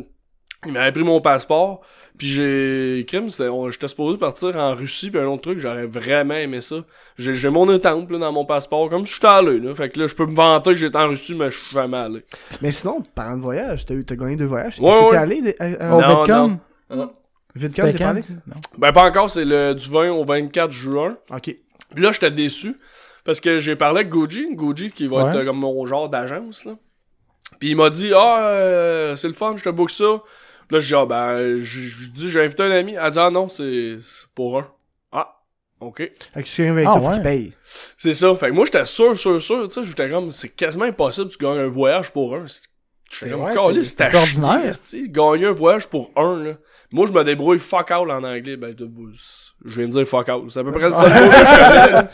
[0.65, 1.81] il m'avait pris mon passeport,
[2.21, 3.03] puis j'ai...
[3.07, 6.75] Crime, J'étais supposé partir en Russie, puis un autre truc, j'aurais vraiment aimé ça.
[7.17, 9.73] J'ai mon étampe, là, dans mon passeport, comme si j'étais allé, là.
[9.73, 11.97] Fait que là, je peux me vanter que j'étais en Russie, mais je suis jamais
[11.97, 12.23] allé.
[12.61, 14.79] Mais sinon, parlant de voyage, t'as eu- t'as gagné deux voyages.
[14.79, 15.17] Ouais, Est-ce que t'es ouais.
[15.17, 16.59] allé à- à- Au Non, VidCon?
[16.91, 17.11] non.
[17.55, 18.03] VidCon, C'était t'es quand?
[18.05, 18.23] parlé?
[18.45, 18.55] Non.
[18.77, 21.17] Ben, pas encore, c'est le du 20 au 24 juin.
[21.33, 21.41] Ok.
[21.95, 22.75] Puis là, j'étais déçu.
[23.25, 25.29] Parce que j'ai parlé avec Goji, Goji qui va Ouais.
[25.31, 26.73] être euh, comme mon genre d'agence, là.
[27.59, 30.21] Puis il m'a dit, ah, euh, c'est le fun, je te book ça.
[30.71, 32.93] Là, j'ai dit, ah, ben, je je dis, j'ai invité un ami.
[32.93, 34.67] Elle a dit, ah non, c'est c'est pour un.
[35.11, 35.41] Ah,
[35.79, 35.97] ok.
[36.33, 37.13] Fait que avec Ah, ouais.
[37.15, 37.53] qu'il paye.
[37.97, 38.33] C'est ça.
[38.35, 41.37] Fait que moi, j'étais sûr, sûr, sûr, tu sais, j'étais comme, c'est quasiment impossible, tu
[41.37, 42.45] gagnes un voyage pour un.
[43.11, 44.75] J'étais comme, c'est- ordinaire.
[45.09, 46.53] gagner un voyage pour un, là.
[46.93, 48.57] Moi, je me débrouille fuck all en anglais.
[48.57, 48.89] Ben, de-
[49.65, 50.41] je viens de dire fuck all.
[50.49, 51.91] C'est à peu près le seul mot que je connais.
[51.91, 52.09] là.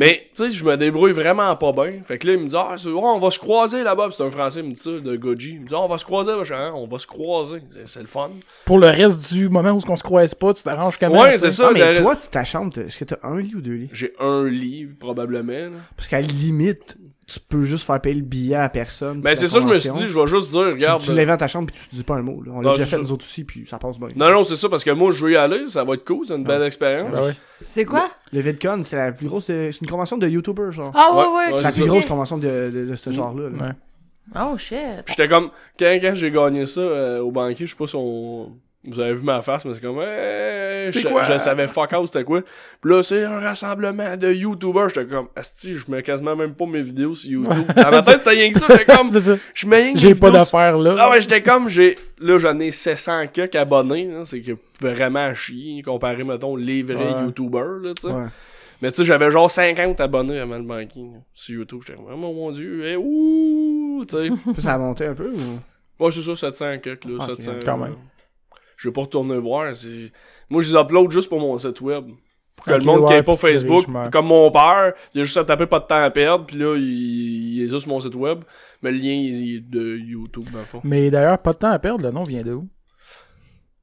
[0.00, 2.00] Mais, tu sais, je me débrouille vraiment pas bien.
[2.04, 4.08] Fait que là, il me dit, ah, c'est- ouais, on va se croiser là-bas.
[4.10, 5.50] C'est un français, il me dit ça, de Goji.
[5.54, 6.42] Il me dit, ah, on va se croiser, là.
[6.52, 7.62] Ah, on va se croiser.
[7.86, 8.30] C'est- le fun.
[8.64, 11.20] Pour le reste du moment où on se croise pas, tu t'arranges quand même.
[11.20, 11.68] Ouais, c'est ça.
[11.68, 13.90] Ah, mais toi, ta chambre, est-ce que t'as un lit ou deux lits?
[13.92, 15.78] J'ai un lit, probablement, là.
[15.96, 16.96] Parce qu'à la limite,
[17.28, 19.20] tu peux juste faire payer le billet à personne.
[19.20, 21.02] Ben, puis c'est ça, je me suis dit, je vais juste dire, Tu- regarde.
[21.02, 22.42] Tu, l'inventes ta chambre puis tu dis pas un mot.
[22.42, 22.52] Là.
[22.54, 23.02] On l'a déjà fait ça.
[23.02, 24.08] nous autres aussi puis ça passe bien.
[24.16, 25.68] Non, non, c'est ça, parce que moi, je veux y aller.
[25.68, 26.24] Ça va être cool.
[26.26, 27.12] C'est une belle expérience.
[27.12, 27.34] Ben ouais.
[27.62, 28.08] C'est quoi?
[28.32, 29.44] Le VidCon, c'est la plus grosse.
[29.46, 30.90] C'est une convention de YouTubers, genre.
[30.94, 31.18] Ah ouais,
[31.52, 31.62] Ouais, ouais.
[31.62, 31.86] la plus ça.
[31.86, 33.50] grosse convention de, de, de ce genre-là.
[33.50, 33.66] là.
[33.66, 33.72] Ouais.
[34.42, 34.78] Oh shit.
[35.06, 38.52] J'étais comme, quand, quand j'ai gagné ça euh, au banquier, je sais pas si on...
[38.90, 41.22] Vous avez vu ma face, mais c'est comme, hey, je, quoi?
[41.24, 42.42] je savais fuck out c'était quoi.
[42.80, 44.88] Puis là, c'est un rassemblement de YouTubers.
[44.88, 47.66] J'étais comme, asti, je mets quasiment même pas mes vidéos sur YouTube.
[47.76, 48.66] Dans ma tête, c'était rien que ça.
[48.70, 49.36] J'étais comme, ça.
[49.54, 50.96] je mets rien que J'ai pas d'affaires là.
[50.98, 55.82] Ah ouais, j'étais comme, j'ai, là, j'en ai 700 quelques abonnés, c'est que vraiment chier,
[55.82, 57.24] comparé, mettons, les vrais Ouais.
[57.24, 58.12] YouTubers, là, tu sais.
[58.14, 58.26] Ouais.
[58.80, 61.80] Mais tu sais, j'avais genre 50 abonnés avant le banking, là, sur YouTube.
[61.86, 64.30] J'étais comme, oh mon dieu, eh, ouh, tu sais.
[64.60, 66.04] Ça a monté un peu ou?
[66.04, 67.52] Ouais, c'est ça, 700 quelques, là, Ok, 700.
[67.64, 67.96] quand même.
[68.78, 69.70] Je vais pas retourner voir.
[70.48, 72.06] Moi, je les upload juste pour mon site web.
[72.56, 75.36] Pour que le monde qui ouais, ait pas Facebook, comme mon père, il a juste
[75.36, 78.00] à taper pas de temps à perdre, puis là, il, il est juste sur mon
[78.00, 78.40] site web.
[78.82, 80.80] Mais le lien, il est de YouTube, dans le fond.
[80.84, 82.68] Mais d'ailleurs, pas de temps à perdre, le nom vient de où?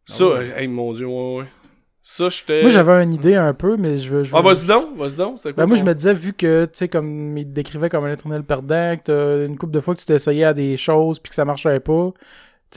[0.05, 0.53] Ça, ouais.
[0.57, 1.45] hey, mon dieu, ouais, ouais.
[2.01, 2.61] Ça, j'étais.
[2.61, 4.23] Moi, j'avais une idée un peu, mais je veux.
[4.23, 5.51] je Ah, veux- vas-y donc, vas-y donc, quoi?
[5.53, 8.13] Ben, moi, je me disais, vu que, tu sais, comme il te décrivait comme un
[8.13, 11.29] éternel perdant, que une couple de fois que tu t'es essayé à des choses puis
[11.29, 12.11] que ça marchait pas,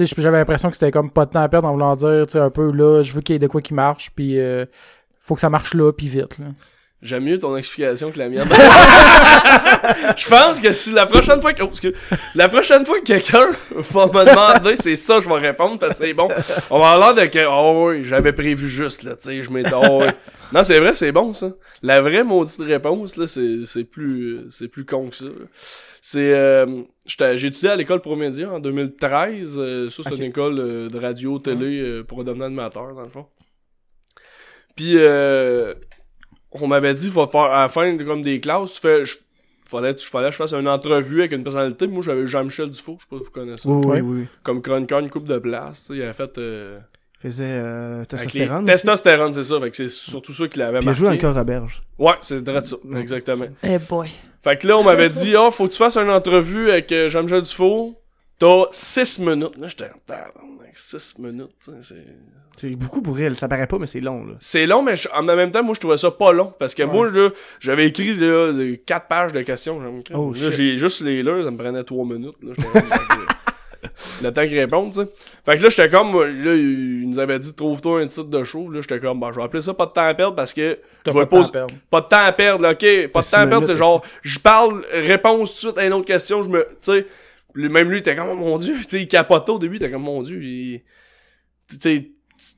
[0.04, 2.38] j'avais l'impression que c'était comme pas de temps à perdre en voulant dire, tu sais,
[2.38, 4.66] un peu, là, je veux qu'il y ait de quoi qui marche, puis euh,
[5.20, 6.46] faut que ça marche là, puis vite, là.
[7.00, 8.48] J'aime mieux ton explication que la mienne.
[10.16, 11.94] je pense que si la prochaine fois que, oh, excuse.
[12.34, 16.06] la prochaine fois que quelqu'un va me demander, c'est ça, je vais répondre parce que
[16.06, 16.28] c'est bon.
[16.70, 19.74] On va l'air de que, oh oui, j'avais prévu juste, là, tu sais, je m'étais,
[19.74, 20.08] oh oui.
[20.52, 21.50] Non, c'est vrai, c'est bon, ça.
[21.82, 25.26] La vraie maudite réponse, là, c'est, c'est plus, c'est plus con que ça.
[26.10, 26.64] C'est, euh,
[27.04, 29.58] j'étais- j'ai étudié à l'école Promédia en 2013.
[29.58, 33.10] euh, ça, c'est une école euh, de radio, télé, euh, pour devenir animateur, dans le
[33.10, 33.26] fond.
[34.74, 35.74] Puis, euh,
[36.52, 39.16] on m'avait dit, faut faire, à la fin de, comme des classes, tu fais, je-
[39.66, 41.86] fallait, tu- fallait que je fasse une entrevue avec une personnalité.
[41.86, 43.68] Moi, j'avais Jean-Michel Dufault, je sais pas si vous connaissez.
[43.68, 44.26] Oui, oui, oui.
[44.42, 46.78] Comme chroniqueur, une coupe de place, il avait fait, euh,
[47.22, 48.64] Il faisait euh, testostérone.
[48.64, 49.60] Testostérone, c'est ça.
[49.60, 51.82] Fait que c'est surtout ça qu'il avait Puis il a joué dans le corps Roberge.
[51.98, 53.46] Ouais, c'est vrai ça, exactement.
[53.64, 54.08] Eh boy.
[54.42, 57.08] Fait que là, on m'avait dit, ah, faut que tu fasses une entrevue avec euh,
[57.08, 58.00] Jean-Michel Dufault.
[58.38, 59.56] T'as 6 minutes.
[59.58, 61.94] Là, j'étais, tabarnak, 6 minutes, c'est...
[62.56, 63.36] C'est beaucoup pour elle.
[63.36, 64.34] Ça paraît pas, mais c'est long, là.
[64.40, 66.52] C'est long, mais je- en même temps, moi, je trouvais ça pas long.
[66.58, 67.30] Parce que moi, là,
[67.60, 69.80] j'avais écrit là, les 4 pages de questions.
[70.12, 72.34] Oh, là, j'ai juste les là, ça me prenait 3 minutes.
[72.42, 72.54] Là.
[74.22, 75.08] le temps qu'ils répondent, tu sais.
[75.46, 78.70] Fait que là, j'étais comme, là, il nous avait dit, trouve-toi un titre de show.
[78.70, 80.78] Là, j'étais comme, bah, je vais appeler ça pas de temps à perdre parce que
[81.04, 81.74] T'as je pas de temps à perdre.
[81.90, 82.78] pas de temps à perdre, là, ok.
[83.12, 85.92] Pas de temps à perdre, c'est genre, je parle, réponse tout de suite à une
[85.92, 87.06] autre question, je me, tu sais.
[87.54, 89.82] Même lui, il était comme, oh mon dieu, tu sais, il capotait au début, il
[89.82, 90.82] était comme, mon dieu, il.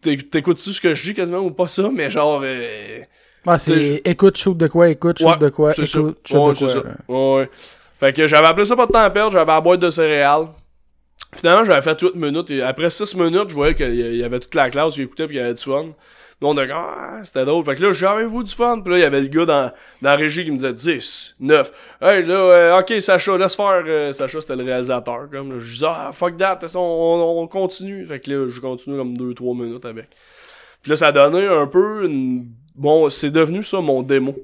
[0.03, 2.41] T'écoutes-tu ce que je dis quasiment ou pas ça, mais genre.
[2.45, 3.01] euh,
[3.47, 5.83] Ah, C'est- écoute, shoot de quoi, écoute, shoot Ouais, de quoi, ça.
[5.83, 6.69] écoute, shoot Ouais, de quoi.
[6.69, 6.83] ça.
[7.09, 7.51] ouais.
[7.99, 10.49] Fait que j'avais appelé ça pas de temps à perdre, j'avais la boîte de céréales.
[11.35, 14.55] Finalement, j'avais fait 8 minutes et après 6 minutes, je voyais qu'il y avait toute
[14.55, 15.87] la classe qui écoutait pis il y avait du fun.
[16.43, 17.63] Là, on a dit, ah, c'était drôle.
[17.65, 18.81] Fait que là, j'avais-vous du fun?
[18.81, 19.65] Pis là, il y avait le gars dans,
[20.01, 21.73] dans la régie qui me disait 10, 9.
[22.01, 23.83] Hey, là, euh, ok, Sacha, laisse faire.
[23.87, 25.61] euh, Sacha, c'était le réalisateur, comme.
[25.61, 28.07] Je dis, ah, fuck that, façon, on, on continue.
[28.07, 30.09] Fait que là, je continue comme 2-3 minutes avec.
[30.83, 32.47] Puis là, ça donnait un peu une...
[32.75, 34.35] Bon, c'est devenu ça, mon démo.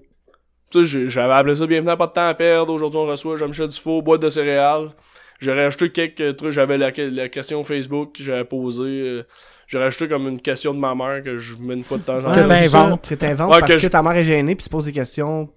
[0.71, 2.75] Tu sais, j'avais appelé ça Bienvenue à pas de temps à perdre.
[2.75, 4.91] Aujourd'hui, on reçoit Jean-Michel Dufault, boîte de céréales.
[5.41, 6.53] J'ai rajouté quelques trucs.
[6.53, 8.83] J'avais la, la question Facebook que j'avais posée.
[8.85, 9.23] euh,
[9.67, 12.19] j'ai rajouté comme une question de ma mère que je mets une fois de temps
[12.25, 12.49] en Que temps.
[12.49, 13.09] t'inventes.
[13.09, 15.49] Que t'inventes Ouais, parce que que, ta mère est gênée puis se pose des questions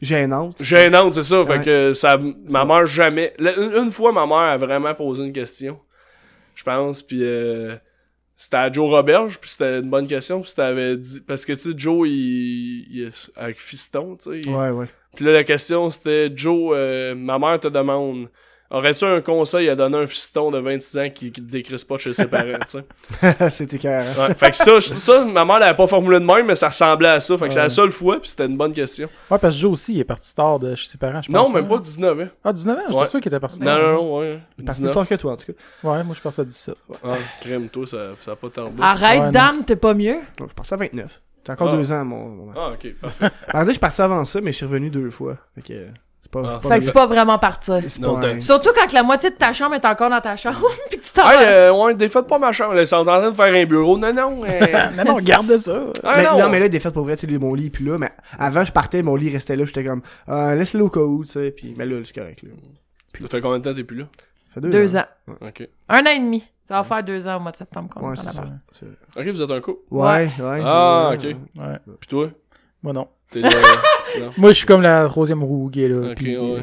[0.00, 0.62] gênantes.
[0.62, 1.44] Gênante, c'est ça.
[1.44, 2.18] Fait que ça,
[2.48, 3.34] ma mère jamais.
[3.38, 5.78] la- une, une fois, ma mère a vraiment posé une question.
[6.54, 7.76] Je pense, puis euh,
[8.36, 11.70] c'était à Joe Roberge, puis c'était une bonne question, puis t'avais dit parce que tu
[11.70, 14.40] sais Joe il, il est avec Fiston, tu sais.
[14.44, 14.86] il- Ouais, ouais.
[15.16, 18.28] Puis là la question c'était Joe, euh, ma mère te demande
[18.70, 21.82] Aurais-tu un conseil à donner à un fiston de 26 ans qui, qui te décrisse
[21.82, 23.50] pas de chez ses parents, tu sais?
[23.50, 24.06] C'était carré.
[24.16, 27.08] Ouais, fait que ça, ça, ma mère l'avait pas formulé de même, mais ça ressemblait
[27.08, 27.36] à ça.
[27.36, 29.08] Fait que c'est la seule fois, puis c'était une bonne question.
[29.28, 31.34] Ouais, parce que Joe aussi, il est parti tard de chez ses parents, je pense.
[31.48, 31.68] Non, même hein?
[31.68, 32.28] pas 19 ans.
[32.44, 32.80] Ah, 19 ans?
[32.86, 33.06] J'étais Ouais.
[33.06, 33.78] sûr qu'il était parti Non, tard.
[33.82, 34.38] non, non, ouais.
[34.64, 34.94] Parce que plus 19.
[34.94, 35.88] tard que toi, en tout cas.
[35.88, 36.74] Ouais, moi, je pense à 17.
[36.90, 36.96] ouais.
[37.04, 38.74] Ah, crème, toi, ça, ça a pas tardé.
[38.80, 39.30] Arrête, Ouais, non.
[39.32, 40.18] dame, t'es pas mieux?
[40.38, 41.20] Non, je suis à 29.
[41.42, 41.76] T'as encore Ah.
[41.76, 42.28] deux ans, mon.
[42.28, 42.52] mon...
[42.56, 43.30] Ah, ok, parfait.
[43.48, 45.38] Alors, je suis parti avant ça, mais je suis revenu deux fois.
[45.56, 45.86] Fait que.
[46.32, 46.48] C'est pas.
[46.48, 46.58] Ah.
[46.62, 47.80] c'est Fait que pas c'est pas vraiment partir.
[48.00, 50.60] Non, pas un- Surtout quand la moitié de ta chambre est encore dans ta chambre,
[50.88, 51.42] pis que tu t'en Hey, vas.
[51.44, 52.78] euh, ouais, défaites pas ma chambre.
[52.80, 53.98] Ils sont en train de faire un bureau.
[53.98, 54.42] Non, non.
[54.48, 55.80] euh, Non, non, garde ça.
[56.04, 56.38] ah, mais, non.
[56.38, 58.64] non, mais là, des fêtes pour vrai, tu sais, mon lit, puis là, mais avant,
[58.64, 61.50] je partais, mon lit restait là, j'étais comme, euh, laisse-le au cas où, tu sais,
[61.50, 62.50] puis, mais là, c'est correct, là.
[63.22, 64.04] Ça fait combien de temps t'es plus là?
[64.54, 65.04] Ça fait Deux ans.
[65.40, 65.68] Ok.
[65.88, 66.44] Un an et demi.
[66.64, 68.44] Ça va faire deux ans au mois de septembre qu'on Ouais, est ça.
[69.16, 69.80] Ok, vous êtes un couple?
[69.90, 70.60] Ouais, ouais.
[70.64, 71.24] Ah, ok.
[71.24, 71.78] Ouais.
[71.98, 72.28] Puis toi?
[72.82, 73.08] Moi, non.
[74.36, 76.14] Moi, je suis comme la troisième roue qui est là.
[76.14, 76.58] Puis, ouais.
[76.58, 76.62] euh,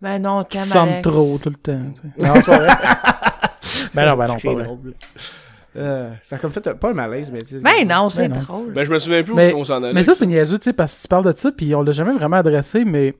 [0.00, 1.02] Ben non, sente Alex.
[1.02, 1.80] trop tout le temps.
[1.94, 2.26] tu sais.
[2.26, 2.68] Non, c'est pas vrai.
[3.94, 4.68] ben non, ben non, C'est pas vrai.
[5.76, 8.34] Euh, ça a comme fait pas un malaise, mais tu sais, Ben non, c'est Ben
[8.36, 8.40] non.
[8.42, 8.72] drôle.
[8.72, 9.92] Ben, je me souviens plus où Mais- est-ce qu'on s'en allait.
[9.92, 11.90] Mais ça, c'est niaiseux, tu sais, parce que tu parles de ça, puis on l'a
[11.92, 13.14] jamais vraiment adressé, mais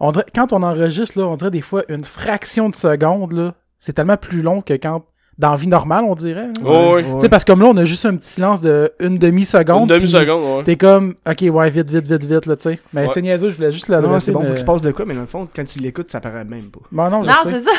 [0.00, 3.54] on dirait, quand on enregistre, là, on dirait des fois une fraction de seconde, là,
[3.78, 5.04] c'est tellement plus long que quand,
[5.38, 6.48] dans la vie normale, on dirait.
[6.64, 7.04] Oh, oui.
[7.14, 9.82] Tu sais, parce que comme là, on a juste un petit silence de une demi-seconde.
[9.90, 10.64] Une demi-seconde, ouais.
[10.64, 12.78] T'es comme, ok, ouais, vite, vite, vite, vite, là, tu sais.
[12.92, 13.08] Mais Ouais.
[13.14, 14.26] c'est niaiseux, je voulais juste Non, l'adresser.
[14.26, 14.46] c'est bon, mais...
[14.46, 16.44] faut qu'il se passe de quoi, mais dans le fond, quand tu l'écoutes, ça paraît
[16.44, 16.80] même pas.
[16.90, 17.70] Bon, non, Non, c'est ça.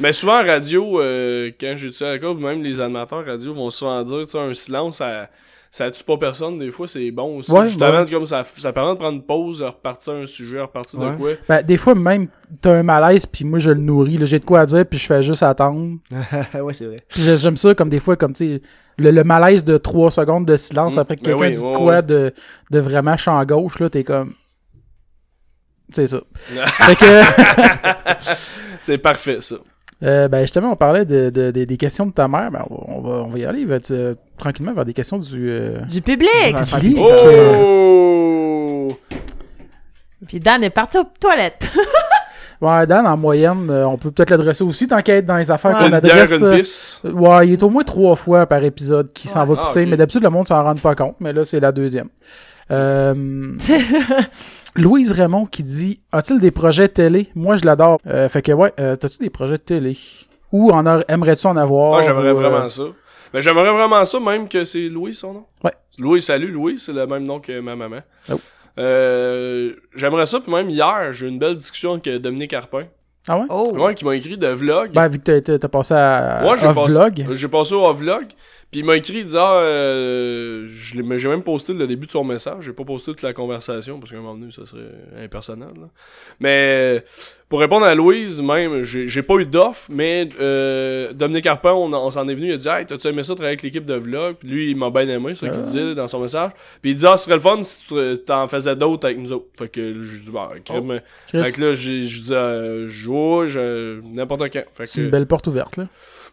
[0.00, 3.70] Mais souvent, en radio, euh, quand j'ai étudié à l'école, même les animateurs radio vont
[3.70, 5.28] souvent dire, tu sais, un silence, ça,
[5.76, 6.58] ça tue pas personne.
[6.58, 7.50] Des fois, c'est bon aussi.
[7.52, 8.10] Ouais, Justement, ouais.
[8.10, 11.16] comme ça, ça permet de prendre une pause, de repartir un sujet, repartir de Ouais.
[11.16, 11.30] quoi.
[11.48, 12.28] Ben, des fois, même,
[12.60, 14.98] t'as un malaise, puis moi, je le nourris, là, j'ai de quoi à dire, puis
[14.98, 15.98] je fais juste attendre.
[16.60, 17.00] ouais, c'est vrai.
[17.14, 18.62] J'aime ça comme des fois, comme, tu sais,
[18.98, 20.98] le, le malaise de 3 secondes de silence Mm.
[21.00, 22.02] après que Ben quelqu'un oui, dit ouais, quoi ouais.
[22.02, 22.32] de,
[22.70, 24.32] de vraiment champ gauche, là, t'es comme...
[25.92, 26.20] C'est ça.
[26.46, 27.22] fait que,
[28.80, 29.56] C'est parfait, ça.
[30.02, 33.00] Euh, ben, justement, on parlait de, de- de- des questions de ta mère, ben, on
[33.00, 35.48] va, on va, y aller, va être, euh, tranquillement vers des questions du...
[35.50, 36.28] euh, Du public.
[36.98, 38.88] Oh!
[40.26, 41.70] Puis Dan est parti aux toilettes.
[42.62, 45.50] Ouais, Dan, en moyenne, euh, on peut peut-être l'adresser aussi, tant qu'à être dans les
[45.50, 45.90] affaires Ouais.
[45.90, 46.40] qu'on adresse...
[47.04, 47.12] euh.
[47.12, 49.54] Ouais, il est au moins trois fois par épisode qui s'en Ouais.
[49.54, 51.70] va Ah, pisser, mais d'habitude le monde s'en rend pas compte, mais là c'est la
[51.70, 52.08] deuxième.
[52.70, 53.14] Euh,
[54.76, 57.28] Louise Raymond qui dit A-t-il des projets télé?
[57.34, 57.98] Moi je l'adore.
[58.06, 59.96] Euh, fait que ouais, euh, t'as-tu des projets de télé?
[60.52, 62.84] Ou en a- aimerais-tu en avoir Ah, j'aimerais ou, euh, vraiment ça.
[63.34, 65.44] Mais j'aimerais vraiment ça, même que c'est Louis son nom.
[65.64, 65.72] Ouais.
[65.98, 67.98] Louis, salut, Louis, c'est le même nom que ma maman.
[68.30, 68.34] Oh.
[68.78, 72.84] Euh, j'aimerais ça, puis même hier, j'ai eu une belle discussion avec Dominique Harpin.
[73.28, 73.46] Ah ouais?
[73.50, 73.72] Oh.
[73.76, 74.92] Ouais, qui m'a écrit de vlog.
[74.92, 77.26] Ben, vu que t'as- t'as t'as passé à, Ouais, j'ai à passé- vlog.
[77.32, 78.26] J'ai passé au vlog.
[78.76, 82.10] Puis il m'a écrit, il disait, ah, euh, je j'ai même posté le début de
[82.10, 82.64] son message.
[82.64, 84.82] J'ai pas posté toute la conversation parce qu'à un moment donné, ça serait
[85.24, 85.70] impersonnel.
[85.80, 85.88] là.
[86.40, 87.02] Mais
[87.48, 92.10] pour répondre à Louise, même, j'ai pas eu d'offre, mais euh, Dominique Harpin, on, on
[92.10, 94.36] s'en est venu, il a dit, hey, t'as-tu aimé ça travailler avec l'équipe de vlog?
[94.40, 96.50] Puis lui, il m'a bien aimé, c'est ça qu'il disait dans son message.
[96.82, 99.32] Puis il dit, ah, ce serait le fun si tu t'en faisais d'autres avec nous
[99.32, 99.46] autres.
[99.58, 101.00] Fait que j'ai dit, bah, crème.
[101.28, 104.64] Chris, Fait que là, j'ai dit, euh, je joue, je- n'importe quand.
[104.84, 105.88] C'est une belle porte ouverte là.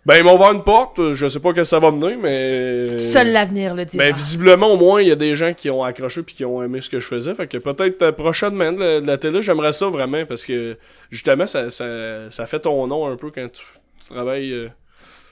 [0.05, 2.99] Ben, ils m'ont ouvert une porte, je sais pas que ça va mener, mais.
[2.99, 4.03] Seul l'avenir le dira.
[4.03, 6.61] Ben, visiblement, au moins, il y a des gens qui ont accroché puis qui ont
[6.63, 7.33] aimé ce que je faisais.
[7.35, 10.77] Fait que peut-être euh, prochainement, de la, de la télé, j'aimerais ça vraiment parce que,
[11.09, 13.63] justement, ça, ça, ça fait ton nom un peu quand tu,
[14.05, 14.67] tu travailles euh,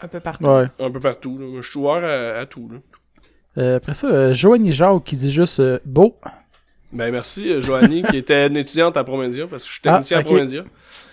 [0.02, 0.46] Un peu partout.
[0.46, 0.66] Ouais.
[0.80, 1.38] un peu partout.
[1.38, 1.60] là.
[1.62, 2.70] Je suis ouvert à, à tout.
[2.72, 2.80] Là.
[3.58, 6.16] Euh, après ça, euh, Joanie Jacques qui dit juste euh, beau.
[6.94, 9.92] Ben, merci, euh, Joanie, qui était une étudiante à Promédia parce que je suis Ah,
[9.96, 10.26] technicien ok.
[10.26, 10.64] à Promédia.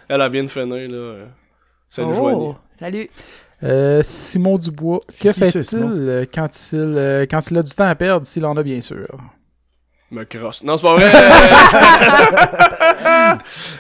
[0.08, 0.96] Elle, elle vient de finir, là.
[0.96, 1.26] euh.
[1.90, 2.14] Salut, Oh.
[2.14, 2.54] Joanie.
[2.78, 3.10] Salut.
[3.64, 7.94] Euh, Simon Dubois, que fait-il euh, quand il euh, quand il a du temps à
[7.96, 9.08] perdre, s'il en a bien sûr?
[10.10, 10.62] Me crosse.
[10.62, 11.12] Non, c'est pas vrai.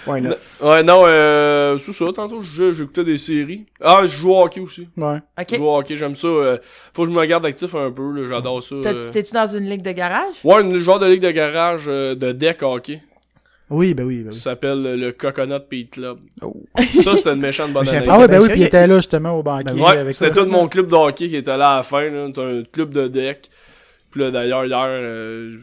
[0.06, 0.36] Ouais, là.
[0.62, 2.06] ouais, non, euh, c'est ça.
[2.14, 3.66] Tantôt, je j'écoutais des séries.
[3.80, 4.88] Ah, je joue au hockey aussi.
[4.96, 5.18] Ouais.
[5.38, 5.56] Je Ok.
[5.56, 6.28] joue au hockey, j'aime ça.
[6.28, 6.58] euh,
[6.94, 8.74] faut que je me garde actif un peu, j'adore ça.
[8.74, 9.10] Euh.
[9.10, 10.34] T'es-tu dans une ligue de garage?
[10.44, 13.02] Ouais, une genre de ligue de garage euh, de deck hockey.
[13.70, 14.40] Oui, ben oui, ben Ça oui.
[14.40, 16.18] s'appelle euh, le Coconut Pete Club.
[16.42, 16.54] Oh.
[17.02, 18.06] Ça, c'était une méchante bonne Mais année.
[18.08, 20.34] Ah ouais, ben oui, puis il était là justement au banquier Ben Ouais, avec c'était
[20.34, 20.42] ça.
[20.44, 22.08] tout mon club de hockey qui était là à la fin.
[22.08, 22.26] là.
[22.28, 23.50] C'était un club de deck.
[24.10, 25.58] Puis là, d'ailleurs, hier, euh,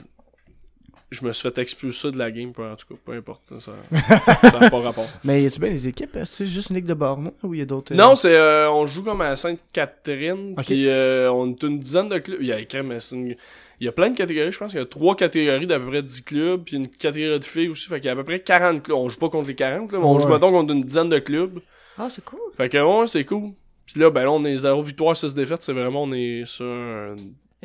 [1.12, 2.50] je me suis fait expulser de la game.
[2.50, 3.42] En tout cas, peu importe.
[3.60, 3.72] Ça
[4.52, 5.08] ça n'a pas rapport.
[5.24, 6.16] Mais y a-tu bien les équipes?
[6.18, 7.94] Est-ce que c'est juste une ligue de Borno ou y a d'autres?
[7.94, 10.54] euh, Non, c'est euh, on joue comme à Sainte-Catherine.
[10.58, 10.66] Ok.
[10.66, 12.38] Puis euh, on est une dizaine de clubs.
[12.42, 13.36] Il y a quand même, c'est une-
[13.80, 14.52] il y a plein de catégories.
[14.52, 16.64] Je pense qu'il y a trois catégories d'à peu près 10 clubs.
[16.64, 17.88] Puis une catégorie de filles aussi.
[17.88, 18.98] Fait qu'il y a à peu près 40 clubs.
[18.98, 20.22] On joue pas contre les 40, là, mais on Ouais.
[20.22, 21.60] joue mettons contre une dizaine de clubs.
[22.00, 22.40] Oh, c'est cool.
[22.58, 23.52] Fait que ouais, c'est cool.
[23.86, 25.62] Puis là, ben là, on est 0 victoire, 6 défaites.
[25.62, 27.16] C'est vraiment, on est sur un...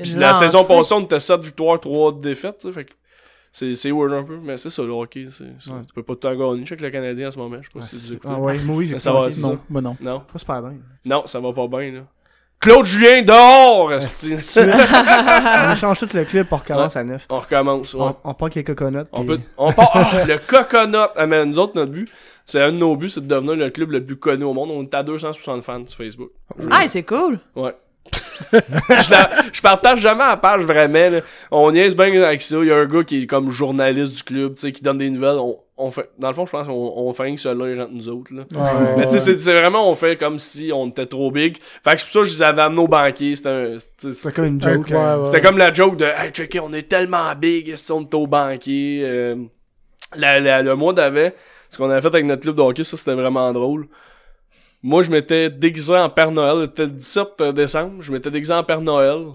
[0.00, 2.58] Puis la saison passée, on était 7 victoires, 3 défaites.
[2.58, 2.92] tu sais, Fait que
[3.52, 5.26] C'est, c'est weird un peu, mais c'est ça, le hockey.
[5.30, 5.80] C'est, Ouais.
[5.86, 6.64] Tu peux pas tout temps gagner.
[6.64, 8.14] Je sais que le Canadien en ce moment, je sais pas Ah, si tu c'est-
[8.14, 8.30] écoutes.
[8.32, 9.58] ah ouais, moi oui, j'ai ça va, Non, ça.
[9.68, 9.96] moi non.
[10.00, 10.74] Non, Pas super bien.
[11.04, 12.00] non, ça va pas bien, là.
[12.60, 13.90] Claude Julien dehors!
[15.70, 17.26] on change tout le club pour commence à neuf.
[17.30, 18.00] on recommence, ouais.
[18.02, 18.98] On, on part avec les coconuts.
[19.12, 20.96] On puis- peut, on part, ah, le coconut.
[21.16, 22.10] Ah, mais nous autres, notre but,
[22.44, 24.70] c'est un de nos buts, c'est de devenir le club le plus connu au monde.
[24.72, 26.30] On est à 260 fans sur Facebook.
[26.70, 27.40] Ah, c'est cool.
[27.56, 27.74] Ouais.
[28.52, 31.10] je, la- je partage jamais la page vraiment.
[31.10, 31.20] là.
[31.50, 32.56] On niaise bien avec ça.
[32.58, 34.98] Il y a un gars qui est comme journaliste du club, tu sais, qui donne
[34.98, 35.38] des nouvelles.
[35.38, 37.92] On, on fait, dans le fond, je pense qu'on on fait rien que celui-là entre
[37.92, 38.32] nous autres.
[38.34, 38.42] Là.
[38.52, 41.56] Ouais, Mais tu sais, c'est- vraiment, on fait comme si on était trop big.
[41.60, 43.34] Fait que c'est pour ça que je les avais amenés au banquier.
[43.36, 44.86] C'était comme une joke.
[44.88, 45.26] ouais, euh, ouais.
[45.26, 48.26] c'était comme la joke de Hey, checker, on est tellement big, si on est au
[48.26, 49.02] banquier.
[49.04, 49.36] Euh,
[50.16, 51.30] la- la- le mois d'avant,
[51.68, 53.86] ce qu'on avait fait avec notre club de hockey, ça c'était vraiment drôle.
[54.82, 56.66] Moi, je m'étais déguisé en Père Noël.
[56.66, 57.96] C'était le 17 décembre.
[58.00, 59.26] Je m'étais déguisé en Père Noël.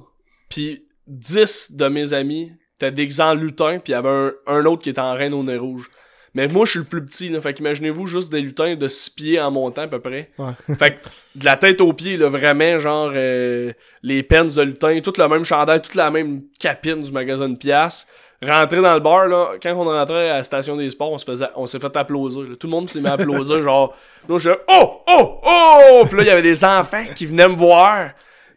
[0.50, 3.78] Puis 10 de mes amis étaient déguisés en lutin.
[3.78, 5.90] Puis il y avait un, un autre qui était en reine au nez rouge.
[6.36, 7.30] Mais moi, je suis le plus petit.
[7.30, 10.30] Là, fait qu'imaginez-vous juste des lutins de 6 pieds en montant à peu près.
[10.38, 10.52] Ouais.
[10.78, 10.98] Fait que
[11.36, 13.72] de la tête aux pieds, là, vraiment, genre, euh,
[14.04, 17.56] les pens de lutin, tout le même chandail, toute la même capine du magasin de
[17.56, 18.06] pièces.
[18.44, 21.24] Rentrer dans le bar, là, quand on rentrait à la station des sports, on se
[21.24, 22.56] faisait, on s'est fait applaudir, là.
[22.60, 23.96] Tout le monde s'est mis à applaudir, genre,
[24.28, 26.04] là, je oh, oh, oh!
[26.06, 28.10] Puis là, il y avait des enfants qui venaient me voir,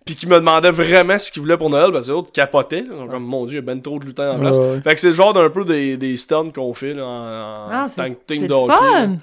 [0.08, 2.80] puis qui me demandaient vraiment ce qu'ils voulaient pour Noël, parce que les autres capotaient,
[2.80, 2.96] là.
[2.96, 4.56] Donc, comme, mon dieu, il y a ben trop de lutins en place.
[4.56, 4.80] Ouais.
[4.82, 7.68] Fait que c'est le genre d'un peu des, des stuns qu'on fait, là, en, en
[7.70, 8.78] Ah, tant c'est que c'est team le de hockey, là.
[9.06, 9.16] fun.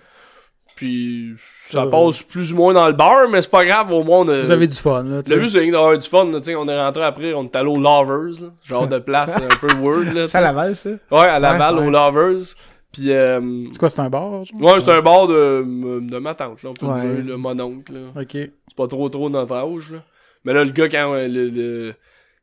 [0.76, 1.34] Puis
[1.68, 4.28] ça passe plus ou moins dans le bar, mais c'est pas grave, au moins on
[4.28, 4.42] a...
[4.42, 5.22] Vous avez du fun, là.
[5.28, 7.56] Le but c'est d'avoir du fun, là, tu sais, on est rentré après, on est
[7.56, 10.42] allé au Lovers, là, genre de place un peu weird, là, C'est à.
[10.42, 10.90] Laval, ça?
[11.12, 11.88] Ouais, à Laval, Ouais, ouais.
[11.88, 12.44] au Lovers.
[12.92, 14.44] Puis, euh, C'est quoi, c'est un bar?
[14.44, 14.62] genre?
[14.62, 15.66] ouais, c'est un bar de,
[16.10, 17.02] de ma tante, là, on peut Ouais.
[17.02, 18.22] dire, le mon oncle, là.
[18.22, 18.30] Ok.
[18.34, 20.00] C'est pas trop trop notre âge, là.
[20.46, 21.94] Mais là, le gars, quand le, le-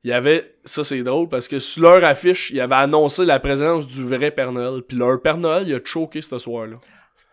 [0.05, 3.39] il y avait, ça c'est drôle, parce que sur leur affiche, il avait annoncé la
[3.39, 4.83] présence du vrai Père Noël.
[4.83, 6.77] Puis leur Père Noël, il a choqué ce soir-là.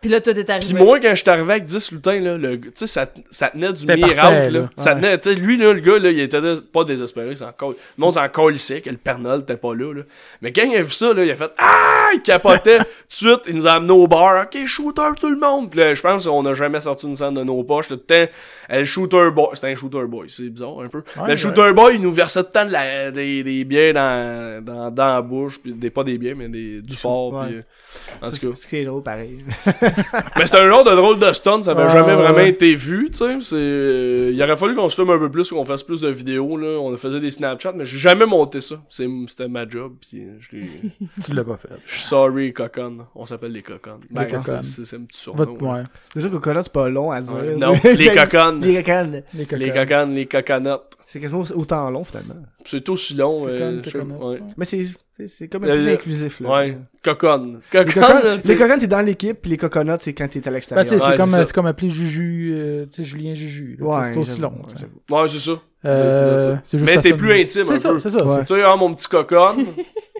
[0.00, 0.82] Puis là, toi, t'es Pis arrivé.
[0.82, 3.70] moi, quand je suis arrivé avec 10 lutins, là, le, tu sais, ça, ça tenait
[3.72, 4.70] du miracle, parfait, là.
[4.78, 6.40] Ça tenait, tu sais, lui, là, le gars, là, il était
[6.72, 9.92] pas désespéré, c'est encore, le monde s'en colissait, que le Père Noël était pas là,
[9.92, 10.02] là.
[10.40, 12.78] Mais quand il a vu ça, là, il a fait, ah, il capotait.
[12.78, 15.70] Tout de suite, il nous a amené au bar, ok, shooter tout le monde.
[15.70, 18.00] Pis là, je pense qu'on a jamais sorti une scène de nos poches, tout le
[18.00, 18.32] temps,
[18.70, 21.02] le shooter boy, c'était un shooter boy, c'est bizarre, un peu.
[21.16, 21.36] mais le ouais.
[21.36, 24.90] shooter boy, il nous versait tout le temps de la, des, des bières dans, dans,
[24.90, 27.48] dans la bouche, pis des, pas des bières, mais des, du fort, ouais.
[27.48, 28.54] pis, euh, en tout cas.
[28.54, 29.44] C'est est drôle, pareil.
[30.36, 32.50] Mais c'est un genre de drôle de stun, ça avait Ah, jamais vraiment ouais.
[32.50, 33.38] été vu, tu sais.
[33.40, 36.08] C'est, euh, il aurait fallu qu'on se filme un peu plus, qu'on fasse plus de
[36.08, 36.78] vidéos, là.
[36.80, 38.76] On faisait des Snapchat, mais j'ai jamais monté ça.
[38.88, 40.68] C'est, c'était ma job, pis je l'ai,
[41.24, 41.68] Tu l'as pas fait.
[41.86, 42.98] je suis sorry, cocon.
[43.14, 44.00] On s'appelle les cocons.
[44.10, 44.62] Ben, coconnes.
[44.64, 45.44] c'est, un petit surnom.
[45.44, 45.82] Votre, ouais.
[46.14, 47.34] Déjà, coconut, c'est pas long à dire.
[47.34, 47.56] Ouais.
[47.56, 48.60] Non, les coconnes.
[48.60, 49.22] Les coconnes.
[49.34, 49.58] Les cocottes.
[49.60, 50.68] Les coconnes, les coconuts.
[51.12, 52.36] C'est quasiment autant long, finalement.
[52.64, 54.38] C'est aussi long, euh, ouais.
[54.56, 54.84] Mais c'est
[55.16, 56.48] c'est- c'est comme Le- un peu plus inclusif, là.
[56.50, 56.78] Ouais.
[57.02, 57.60] Coconne.
[57.72, 60.86] Les Coconne, coconnes, les t'es dans l'équipe, puis les coconuts, c'est quand t'es à l'extérieur.
[60.90, 63.76] Ouais, c'est comme, c'est comme appeler Juju, euh, tu sais, Julien Juju.
[63.80, 64.50] Ouais, c'est aussi long.
[64.52, 65.22] ouais, j'avoue.
[65.22, 65.60] Ouais, c'est ça.
[65.84, 67.98] Euh, juste Mais t'es plus intime, C'est un ça, peu.
[67.98, 68.24] c'est ça.
[68.24, 68.44] Ouais.
[68.44, 69.66] Tu sais, ah, mon petit coconne.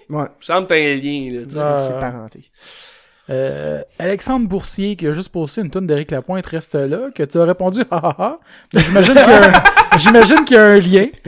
[0.08, 2.50] Ouais, Ça me t'as un lien, là, c'est parenté.
[3.30, 7.38] Euh, Alexandre Boursier qui a juste posté une tonne d'Éric Lapointe reste là, que tu
[7.38, 8.38] as répondu ha ha ha.
[8.74, 9.62] J'imagine qu'il y a un,
[9.98, 11.06] j'imagine qu'il y a un lien.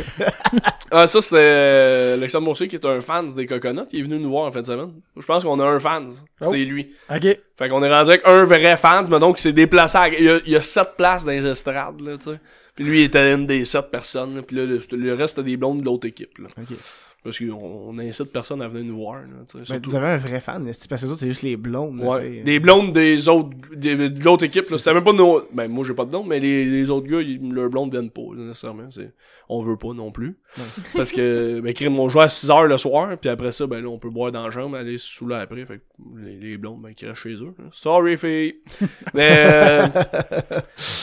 [0.95, 3.87] Ah, ça, c'était euh, Alexandre Boursier qui est un fan des coconuts.
[3.93, 4.91] Il est venu nous voir en fin de semaine.
[5.17, 6.11] Je pense qu'on a un fan.
[6.11, 6.53] C'est Oh.
[6.53, 6.93] lui.
[7.09, 7.23] Ok.
[7.57, 9.97] Fait qu'on est rendu avec un vrai fan, mais donc il s'est déplacé.
[9.97, 12.41] à- Il, y a, il y a sept places dans les estrades, là, tu sais.
[12.75, 14.37] Puis lui, il était une des sept personnes.
[14.37, 16.37] Là, puis là, le, le reste, c'était des blondes de l'autre équipe.
[16.37, 16.49] Là.
[16.61, 16.77] Ok.
[17.25, 19.21] Parce qu'on on incite personne à venir nous voir.
[19.21, 19.91] Là, Ben, surtout.
[19.91, 22.01] vous avez un vrai fan, mais c'est parce que les autres, c'est juste les blondes.
[22.01, 22.43] là, Ouais.
[22.45, 24.77] Des blondes des autres, des- de l'autre équipe, là.
[24.79, 27.21] C'était même pas nos, ben, moi, j'ai pas de blonde, mais les, les autres gars,
[27.21, 28.91] ils, leurs blondes viennent pas, là, nécessairement.
[28.91, 29.13] C'est,
[29.49, 30.37] on veut pas non plus.
[30.97, 33.81] Parce que, ben, crime, on joue à 6 heures le soir, puis après ça, ben,
[33.83, 35.65] là, on peut boire dans la jambe, aller se saouler après.
[35.65, 35.83] Fait que
[36.25, 37.55] les, les blondes, ben, qui restent chez eux.
[37.59, 37.65] là.
[37.71, 38.57] Sorry, filles.
[39.15, 39.87] mais, euh,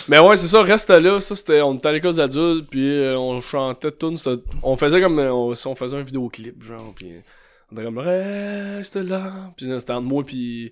[0.07, 1.19] mais ouais, c'est ça, reste là.
[1.19, 4.13] Ça, c'était, on était à l'école adultes, puis euh, on chantait tout.
[4.63, 7.11] On faisait comme, euh, on, si on faisait un vidéoclip, genre, puis
[7.71, 9.51] on était comme, reste là.
[9.57, 10.71] Puis là, c'était entre moi, puis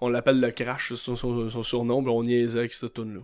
[0.00, 3.14] on l'appelle le crash, c'est son, son, son surnom, puis on niaisait avec cette tune
[3.14, 3.20] là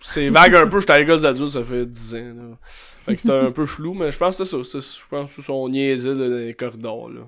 [0.00, 2.58] C'est vague un peu, j'étais à l'école adultes, ça fait 10 ans, là.
[3.06, 4.78] Fait que c'était un peu flou, mais je pense que c'est ça.
[4.80, 7.20] Je pense que c'est son niaisait dans les corridors, là.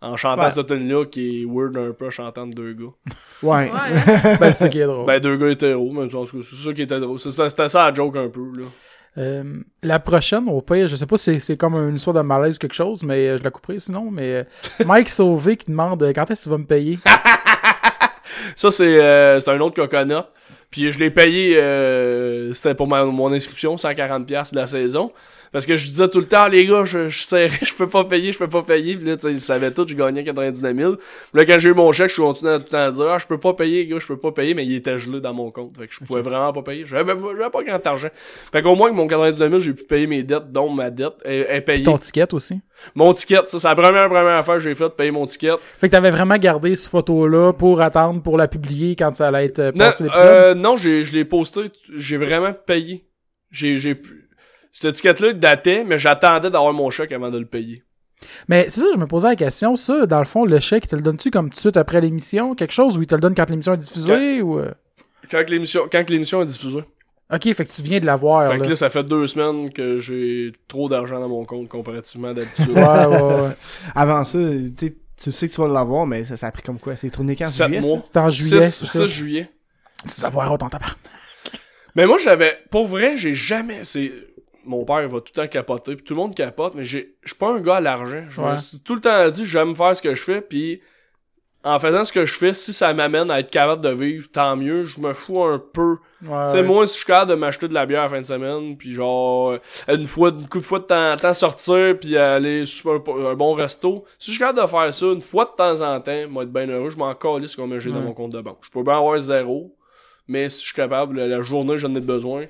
[0.00, 0.50] En chantant Ouais.
[0.50, 2.92] cette tune là qui est weird un peu en chantant de deux gars.
[3.42, 3.68] Ouais.
[3.68, 4.36] Ouais, hein?
[4.40, 5.06] Ben, c'est ça qui est drôle.
[5.06, 7.18] Ben, deux gars hétéros, mais en tout cas, c'est ça qui était drôle.
[7.18, 8.66] C'était ça la joke un peu, là.
[9.18, 9.42] Euh,
[9.82, 12.54] la prochaine, au pire, je sais pas si c'est- c'est comme une histoire de malaise
[12.56, 14.10] ou quelque chose, mais euh, je la couperai sinon.
[14.12, 14.44] Mais euh,
[14.86, 16.98] Mike Sauvé qui demande euh, quand est-ce que tu vas me payer?
[18.54, 20.22] Ça, c'est euh, c'est un autre coconut.
[20.70, 25.12] Puis je l'ai payé, euh, c'était pour ma, mon inscription, 140$ de la saison.
[25.52, 28.04] Parce que je disais tout le temps, les gars, je, je serré, je peux pas
[28.04, 28.96] payer, je peux pas payer.
[28.96, 30.96] Puis là, tu sais, ils savaient tout, je gagnais 99 000.
[30.96, 31.04] Puis
[31.34, 33.18] là, quand j'ai eu mon chèque, je continuais à tout le temps à dire, ah,
[33.18, 35.50] je peux pas payer, gars, je peux pas payer, mais il était gelé dans mon
[35.50, 35.76] compte.
[35.78, 36.84] Fait que je pouvais vraiment pas payer.
[36.86, 38.08] J'avais, j'avais pas grand argent.
[38.52, 41.14] Fait qu'au moins que mon 99 000, j'ai pu payer mes dettes, dont ma dette
[41.24, 41.76] est, est payée.
[41.78, 42.60] Puis ton ticket aussi?
[42.94, 45.54] Mon ticket, ça, c'est la première, première affaire que j'ai faite, payer mon ticket.
[45.80, 49.46] Fait que t'avais vraiment gardé cette photo-là pour attendre pour la publier quand ça allait
[49.46, 50.26] être Non, passé l'épisode?
[50.26, 51.62] euh, non, j'ai, je l'ai posté,
[51.96, 53.04] j'ai vraiment payé.
[53.50, 54.17] J'ai, j'ai pu.
[54.72, 57.82] Cette étiquette-là datait, mais j'attendais d'avoir mon chèque avant de le payer.
[58.48, 59.76] Mais c'est ça, je me posais la question.
[59.76, 62.00] Ça, dans le fond, le chèque, il te le donnes-tu comme tout de suite après
[62.00, 62.54] l'émission?
[62.54, 64.42] Quelque chose ou il te le donne quand l'émission est diffusée?
[64.42, 64.58] Ou...
[64.58, 64.72] euh?
[65.30, 66.84] Quand que l'émission, quand que l'émission est diffusée.
[67.30, 68.50] Ok, fait que tu viens de l'avoir.
[68.50, 68.68] Fait que là.
[68.70, 72.70] là, ça fait deux semaines que j'ai trop d'argent dans mon compte comparativement d'habitude.
[72.74, 73.56] Ouais, ouais, ouais.
[73.94, 74.38] Avant ça,
[74.76, 76.96] tu tu sais que tu vas l'avoir, mais ça, ça a pris comme quoi?
[76.96, 77.48] C'est tourné quand?
[77.48, 78.00] Juillet, mois.
[78.04, 78.62] C'était en juillet.
[78.62, 79.06] 6, c'est ça.
[79.06, 79.50] juillet.
[80.08, 80.96] Tu dois avoir autant ta part.
[81.96, 84.12] Mais moi, j'avais, pour vrai, j'ai jamais, c'est,
[84.68, 87.16] mon père il va tout le temps capoter, puis tout le monde capote, mais j'ai,
[87.22, 88.24] je suis pas un gars à l'argent.
[88.28, 90.80] Je me suis tout le temps dit, j'aime faire ce que je fais, puis
[91.64, 94.56] en faisant ce que je fais, si ça m'amène à être capable de vivre, tant
[94.56, 94.84] mieux.
[94.84, 95.96] Je me fous un peu.
[96.24, 98.08] Ouais, Tu sais, moi, si je suis capable de m'acheter de la bière à la
[98.10, 99.58] fin de semaine, puis genre, euh,
[99.88, 103.30] une fois, une coup de fois de temps en temps sortir, puis aller sur un,
[103.30, 106.00] un bon resto, si je suis capable de faire ça une fois de temps en
[106.00, 108.04] temps, moi, être bien heureux, je m'en calisse combien j'ai dans Ouais.
[108.04, 108.58] mon compte de banque.
[108.62, 109.74] Je peux bien avoir zéro,
[110.28, 112.42] mais si je suis capable, la, journée, j'en ai besoin.
[112.42, 112.48] Tu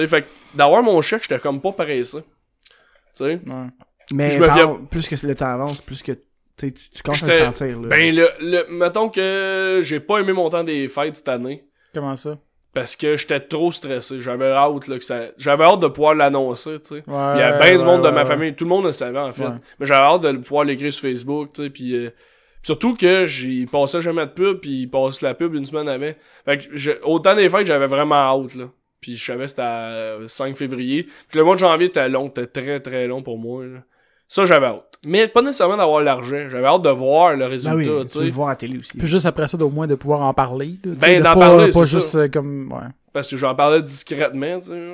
[0.00, 0.26] sais, fait
[0.56, 2.22] d'avoir mon chèque, j'étais comme pas paresseux.
[3.16, 3.40] Tu sais?
[3.46, 3.66] Ouais.
[4.12, 6.12] Mais Je me par- viens- plus que le temps avance, plus que
[6.56, 7.80] tu, tu, commences à le sentir.
[7.80, 7.88] Là.
[7.88, 11.64] Ben, le, le, mettons que j'ai pas aimé mon temps des fêtes cette année.
[11.94, 12.38] Comment ça?
[12.74, 14.20] Parce que j'étais trop stressé.
[14.20, 15.20] J'avais hâte, là, que ça.
[15.38, 16.94] J'avais hâte de pouvoir l'annoncer, tu sais.
[17.06, 18.26] Ouais, Il y a bien du ouais, monde de ma ouais.
[18.26, 19.44] famille, tout le monde le savait en fait.
[19.46, 19.54] Ouais.
[19.78, 22.10] Mais j'avais hâte de le pouvoir l'écrire sur Facebook, tu sais, puis euh,
[22.62, 26.10] surtout que j'y passais jamais de pub, puis il passe la pub une semaine avant.
[26.44, 28.64] Fait que je- au temps des fêtes, j'avais vraiment hâte là.
[29.04, 31.02] Puis je savais que c'était à euh, 5 février.
[31.28, 33.62] Puis le mois de janvier était long, c'était très très long pour moi.
[33.66, 33.80] Là.
[34.28, 34.98] Ça j'avais hâte.
[35.04, 38.24] Mais pas nécessairement d'avoir l'argent, j'avais hâte de voir le résultat, Ben oui, tu sais.
[38.24, 38.96] le voir à la télé aussi.
[38.96, 40.76] Puis juste après ça, au moins de pouvoir en parler.
[40.84, 42.18] là, Ben, de d'en pas, parler, pas juste ça.
[42.20, 42.72] euh, comme.
[42.72, 42.88] Ouais.
[43.14, 44.92] Parce que j'en parlais discrètement, tu sais.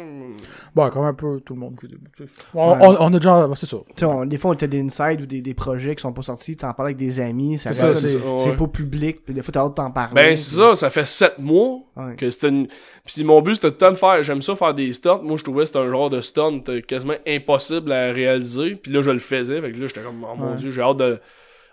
[0.75, 1.75] Bon, comme un peu tout le monde.
[1.81, 2.25] qui- tu sais.
[2.55, 2.79] On, Ouais.
[2.83, 3.49] on, on a déjà.
[3.57, 3.79] C'est ça.
[4.03, 6.55] On- des fois, on a des insides ou des, des projets qui sont pas sortis,
[6.57, 8.57] t'en parles avec des amis, C'est ouais.
[8.57, 10.15] pas public, puis des fois, t'as hâte d'en parler.
[10.15, 12.15] Ben c'est ça, ça fait 7 mois Ouais.
[12.17, 12.69] que c'était une
[13.05, 15.37] puis mon but c'était tout le temps de faire j'aime ça faire des stunts moi
[15.37, 19.03] je trouvais que c'était un genre de stunt euh, quasiment impossible à réaliser puis là
[19.03, 20.57] je le faisais fait que là j'étais comme oh mon Ouais.
[20.57, 21.19] dieu j'ai hâte de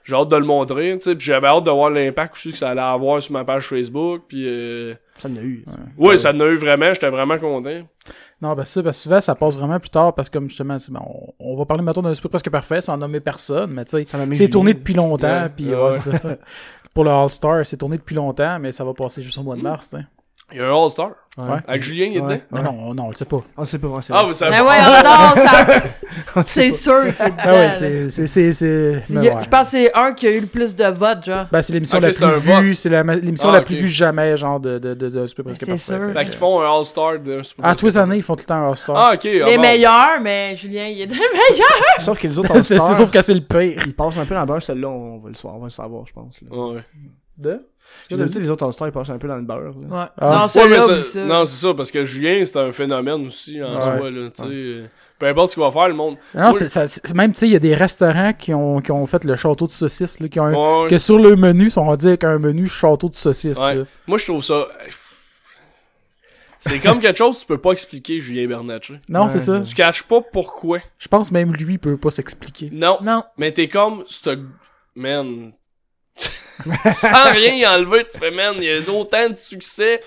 [0.07, 2.57] j'ai hâte de le montrer tu sais puis j'avais hâte de voir l'impact aussi que
[2.57, 4.93] ça allait avoir sur ma page Facebook puis euh...
[5.17, 5.65] Ça en a eu.
[5.97, 7.81] ouais ça en a eu vraiment j'étais vraiment content
[8.41, 10.77] Non, ben ça, parce que souvent, ça passe vraiment plus tard, parce que comme justement,
[10.77, 13.71] tu sais, ben, on, on va parler maintenant d'un esprit presque parfait sans nommer personne,
[13.71, 16.11] mais tu sais, Ça m'a mis c'est tourné depuis longtemps, Ouais, puis ouais, ouais, ça.
[16.93, 19.61] Pour le All-Star, c'est tourné depuis longtemps, mais ça va passer juste au mois de
[19.63, 20.03] mars, tu sais.
[20.51, 21.59] Il y a un All-Star Ouais.
[21.67, 22.27] Avec Julien il est Ouais.
[22.37, 22.41] dedans?
[22.51, 23.43] Mais non, non, on le sait pas.
[23.55, 26.43] On sait pas, on sait ah vous savez Mais ouais, non, ça...
[26.47, 28.93] c'est sûr Ah ouais, c'est, c'est, c'est, c'est.
[29.07, 31.45] Je pense que c'est un qui a eu le plus de votes, genre.
[31.51, 34.35] Ben, c'est l'émission la c'est plus vue, c'est la, l'émission Ah, la plus vue jamais,
[34.35, 35.95] genre, de, de, de, de, de Super presque c'est parfait.
[36.05, 36.11] sûr.
[36.13, 38.55] Fait qu'ils font un All-Star de Ah, tous les années, ils font tout le temps
[38.55, 38.95] un All-Star.
[38.97, 39.61] ah ok ah, Les bon.
[39.61, 41.67] meilleurs, mais Julien, il est des meilleurs.
[41.99, 43.79] Sauf que les autres c'est, c'est All-Stars, sauf que c'est le pire.
[43.85, 45.69] ils passent un peu dans le beurre, celle-là, on va le savoir, on va le
[45.71, 46.39] savoir, je pense.
[46.41, 46.57] Là.
[46.57, 46.81] ouais.
[47.37, 47.61] De?
[48.11, 49.61] Dire, les autres All-Stars, ils passent un peu dans le beurre.
[49.61, 49.69] Là.
[50.03, 50.09] Ouais.
[50.19, 50.47] Ah.
[50.55, 51.25] Non, Ouais, oublie ça- ça.
[51.25, 53.81] non c'est ça parce que Julien c'était un phénomène aussi en Ouais.
[53.81, 54.85] soi là tu sais euh,
[55.19, 56.55] peu importe ce qu'il va faire le monde Non, Oui.
[56.59, 59.05] c'est, ça, c'est- même, tu sais, il y a des restaurants qui ont, qui ont
[59.07, 60.89] fait le château de saucisses, là, qui ont un- Ouais.
[60.89, 63.75] que sur le menu, sont dit avec un menu château de saucisses, Ouais.
[63.75, 63.83] là.
[64.05, 64.67] Moi, je trouve ça.
[66.59, 68.95] C'est comme quelque chose que tu peux pas expliquer, Julien Bernatchez.
[69.09, 69.59] Non, Ouais, c'est ça.
[69.61, 70.79] Tu caches pas pourquoi.
[70.97, 72.69] Je pense même lui, il peut pas s'expliquer.
[72.73, 72.97] Non.
[73.01, 73.23] Non.
[73.37, 74.37] Mais t'es comme, ce
[74.95, 75.51] Man.
[76.93, 79.99] Sans rien y enlever, tu fais, man, il y a autant de succès.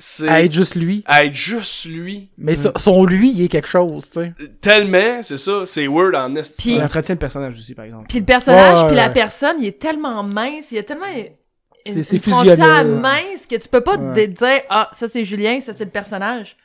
[0.00, 0.28] C'est.
[0.28, 1.02] À être juste lui.
[1.06, 2.28] à être juste lui.
[2.38, 4.32] Mais son lui, il est quelque chose, tu sais.
[4.60, 6.62] Tellement, c'est ça, c'est weird en esti.
[6.62, 8.06] Puis- Il entretient le personnage aussi, par exemple.
[8.08, 11.06] Puis le personnage, Ouais, puis la personne, il est tellement mince, il y a tellement
[11.84, 12.86] C'est- c'est fusionnel.
[12.86, 14.26] mince que tu peux pas Ouais.
[14.28, 16.56] te dire ah ça c'est Julien, ça c'est le personnage.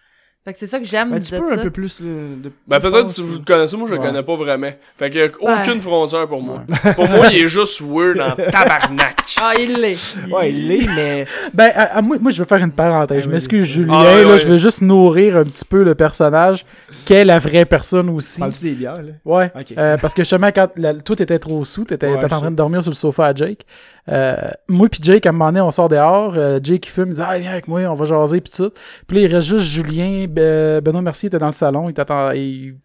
[0.45, 1.53] Fait que c'est ça que j'aime Ben, de tu peux ça.
[1.53, 2.01] un peu plus.
[2.01, 2.05] là,
[2.43, 4.05] de- Ben peut-être si vous le connaissez, moi je le Ouais.
[4.07, 4.71] connais pas vraiment.
[4.97, 6.63] Fait qu'il y a aucune frontière pour moi.
[6.95, 9.21] pour moi, il est juste weird en tabarnak.
[9.41, 10.15] Ah, il l'est.
[10.29, 11.25] Ouais, il l'est, mais.
[11.53, 13.19] Ben, à- à moi, moi, je veux faire une parenthèse.
[13.21, 14.39] Ah, je m'excuse, Julien, Ah, ouais, là, ouais.
[14.39, 16.65] je veux juste nourrir un petit peu le personnage,
[17.05, 18.39] qu'est la vraie personne aussi.
[18.39, 19.11] Parles-tu des bières, là?
[19.23, 19.49] Ouais.
[19.57, 19.73] Ok.
[19.77, 22.81] Euh, parce que justement, quand la, toi t'étais trop sous, t'étais en train de dormir
[22.83, 23.65] sur le sofa à Jake.
[24.09, 24.35] Euh,
[24.67, 26.33] moi puis Jake, à un moment donné, on sort dehors.
[26.35, 28.71] euh, Jake il fume, il dit Ah, viens avec moi, on va jaser pis tout.
[29.07, 30.25] Puis là, il reste juste Julien.
[30.27, 32.31] Be- Benoît Mercier était dans le salon, il t'attend.
[32.31, 32.75] Il,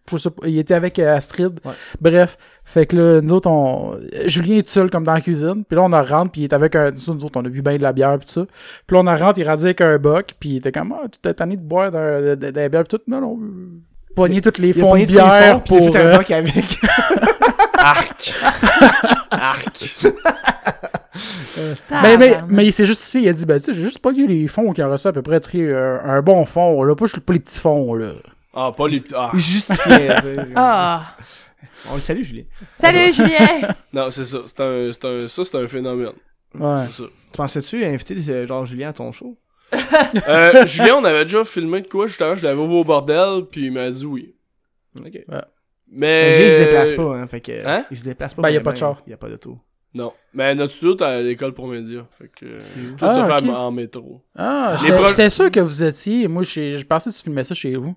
[0.47, 1.59] il était avec euh, Astrid.
[1.65, 1.73] Ouais.
[2.01, 2.39] Bref.
[2.65, 3.99] Fait que là, nous autres, on.
[4.27, 5.65] Julien est tout seul comme dans la cuisine.
[5.69, 6.91] Puis là, on en rentre, puis il est avec un.
[6.93, 8.47] Nous autres, on a bu bien de la bière pis tout ça.
[8.87, 11.09] Puis là, on en rentre, il radie avec un boc, puis il était comme Ah,
[11.11, 13.03] tu t'es tanné de boire d'un- d'un d'un bière pis tout.
[13.09, 13.39] Non, non.
[14.15, 15.87] pogné toutes les Il a fonds de bière fonds, puis il pour...
[15.87, 16.79] s'est fait un euh, bac avec.
[17.79, 18.35] Arc!
[19.31, 19.97] Arc!
[21.57, 22.45] Ben, mais, Tabarnak.
[22.51, 24.49] mais il s'est juste ici, il a dit, ben, tu sais, j'ai juste pogné les
[24.49, 27.33] fonds qui en restent à peu près très, euh, un bon fond, là, pas, pas
[27.33, 28.13] les petits fonds, là.
[28.55, 29.03] Ah, pas les...
[29.15, 29.31] Ah.
[29.35, 29.75] Il sais.
[30.57, 31.17] Ah!
[31.91, 32.45] On le salue, Julien.
[32.79, 33.69] Salut, Julien!
[33.93, 34.39] Non, c'est ça.
[34.47, 36.13] C'est un, c'est un, ça, c'est un phénomène.
[36.55, 36.85] Ouais.
[36.91, 37.09] C'est ça.
[37.33, 39.37] Tu pensais-tu inviter euh, genre Julien à ton show?
[40.29, 43.73] Euh, Julien, on avait déjà filmé de quoi, justement, je l'avais au bordel, puis il
[43.73, 44.35] m'a dit oui.
[44.99, 45.19] Ok.
[45.29, 45.41] Mais...
[45.91, 47.27] Mais Julien, il se déplace pas, hein.
[47.27, 47.67] Fait que.
[47.67, 47.85] Hein?
[47.91, 48.43] Il se déplace pas.
[48.43, 49.03] Ben, y a pas de char.
[49.07, 49.59] Y a pas d'auto.
[49.95, 50.13] Non.
[50.35, 52.05] Mais notre studio, t'es à l'école pour médias.
[52.19, 52.45] Fait que...
[52.45, 52.59] euh?
[52.99, 53.57] Tout Ah, se fait ok.
[53.57, 54.23] en métro.
[54.37, 54.77] Ah,
[55.09, 57.95] j'étais sûr que vous étiez, moi, je pensais que tu filmais ça chez vous.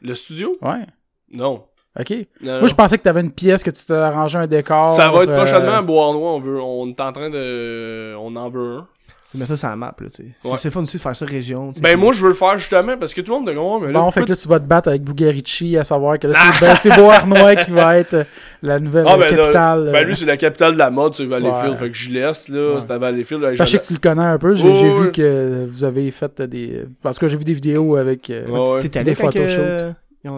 [0.00, 0.56] Le studio?
[0.62, 0.86] Ouais.
[1.30, 1.64] Non.
[1.98, 2.10] Ok.
[2.40, 4.90] Non, Moi, je pensais que t'avais une pièce, que tu t'es arrangé un décor.
[4.90, 6.34] Ça va être euh, prochainement à Bois-Noir.
[6.34, 8.88] On veut, on est en train de, on en veut un.
[9.34, 10.24] Mais ça, c'est la map, là, tu sais.
[10.42, 10.56] C'est- Ouais.
[10.56, 11.68] C'est fun aussi de faire ça région.
[11.68, 13.54] tu sais, Ben, moi, je veux le faire justement parce que tout le monde est
[13.54, 15.84] comme, Ouais, mais là, Bon, fait que là, tu vas te battre avec Bugarici à
[15.84, 18.24] savoir que là, c'est ben, c'est Beauharnois qui va être euh,
[18.62, 19.90] la nouvelle Ah, euh, ben, capitale.
[19.92, 20.04] Ben, euh.
[20.04, 21.70] lui, c'est la capitale de la mode, c'est Valleyfield.
[21.72, 21.76] Ouais.
[21.76, 22.74] Fait que je laisse, là.
[22.74, 22.80] Ouais.
[22.80, 23.42] C'est à Valleyfield.
[23.42, 24.54] là, Ben, je sais que tu le connais un peu.
[24.54, 26.84] J'ai vu que vous avez fait des.
[27.02, 28.30] Parce que j'ai vu des vidéos avec.
[28.30, 28.80] euh, Ouais, ouais.
[28.80, 29.58] T'étais allé Des quand photoshoot.
[29.60, 29.92] euh,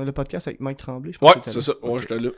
[0.04, 1.72] le podcast avec Mike Tremblay, je pense Ouais, c'est ça.
[1.82, 2.30] Ouais, j'étais là.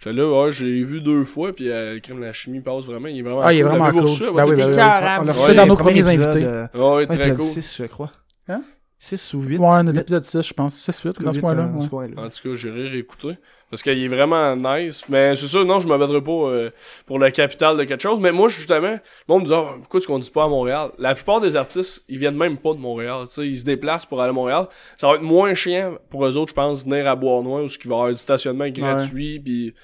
[0.00, 3.08] J'étais là, ouais, je l'ai vu deux fois, puis euh, crème la chimie passe vraiment.
[3.08, 4.02] Il est vraiment Ah, il est vraiment cool.
[4.02, 4.74] reçu Ben oui, ben oui.
[4.76, 6.44] On a Ouais, reçu dans nos premiers invités.
[6.44, 7.46] euh, Ouais, ouais, très épisode cool.
[7.46, 8.12] 6, je crois.
[8.48, 8.62] Hein?
[9.00, 9.58] 6 ou 8.
[9.58, 10.76] Ouais, notre épisode 6, je pense.
[10.88, 11.66] 6-8, dans ce coin-là.
[11.66, 12.10] ouais.
[12.16, 13.38] En tout cas, j'irai réécouter.
[13.70, 15.04] Parce qu'il est vraiment nice.
[15.08, 16.70] Mais c'est ça, non, je me battrai pas euh,
[17.06, 18.18] pour le capital de quelque chose.
[18.18, 20.90] Mais moi, justement, le monde me dit, Ah, pourquoi tu conduis pas à Montréal?
[20.98, 23.26] La plupart des artistes, ils viennent même pas de Montréal.
[23.26, 24.68] Tu sais, ils se déplacent pour aller à Montréal.
[24.96, 27.88] Ça va être moins chiant pour eux autres, je pense, venir à Bois-Noir où il
[27.88, 29.38] va y avoir du stationnement gratuit.
[29.38, 29.74] Puis,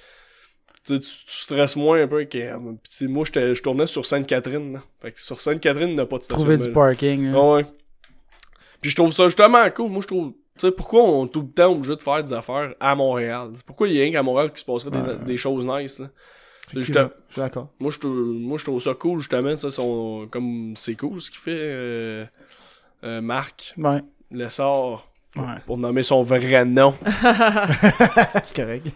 [0.86, 2.24] tu, tu, stresses moins un peu.
[2.24, 2.58] Que, euh,
[2.88, 4.74] sais, moi, je tournais sur Sainte-Catherine.
[4.74, 4.82] là.
[5.00, 6.88] Fait que sur Sainte-Catherine, il n'y a pas de Trouver stationnement.
[6.88, 7.32] du parking.
[7.34, 7.66] Ah ouais.
[8.80, 9.90] Puis je trouve ça justement cool.
[9.90, 10.32] Moi, je trouve.
[10.56, 13.50] Tu sais, pourquoi on est tout le temps obligé de faire des affaires à Montréal?
[13.66, 15.16] Pourquoi il y a rien qu'à Montréal qui se passerait des, Ouais.
[15.26, 16.10] des choses nice, là?
[16.70, 17.68] Je Juste- suis d'accord.
[17.78, 19.56] moi, je trouve, moi, je trouve ça cool, justement.
[19.56, 22.24] Ça, son, comme c'est cool ce qu'il fait, euh,
[23.02, 24.00] euh, Marc Ouais.
[25.36, 25.60] Lessard, Ouais.
[25.66, 26.94] pour nommer son vrai nom.
[28.44, 28.86] C'est correct.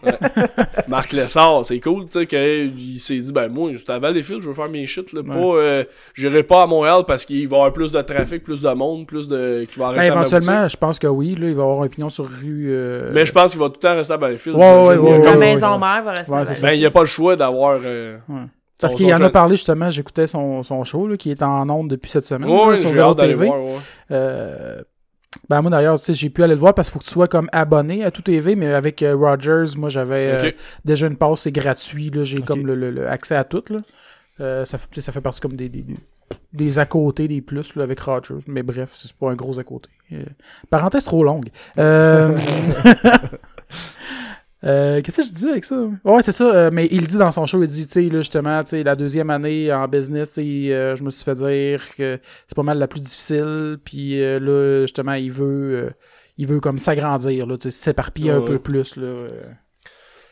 [0.87, 4.47] Marc Lessard, c'est cool, tu sais, qu'il s'est dit, ben, moi, juste à Valleyfield, je
[4.47, 5.21] veux faire mes shit, là.
[5.21, 5.27] Ouais.
[5.27, 5.83] Pas, euh,
[6.15, 9.05] j'irai pas à Montréal parce qu'il va y avoir plus de trafic, plus de monde,
[9.05, 11.35] plus de, qui va Ben, arrêter à ma éventuellement, je pense que oui.
[11.35, 12.67] Là, il va y avoir un pignon sur rue.
[12.69, 14.57] euh, Mais je pense qu'il va tout le temps rester à Valleyfield.
[14.57, 15.37] Ouais, ouais, ouais, y ouais, La ouais.
[15.37, 16.53] maison mère va rester Ouais, ça.
[16.61, 17.79] Ben, il n'y a pas le choix d'avoir.
[17.83, 18.41] euh, Ouais.
[18.81, 21.69] Parce qu'il son en a parlé justement, j'écoutais son, son show là, qui est en
[21.69, 23.45] ondes depuis cette semaine Ouais, là, ouais, sur d'aller TV.
[23.47, 23.77] voir, ouais.
[24.11, 24.81] Euh,
[25.49, 27.11] ben moi d'ailleurs, tu sais, j'ai pu aller le voir parce qu'il faut que tu
[27.11, 30.51] sois comme abonné à tout TV, mais avec euh, Rogers, moi j'avais euh,
[30.85, 33.63] déjà une passe, c'est gratuit, là, j'ai comme le, le- le accès à tout.
[33.69, 33.77] Là.
[34.41, 35.97] Euh, ça, fait, ça fait partie comme des, des, des-
[36.53, 38.35] des à côté, des plus là, avec Rogers.
[38.47, 39.89] Mais bref, c'est pas un gros à côté.
[40.13, 40.23] Euh,
[40.69, 41.49] parenthèse trop longue.
[44.65, 45.75] Euh, Qu'est-ce que je dis avec ça?
[46.03, 46.53] Ouais, c'est ça.
[46.53, 48.83] euh, mais il dit dans son show, il dit, tu sais, là, justement, tu sais,
[48.83, 52.77] la deuxième année en business, euh, je me suis fait dire que c'est pas mal
[52.77, 53.77] la plus difficile.
[53.83, 55.89] Puis euh, là, justement, il veut, euh,
[56.37, 59.03] il veut comme s'agrandir, là, tu sais, s'éparpiller un peu plus, là.
[59.07, 59.27] euh,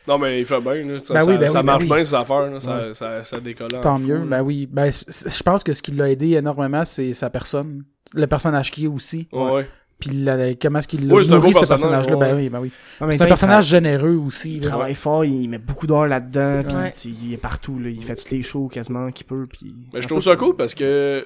[0.06, 0.94] Non, mais il fait bien, là.
[1.02, 1.88] Ça, Ben ça, oui, ben ça oui, ben marche oui.
[1.88, 2.60] bien, ces affaires, là.
[2.60, 3.68] Ça, ça, ça décolle.
[3.80, 4.24] Tant fou, mieux, là.
[4.26, 4.66] ben oui.
[4.70, 7.84] Ben, je pense que ce qui l'a aidé énormément, c'est sa personne.
[8.14, 9.28] Le personnage qui est aussi.
[9.32, 9.68] Ouais, ouais.
[9.98, 12.16] Puis la- comment est-ce qu'il l'a Oui, ce personnage, personnage-là?
[12.16, 12.70] Ben oui, ben oui.
[13.10, 14.54] C'est un personnage tra- généreux aussi.
[14.56, 14.68] Il là.
[14.68, 16.92] travaille fort, il met beaucoup d'heures là-dedans, puis Ouais.
[16.92, 17.90] tu sais, il est partout, là.
[17.90, 19.74] Il fait tous les shows quasiment qu'il peut, puis...
[19.92, 21.24] Mais je trouve ça cool parce que,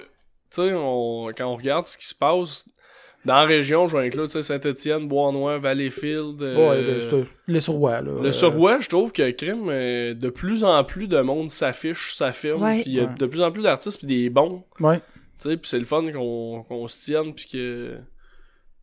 [0.49, 2.65] tu sais, on, quand on regarde ce qui se passe
[3.25, 6.41] dans la région, je vais inclure, tu sais, Saint-Étienne, Bois-Noir, Valleyfield.
[6.41, 8.11] euh, Ouais, ben, les surrois, là.
[8.21, 12.15] Le Euh, surroi, je trouve que crime, euh, de plus en plus de monde s'affiche,
[12.15, 12.81] s'affirme, Ouais.
[12.81, 13.09] puis il y a Ouais.
[13.19, 14.97] de plus en plus d'artistes puis des bons, Ouais.
[15.39, 17.97] tu sais, puis c'est le fun qu'on qu'on se tienne puis que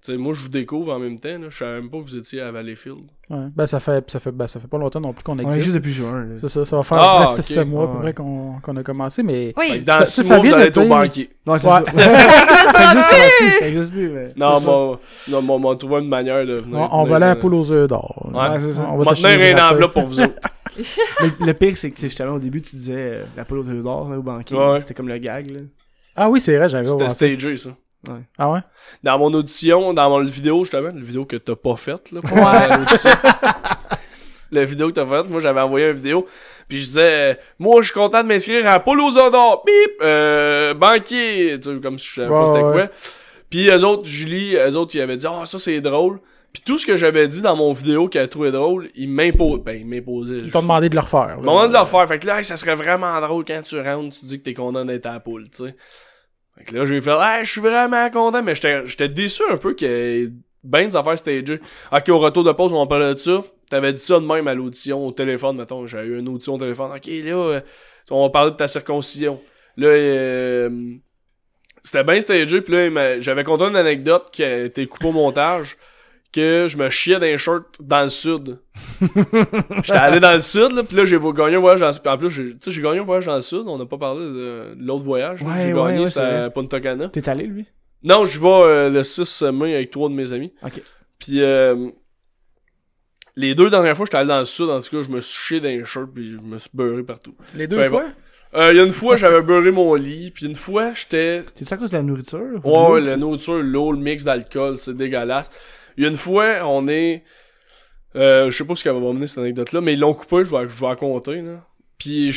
[0.02, 2.02] tu sais moi je vous découvre en même temps là, je savais même pas que
[2.04, 3.00] vous étiez à Valleyfield.
[3.28, 3.36] ouais.
[3.54, 5.42] Ben, ça fait, ça fait, ben, ça fait pas longtemps non plus qu'on On est
[5.44, 5.62] existe.
[5.64, 6.34] juste depuis juin, là.
[6.40, 7.66] C'est ça, ça va faire Ah, presque 6 ok.
[7.66, 8.12] mois à peu Ouais.
[8.14, 9.52] qu'on qu'on a commencé, mais...
[9.56, 9.80] Oui.
[9.80, 11.30] dans Ça- six ça, ça mois vient vous allez être au banquier.
[11.46, 11.72] Non, c'est Ouais.
[11.72, 11.92] ça.
[12.72, 13.08] ça existe,
[13.38, 13.58] plus.
[13.60, 14.32] Ça existe plus, mais...
[14.36, 15.00] Non, moi,
[15.30, 16.78] non, trouver une manière de venir.
[16.78, 18.22] On, on va aller à la poule aux œufs d'or.
[18.24, 20.34] On On va s'acheter tenir une enveloppe pour vous autres.
[21.20, 23.82] Le, le pire, c'est que justement, au début, tu disais euh, la poule aux œufs
[23.82, 24.56] d'or, là, au banquier.
[24.80, 25.60] C'était comme le gag, là.
[26.16, 27.70] Ah oui, c'est vrai, j'avais C'était oublié ça.
[28.38, 28.60] Ah ouais?
[29.02, 32.20] Dans mon audition, dans mon vidéo justement, la vidéo que t'as pas faite là.
[32.22, 32.78] pour Ouais.
[32.78, 33.10] l'audition.
[34.52, 36.26] la vidéo que t'as faite, moi j'avais envoyé une vidéo,
[36.68, 40.74] puis je disais, euh, moi je suis content de m'inscrire à Polo Zodor, bip, euh,
[40.74, 42.72] banquier, tu sais, comme si je savais pas c'était ouais.
[42.72, 42.88] quoi.
[43.50, 46.20] Puis eux autres, Julie, eux autres, ils avaient dit, ah ça c'est drôle.
[46.52, 49.76] Puis tout ce que j'avais dit dans mon vidéo qu'elle trouvait drôle, ils m'imposaient, ben
[49.80, 50.38] ils m'imposaient.
[50.38, 51.36] Ils t'ont demandé de le refaire.
[51.38, 53.80] Au moment de le faire, fait que là, hey, ça serait vraiment drôle quand tu
[53.80, 55.76] rentres, tu dis que t'es content d'être à la poule, tu sais.
[56.60, 59.74] Fait que là, j'ai fait, hey, je suis vraiment content, mais j'étais déçu un peu
[59.74, 60.30] que
[60.62, 61.60] ben des affaires stagées.
[61.90, 63.42] Ok, au retour de pause, on parlait de ça.
[63.70, 65.86] T'avais dit ça de même à l'audition, au téléphone, mettons.
[65.86, 66.90] J'avais eu une audition au téléphone.
[66.94, 67.60] Ok, là, euh,
[68.10, 69.40] on va parler de ta circoncision.
[69.78, 70.96] Là, euh,
[71.82, 75.78] c'était bien stagé, puis là, j'avais conté une anecdote qui a été coupée au montage,
[76.32, 78.58] que je me chiais d'un shirt dans le sud.
[79.82, 82.06] J'étais allé dans le sud, là, puis là, j'ai gagné un voyage dans le sud.
[82.06, 84.20] En plus, tu sais, j'ai gagné un voyage dans le sud, on n'a pas parlé
[84.24, 85.42] de, de l'autre voyage.
[85.42, 87.08] Ouais, j'ai gagné, ouais, à Punta Cana.
[87.08, 87.66] T'es allé, lui?
[88.02, 90.52] Non, je vais euh, le 6 mai avec trois de mes amis.
[90.62, 90.80] Ok.
[91.18, 91.90] Puis euh,
[93.36, 95.38] les deux dernières fois, j'étais allé dans le sud, en tout cas, je me suis
[95.38, 97.34] chié les shirts puis je me suis beurré partout.
[97.54, 98.04] Les deux Ben, fois?
[98.54, 101.42] Euh, Il y a une fois, j'avais beurré mon lit, puis une fois, j'étais...
[101.54, 102.60] T'es-tu à cause de la nourriture?
[102.64, 105.48] Ouais, ouais, la nourriture, l'eau, le mix d'alcool, c'est dégueulasse.
[105.96, 107.24] Il y a une fois, on est...
[108.16, 110.50] Euh, je sais pas ce qu'elle va m'emmener cette anecdote-là, mais ils l'ont coupé, je
[110.50, 111.64] vais, je vais raconter, là.
[111.98, 112.32] Puis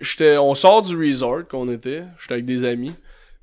[0.00, 0.36] j'étais...
[0.38, 2.94] On sort du resort qu'on était, j'étais avec des amis,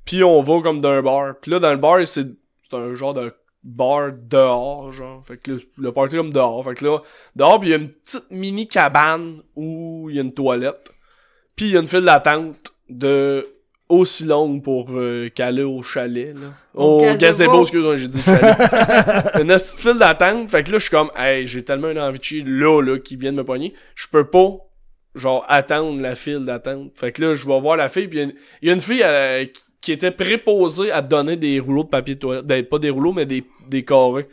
[0.04, 1.34] puis on va comme d'un bar.
[1.40, 2.26] Puis là, dans le bar, c'est
[2.68, 3.32] c'est un genre de
[3.62, 5.24] bar dehors, genre.
[5.24, 6.64] Fait que le, le party comme dehors.
[6.64, 6.98] Fait que là,
[7.34, 10.92] dehors, pis il y a une petite mini cabane où il y a une toilette.
[11.54, 13.46] Puis il y a une file d'attente de
[13.88, 16.48] aussi longue pour euh, qu'aller au chalet, là.
[16.74, 17.62] Au Au gazebo.
[17.62, 18.56] excuse-moi, j'ai dit chalet.
[19.40, 20.50] une petite file d'attente.
[20.50, 22.98] Fait que là, je suis comme, hey, j'ai tellement une envie de chier là, là,
[22.98, 23.72] qui vient de me pogner.
[23.94, 24.48] Je peux pas,
[25.14, 26.92] genre, attendre la file d'attente.
[26.96, 28.70] Fait que là, je vais voir la fille, puis il y a une- il y,
[28.70, 32.20] a une fille euh, qui- qui était préposée à donner des rouleaux de papier de
[32.20, 32.44] toilette.
[32.46, 34.26] Ben, pas des rouleaux, mais des, des carrés.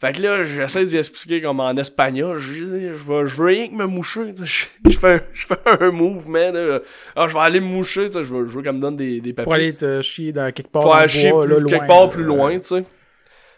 [0.00, 2.38] Fait que là, j'essaie d'y expliquer comme en espagnol.
[2.38, 4.32] Je je veux, je veux rien que me moucher.
[4.36, 6.78] Je, je fais, un, je fais un mouvement, là.
[7.16, 8.08] Ah, je vais aller me moucher.
[8.12, 9.44] Je veux, je veux qu'elle me donne des, des papiers.
[9.44, 11.70] Pour aller te chier dans quelque part dans aller le chier bois, plus- là, loin.
[11.72, 12.84] quelque part plus loin, tu sais.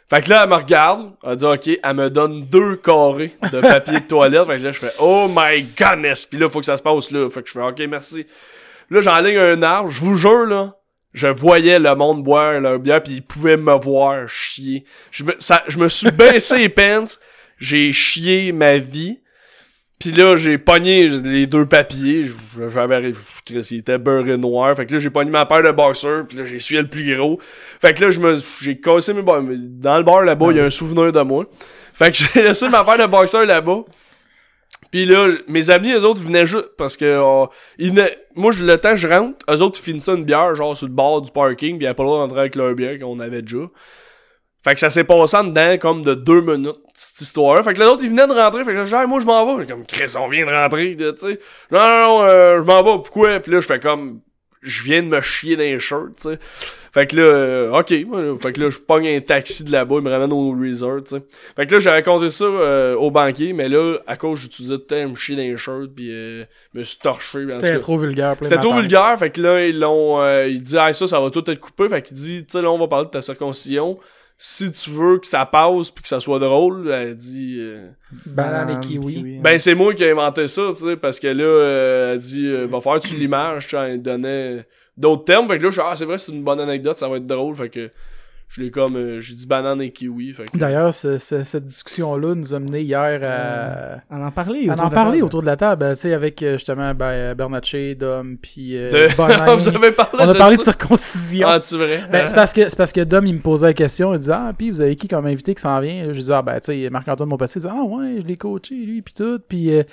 [0.08, 3.60] Fait que là, elle me regarde, elle dit OK, elle me donne deux carrés de
[3.60, 4.46] papier de toilette.
[4.46, 6.24] Fait que là, je fais Oh my goodness!
[6.26, 7.28] Puis là, faut que ça se passe là.
[7.28, 8.26] Fait que je fais OK, merci.
[8.88, 10.74] Là, j'enligne un arbre, je vous jure, là,
[11.12, 14.84] je voyais le monde boire leur bière, puis ils pouvaient me voir chier.
[15.10, 17.04] Je me, ça, je me suis baissé les pants,
[17.58, 19.20] j'ai chié ma vie.
[19.98, 22.24] Puis là, j'ai pogné les deux papiers.
[22.72, 23.12] J'avais.
[23.50, 24.74] Il était beurré noir.
[24.74, 26.26] Fait que là, j'ai pogné ma paire de boxers.
[26.26, 27.38] Puis là, j'ai essuyé le plus gros.
[27.82, 29.22] Fait que là, je me, j'ai cassé mes.
[29.22, 31.44] Dans le bar là-bas, il y a un souvenir de moi.
[31.92, 33.84] Fait que j'ai laissé ma paire de boxers là-bas.
[34.90, 37.20] Puis là, mes amis, eux autres, venaient juste parce que
[37.78, 40.86] ils venaient- moi, le temps je rentre, eux autres, ils finissaient une bière, genre sur
[40.88, 43.66] le bord du parking, puis ils pas le droit avec leur bière qu'on avait déjà.
[44.62, 47.62] Fait que ça s'est passé en dedans comme de deux minutes, cette histoire-là.
[47.62, 48.62] Fait que les autres, ils venaient de rentrer.
[48.62, 49.66] Fait que Hey, moi, je m'en vais.
[49.66, 51.38] Comme, Chris, on vient de rentrer, tu sais.
[51.70, 53.02] Non, non, non, euh, je m'en vais.
[53.02, 53.40] Pourquoi?
[53.40, 54.20] Puis là, je fais comme,
[54.62, 56.38] je viens de me chier dans les shirts, tu sais.
[56.92, 57.88] Fait que là, euh, ok.
[58.40, 61.16] Fait que là, je pogne un taxi de là-bas, il me ramène au resort, tu
[61.16, 61.22] sais.
[61.56, 64.84] Fait que là, j'avais compté ça euh, au banquier, mais là, à cause j'utilisais tout
[64.90, 67.46] le temps me chier dans les shirts, puis euh, me suis torché.
[67.60, 68.36] C'était trop vulgaire.
[68.36, 70.20] plein C'était trop vulgaire, fait que là, ils l'ont.
[70.20, 71.88] euh, il dit, ah, ça, ça va tout être coupé.
[71.88, 73.98] Fait qu'il dit, tu sais, là, on va parler de ta circoncision.
[74.42, 77.56] Si tu veux que ça passe puis que ça soit drôle, elle dit.
[77.58, 77.90] euh,
[78.24, 79.38] Banane et kiwi.
[79.38, 82.46] ben, c'est moi qui ai inventé ça, tu sais, parce que là, euh, elle dit,
[82.46, 84.64] euh, va faire tu l'image, tu sais, elle donnait
[84.96, 85.46] d'autres termes.
[85.46, 87.26] Fait que là, je suis, ah, c'est vrai, c'est une bonne anecdote, ça va être
[87.26, 87.54] drôle.
[87.54, 87.90] Fait que
[88.52, 90.32] je l'ai comme, euh, j'ai dit banane et kiwi.
[90.32, 94.00] Fait que, D'ailleurs, ce- ce- cette discussion-là nous a mené hier à...
[94.10, 95.24] On en parlait à autour en de la parler table.
[95.24, 99.08] autour de la table, euh, tu sais, avec euh, justement ben, Bernatchez, Dom, puis euh,
[99.08, 99.14] de...
[99.16, 99.54] Bonin.
[99.54, 101.46] Vous avez parlé On a de parlé de circoncision.
[101.48, 102.00] Ah, tu vrai?
[102.10, 104.32] Ben, c'est parce que c'est parce que Dom il me posait la question, il disait
[104.34, 106.06] ah puis vous avez qui comme invité qui s'en vient?
[106.12, 108.74] Je disais ah ben tu sais Marc-Antoine Montpetit il disait ah ouais je l'ai coaché
[108.74, 109.84] lui puis tout puis euh,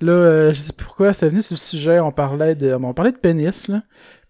[0.00, 3.12] là euh, je sais pourquoi c'est venu sur le sujet on parlait de on parlait
[3.12, 3.82] de pénis là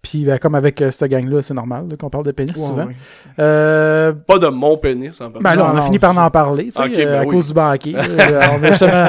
[0.02, 2.56] puis ben, comme avec euh, cette gang là c'est normal là, qu'on parle de pénis
[2.56, 2.96] Ouais, souvent ouais.
[3.38, 5.56] euh, Pas de mon pénis, en ben particulier.
[5.62, 7.22] là, on a non, fini par c'est- en parler, tu sais, Ok, euh, ben à
[7.24, 7.28] oui.
[7.28, 7.94] cause du banquier.
[7.96, 9.08] Euh, on a justement,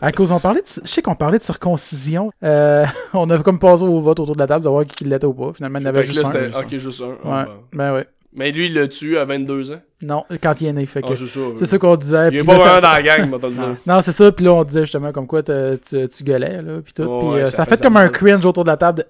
[0.00, 2.30] à cause, on parlait de, je sais qu'on parlait de circoncision.
[2.42, 5.26] Euh, on a comme passé au vote autour de la table, de savoir qui l'était
[5.26, 5.52] ou pas.
[5.54, 6.32] Finalement, il y en avait Fait juste là, un.
[6.32, 7.06] c'était- Ok, juste un.
[7.06, 7.78] Ouais, Ah, ben.
[7.78, 8.06] ben ouais.
[8.36, 9.80] Mais lui, il l'a tué à 22 ans?
[10.02, 11.40] Non, quand il est né, fait que Ah, c'est ça.
[11.56, 12.28] c'est ça qu'on disait.
[12.32, 13.76] Il est puis pas vraiment ça- dans la gang, moi, te le dire.
[13.86, 14.32] Non, c'est ça.
[14.32, 17.02] Puis là, on disait justement comme quoi t'as- tu, tu gueulais, là, puis tout.
[17.04, 18.98] Ouais, puis ouais, euh, ça ça, fait faisait comme un cringe autour de la table
[18.98, 19.04] de...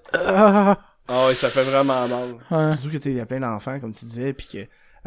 [1.07, 2.29] Ah, ouais, ça fait vraiment mal.
[2.51, 2.73] ouais.
[2.77, 4.57] Surtout que a plein d'enfants, comme tu disais, puis que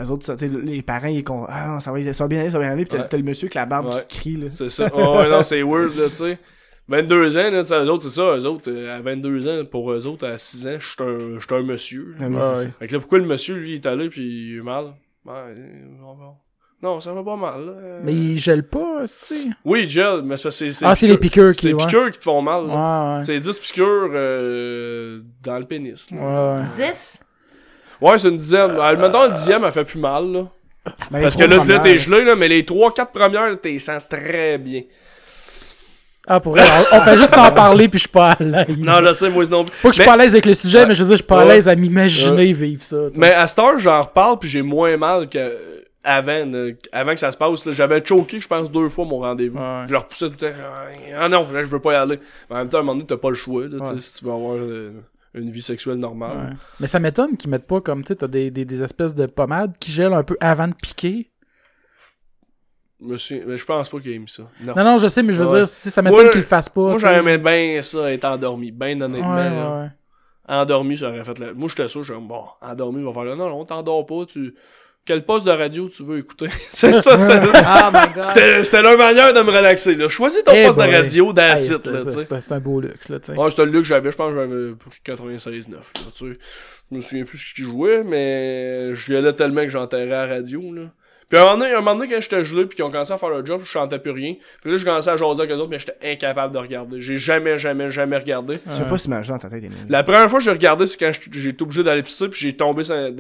[0.01, 1.45] les autres, les parents, ils con...
[1.49, 3.19] Ah non, ça va, ça va bien aller, ça va bien aller, puis t'as Ouais.
[3.19, 4.05] le monsieur avec la barbe Ouais.
[4.09, 4.47] qui crie, là.
[4.51, 4.89] C'est ça.
[4.95, 6.39] Oh, ouais, non, c'est weird, là, tu sais.
[6.87, 10.07] 22 ans, là, eux autres, c'est ça, eux autres, euh, à 22 ans, pour eux
[10.07, 10.97] autres, à 6 ans, je suis
[11.55, 12.15] un, un monsieur.
[12.21, 12.69] Ah oui, Ouais, ouais.
[12.79, 14.95] Fait que là, pourquoi le monsieur, lui, il est allé, puis il a eu mal?
[15.27, 15.33] Ouais,
[16.03, 16.37] on va-
[16.81, 17.73] Non, ça va pas mal, là.
[18.05, 19.41] Mais il gèle pas, tu sais.
[19.65, 20.85] Oui, il gèle, mais c'est parce que c'est...
[20.87, 21.67] Ah, c'est les piqûres C'est qui...
[21.69, 21.85] les ouais.
[21.87, 23.13] piqûres qui te font mal, là.
[23.15, 23.25] Ouais, ouais.
[23.25, 26.09] C'est 10 piqûres euh, dans le pénis.
[26.13, 26.19] là.
[26.57, 26.91] Ouais, ouais.
[26.93, 27.19] 10?
[28.01, 28.71] Ouais, c'est une dizaine.
[28.79, 30.45] Euh, Mettons, le dixième, elle fait plus mal, là.
[31.11, 34.03] Ben, Parce les que là, là, t'es gelé, là, mais les 3-4 premières, t'es sens
[34.09, 34.83] très bien.
[36.29, 38.79] Ah, pour vrai, on, on fait juste en parler, puis je suis pas à l'aise.
[38.79, 39.75] Non, je sais, moi non plus.
[39.83, 41.17] Pas que je suis Mais- pas à l'aise avec le sujet, mais je veux dire,
[41.17, 42.97] je suis pas à l'aise à m'imaginer vivre ça.
[43.17, 45.78] Mais à cette heure, j'en reparle, puis j'ai moins mal que.
[46.05, 47.69] Avant, avant que ça se passe.
[47.73, 49.59] J'avais choqué, je pense, deux fois mon rendez-vous.
[49.59, 49.85] Ouais.
[49.87, 50.57] Je le repoussais tout le temps.
[51.17, 52.21] Ah non, là, je veux pas y aller.
[52.49, 54.01] Mais en même temps, à un moment donné, t'as pas le choix, là, Ouais.
[54.01, 54.93] si tu veux avoir euh,
[55.35, 56.37] une vie sexuelle normale.
[56.37, 56.57] Ouais.
[56.81, 59.27] Mais ça m'étonne qu'ils mettent pas comme, tu sais, t'as des, des, des espèces de
[59.27, 61.31] pommades qui gèlent un peu avant de piquer.
[63.01, 64.43] Monsieur, mais je pense pas qu'il ait mis ça.
[64.61, 64.75] Non.
[64.77, 66.81] Non, non, je sais, mais je veux dire, si ça m'étonne qu'ils le fassent pas.
[66.81, 68.73] Moi, j'aimais bien ça, être endormi.
[68.73, 69.81] Ben honnêtement, Ouais, là.
[69.83, 69.89] ouais.
[70.49, 71.53] endormi, ça aurait fait la...
[71.55, 73.37] Moi, j'étais sûr, j'étais comme, bon, endormi, va faire là.
[73.37, 74.53] Non, non, t'endors pas, tu...
[75.09, 76.49] Quel poste de radio tu veux écouter?
[76.71, 78.13] c'est ça, c'était...
[78.15, 78.23] God.
[78.23, 80.07] C'était, c'était leur manière de me relaxer, là.
[80.11, 80.87] Choisis ton Eh poste boy.
[80.91, 82.11] de radio dans Hey, titre,
[82.41, 83.39] c'est- un beau luxe, là, tu sais.
[83.39, 85.81] Ouais, c'était le look que j'avais, je pense que j'avais pris 96.9, là,
[86.15, 86.39] tu sais.
[86.91, 90.27] Je me souviens plus ce qu'il jouait, mais je y allais tellement que j'enterrais à
[90.27, 90.83] la radio, là.
[91.31, 93.17] Puis un moment donné, un moment donné quand j'étais gelé puis qu'ils ont commencé à
[93.19, 94.35] faire leur job, je chantais plus rien.
[94.63, 97.01] Puis là, je commençais à jaser avec eux autres, mais j'étais incapable de regarder.
[97.03, 98.59] J'ai jamais, jamais, jamais regardé.
[98.67, 99.77] Je sais pas si imaginer dans ta tête, Emile.
[99.91, 102.55] La première fois que j'ai regardé, c'est quand j'ai été obligé d'aller pisser puis j'ai
[102.57, 103.11] tombé dans, un-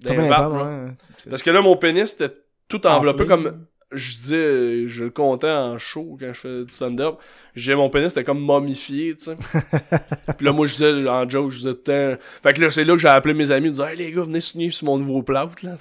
[0.00, 0.94] dans.
[1.28, 2.34] Parce que là, mon pénis était
[2.68, 3.28] tout enveloppé Enflé.
[3.28, 7.16] comme je disais, je le comptais en show quand je fais du stand-up.
[7.54, 9.36] J'ai mon pénis était comme momifié, tu sais.
[10.36, 12.22] puis là, moi, je disais, en joke, je disais tout le temps.
[12.42, 14.22] Fait que là, c'est là que j'ai appelé mes amis, je disais, hey les gars,
[14.22, 15.76] venez signer sur mon nouveau plot, là.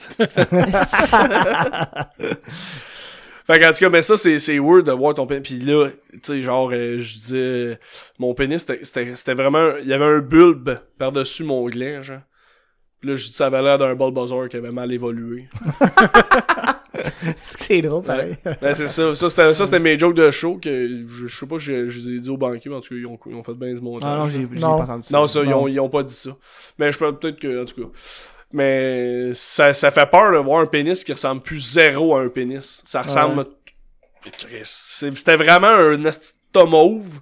[3.47, 5.41] Fait qu'en tout cas, ben ça, c'est, c'est weird de voir ton pénis.
[5.41, 7.79] Puis là, tu sais, genre, euh, je disais,
[8.19, 12.19] mon pénis, c'était, c'était, c'était vraiment, il y avait un bulbe par-dessus mon gland, genre.
[13.07, 15.47] Puis là, je dis, ça avait l'air d'un Bulbasaur qui avait mal évolué.
[17.41, 18.35] C'est drôle, pareil.
[18.61, 19.15] Ben, c'est ça.
[19.15, 22.19] Ça, c'était, mes jokes de show que je, je sais pas, je, je les ai
[22.19, 24.09] dit au banquier, mais en tout cas, ils ont, ils ont fait bien du montage.
[24.11, 24.77] Ah non, j'ai Non.
[24.77, 25.17] pas entendu ça.
[25.17, 26.31] Non, ça, ils ont, ils ont pas dit ça.
[26.77, 27.89] Mais je peux peut-être que, en tout cas.
[28.51, 32.29] Mais ça, ça fait peur de voir un pénis qui ressemble plus zéro à un
[32.29, 32.83] pénis.
[32.85, 33.45] Ça ressemble.
[34.63, 35.97] C'était vraiment un
[36.51, 37.21] tomauve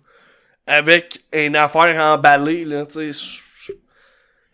[0.65, 3.43] avec une affaire emballée, là, tu sais.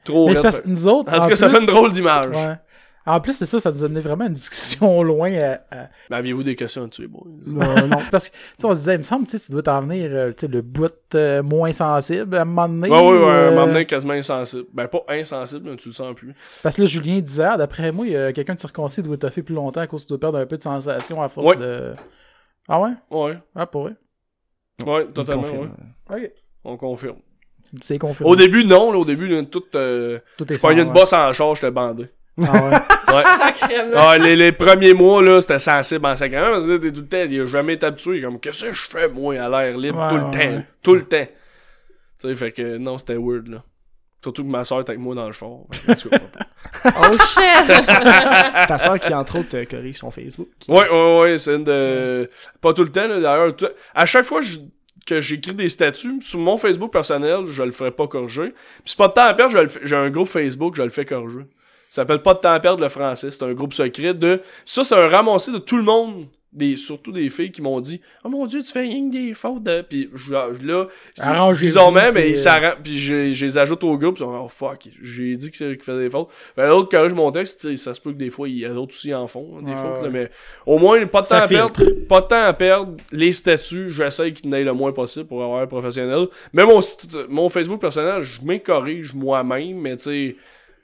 [0.04, 1.12] Trop Mais c'est parce que nous autres.
[1.12, 2.28] Cas, ça fait une drôle d'image.
[2.28, 2.56] Ouais.
[3.04, 6.44] En plus, c'est ça, ça nous amenait vraiment une discussion loin à- à, Mais aviez-vous
[6.44, 7.24] des questions dessus, boys?
[7.48, 7.98] Non, non.
[8.12, 9.82] Parce que, tu sais, on se disait, il me semble, tu sais, tu dois t'en
[9.82, 12.90] venir, euh, tu sais, le bout euh, moins sensible à un moment donné.
[12.92, 14.66] Ouais, ouais, ou, ouais, euh, un moment donné, quasiment insensible.
[14.72, 16.36] Ben, pas insensible, mais tu le sens plus.
[16.62, 19.18] Parce que là, Julien disait, ah, d'après moi, il y a quelqu'un de circoncis doit
[19.18, 21.56] toffer plus longtemps à cause que dois perdre un peu de sensation à force Ouais.
[21.58, 21.94] de.
[22.70, 22.92] Ah ouais?
[23.10, 23.94] Ouais, Ah, pour vrai?
[24.86, 25.70] ouais, totalement, ouais.
[26.12, 26.32] Ok.
[26.64, 27.18] On confirme.
[27.80, 28.30] C'est confirmé.
[28.30, 30.86] Au début, non, là, au début, là, tout, euh, Tout est sans, une ouais.
[30.86, 32.08] bosse en charge, j'étais bandé.
[32.42, 32.78] Ah ouais.
[33.12, 33.24] Ouais.
[33.24, 33.92] Sacrément.
[33.98, 37.08] Ah, les, les premiers mois, là, c'était sensible en sacrament, parce que t'es tout le
[37.08, 39.50] temps, il a jamais été habitué, il est comme, qu'est-ce que je fais, moi, à
[39.50, 40.66] l'air libre, Ouais, tout le ouais, temps, ouais.
[40.82, 41.28] tout le temps.
[42.22, 43.64] Tu sais, fait que, non, c'était weird, là.
[44.24, 45.50] Surtout que ma soeur était avec moi dans le char.
[46.86, 47.86] Oh shit!
[48.68, 50.48] Ta soeur qui, entre autres, euh, corrige son Facebook.
[50.70, 52.30] ouais, ouais, ouais, c'est une de...
[52.62, 53.56] Pas tout le temps, là, d'ailleurs.
[53.56, 54.60] tout- À chaque fois je-
[55.06, 58.50] que j'écris des statuts, sur mon Facebook personnel, je le ferai pas corriger.
[58.52, 61.46] Puis c'est pas de temps à perdre, j'ai un groupe Facebook, je le fais corriger.
[61.92, 63.32] Ça s'appelle Pas de temps à perdre le français.
[63.32, 64.42] C'est un groupe secret de.
[64.64, 66.28] Ça, c'est un ramassé de tout le monde.
[66.54, 69.34] Des, surtout des filles qui m'ont dit Oh mon dieu, tu fais rien que des
[69.34, 69.84] fautes de.
[69.90, 70.34] Puis je-
[70.68, 70.88] là,
[71.18, 72.76] Arrangez-vous, bizarrement, mais puis, ils s'arrangent.
[72.84, 74.18] Puis je, je les ajoute au groupe.
[74.18, 76.28] Ils sont Oh fuck, j'ai dit que c'est- qu'ils faisaient des fautes.
[76.58, 77.62] Ben, l'autre mon texte.
[77.62, 79.60] tu sais, Ça se peut que des fois, il y a d'autres aussi en font.
[79.60, 80.30] hein, des Ouais, fautes, là, mais
[80.66, 81.74] au moins, pas de temps à perdre.
[82.10, 82.98] Pas de temps à perdre.
[83.14, 86.28] Les statuts, j'essaye qu'ils n'aient le moins possible pour avoir un professionnel.
[86.52, 86.82] Mais mon,
[87.30, 90.36] mon Facebook personnel, je m'écorrige moi-même, mais tu sais,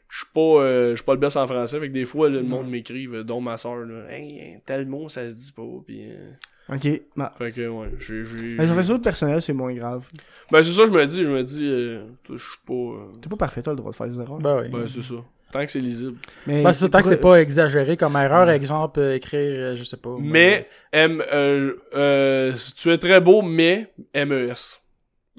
[0.09, 1.79] je suis pas, euh, je suis pas le best en français.
[1.79, 4.85] Fait que des fois, là, le monde m'écrive, euh, dont ma soeur, là, hey, tel
[4.87, 5.63] mot, ça se dit pas.
[5.85, 6.31] Pis, euh,
[6.75, 7.01] Ok.
[7.15, 7.33] bah.
[7.37, 8.23] fait que, ouais, j'ai.
[8.25, 10.07] j'ai- Mais sur Facebook personnel, c'est moins grave.
[10.51, 12.73] Ben, c'est ça, je me dis, je me dis, euh, je suis pas.
[12.73, 14.39] euh, T'es pas parfait, t'as le droit de faire des erreurs.
[14.39, 14.69] Ben oui.
[14.69, 15.15] ben, c'est ça.
[15.49, 16.17] Tant que c'est lisible.
[16.45, 19.75] Mais Ben, c'est ça, tant que c'est pas exagéré comme erreur, exemple, euh, écrire, euh,
[19.77, 20.15] je sais pas.
[20.19, 24.53] Mais, M, euh, euh, tu es très beau, mais MES.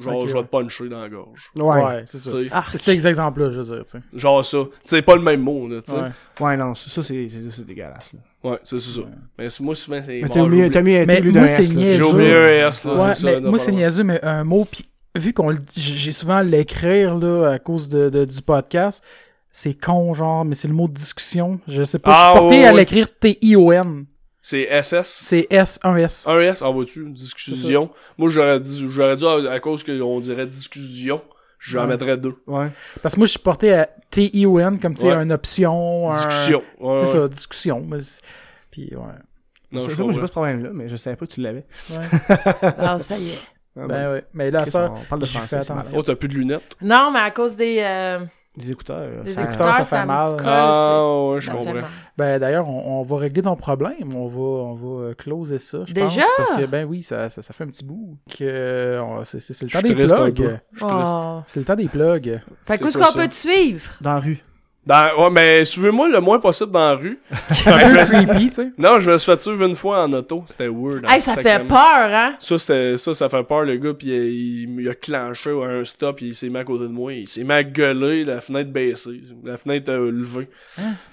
[0.01, 1.51] Genre, Ok, je vais te puncher dans la gorge.
[1.57, 2.03] Ouais, Ouais.
[2.07, 2.31] c'est ça.
[2.53, 4.03] Ah, C'est cet exemple-là, je veux dire, tu sais.
[4.19, 4.59] Genre ça.
[4.85, 5.99] C'est pas le même mot, là, tu sais.
[5.99, 6.09] Ouais.
[6.41, 8.13] ouais, non, ça, ça, c'est c'est- c'est dégueulasse.
[8.13, 8.51] Là.
[8.51, 9.07] Ouais, c'est c'est ça.
[9.37, 10.21] Mais c'est- moi, souvent, c'est.
[10.23, 11.81] Mais t'as mis, t'as Mais oublié moi, c'est S, là.
[11.81, 11.97] niaiseux.
[11.97, 13.27] J'ai oublié un S, là, Ouais, c'est ça.
[13.27, 16.37] mais là, moi, c'est niaiseux, mais un mot, puis vu qu'on le dit- j'ai souvent
[16.37, 19.03] à l'écrire, là, à cause de, de- du podcast,
[19.51, 21.59] c'est con, genre, mais c'est le mot de discussion.
[21.67, 22.13] Je sais pas.
[22.15, 24.05] Ah, je suis porté ouais, à l'écrire T-I-O-N.
[24.51, 25.07] C'est SS.
[25.27, 26.27] C'est S-1-S.
[26.27, 27.91] Un S, en vois-tu, discussion.
[28.17, 31.21] Moi, j'aurais dit, j'aurais dit à, à cause qu'on dirait discussion,
[31.59, 31.89] j'en Ouais.
[31.89, 32.35] mettrais deux.
[32.47, 32.69] Ouais.
[33.03, 35.23] Parce que moi, je suis porté à T-I-O-N, comme, tu sais, Ouais.
[35.23, 36.11] une option.
[36.11, 36.63] un- Discussion.
[36.81, 37.23] Ouais, C'est ouais.
[37.25, 37.83] ça, discussion.
[37.87, 37.99] mais
[38.71, 39.03] Puis, ouais.
[39.71, 41.67] Non, je ça, moi, j'ai pas ce problème-là, mais je savais pas que tu l'avais.
[41.91, 41.97] ouais.
[42.79, 43.39] Ah, ça y est.
[43.79, 44.25] Ah, ben, ouais.
[44.33, 45.99] Mais là, ça, on parle de français, fais c'est attention.
[45.99, 46.75] Oh, t'as plus de lunettes?
[46.81, 48.19] Non, mais à cause des, euh,
[48.59, 49.23] Des écouteurs.
[49.25, 50.37] des ça- écouteurs, ça fait me mal.
[50.37, 51.87] colle, Ah, je ça fait comprends.
[52.17, 54.15] Ben d'ailleurs, on, on va régler ton problème.
[54.15, 56.21] On va, on va euh, closer ça, je Déjà?
[56.23, 56.25] pense.
[56.49, 58.17] Parce que, ben oui, ça, ça, ça fait un petit bout.
[58.29, 60.59] que euh, on- c'est, c'est- c'est le temps des plugs.
[60.83, 61.41] Oh.
[61.47, 62.41] C'est le temps des plugs.
[62.67, 63.19] Fait qu'où est-ce qu'on ça?
[63.23, 63.83] peut te suivre?
[64.01, 64.43] Dans la rue.
[64.89, 67.21] Dans, ouais, mais suivez-moi le moins possible dans la rue.
[67.53, 68.71] C'est un peu creepy, tu sais.
[68.79, 70.45] Non, je me suis fait suivre une fois en auto.
[70.47, 71.05] C'était weird.
[71.05, 72.37] Hey, hein, ça fait peur, hein?
[72.41, 75.67] Ça, c'était, ça, ça fait peur, le gars, pis euh, il, il a clenché à
[75.67, 78.25] un stop, pis il s'est mis à côté de moi, il s'est mis à gueuler,
[78.25, 80.49] la fenêtre baissée, la fenêtre euh, levée.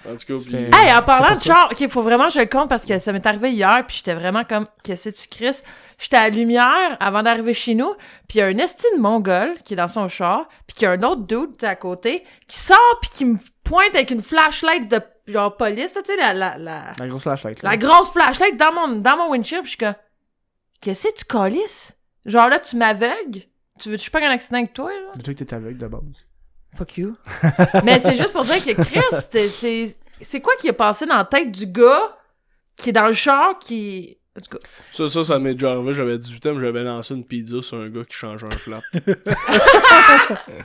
[0.07, 0.55] En tout cas, pis...
[0.55, 3.11] Hey, en parlant de char, ok, faut vraiment que je le compte parce que ça
[3.11, 5.59] m'est arrivé hier, puis j'étais vraiment comme, qu'est-ce que tu Chris?
[5.97, 7.93] J'étais à la lumière avant d'arriver chez nous,
[8.29, 10.87] puis il y a un estime mongol qui est dans son char, puis qu'il y
[10.87, 14.87] a un autre dude à côté qui sort puis qui me pointe avec une flashlight
[14.89, 17.61] de genre police, tu sais, la, la, la, La grosse flashlight.
[17.63, 17.71] là.
[17.71, 19.95] la grosse flashlight dans mon, dans mon windshield, puis je suis comme,
[20.81, 21.91] qu'est-ce que tu calisses?
[22.25, 23.41] Genre là, tu m'aveugles?
[23.79, 25.11] Tu veux que je pas un accident avec toi, là?
[25.15, 26.25] Déjà que t'es aveugle de base?
[26.77, 27.15] Fuck you.
[27.83, 28.99] Mais c'est juste pour dire que Chris,
[29.31, 32.17] c'est- c'est c'est quoi qui est passé dans la tête du gars
[32.77, 34.17] qui est dans le char qui.
[34.37, 37.13] En tout cas, Ça, ça, ça m'est déjà arrivé, j'avais 18 ans, mais j'avais lancé
[37.13, 38.81] une pizza sur un gars qui change un flat.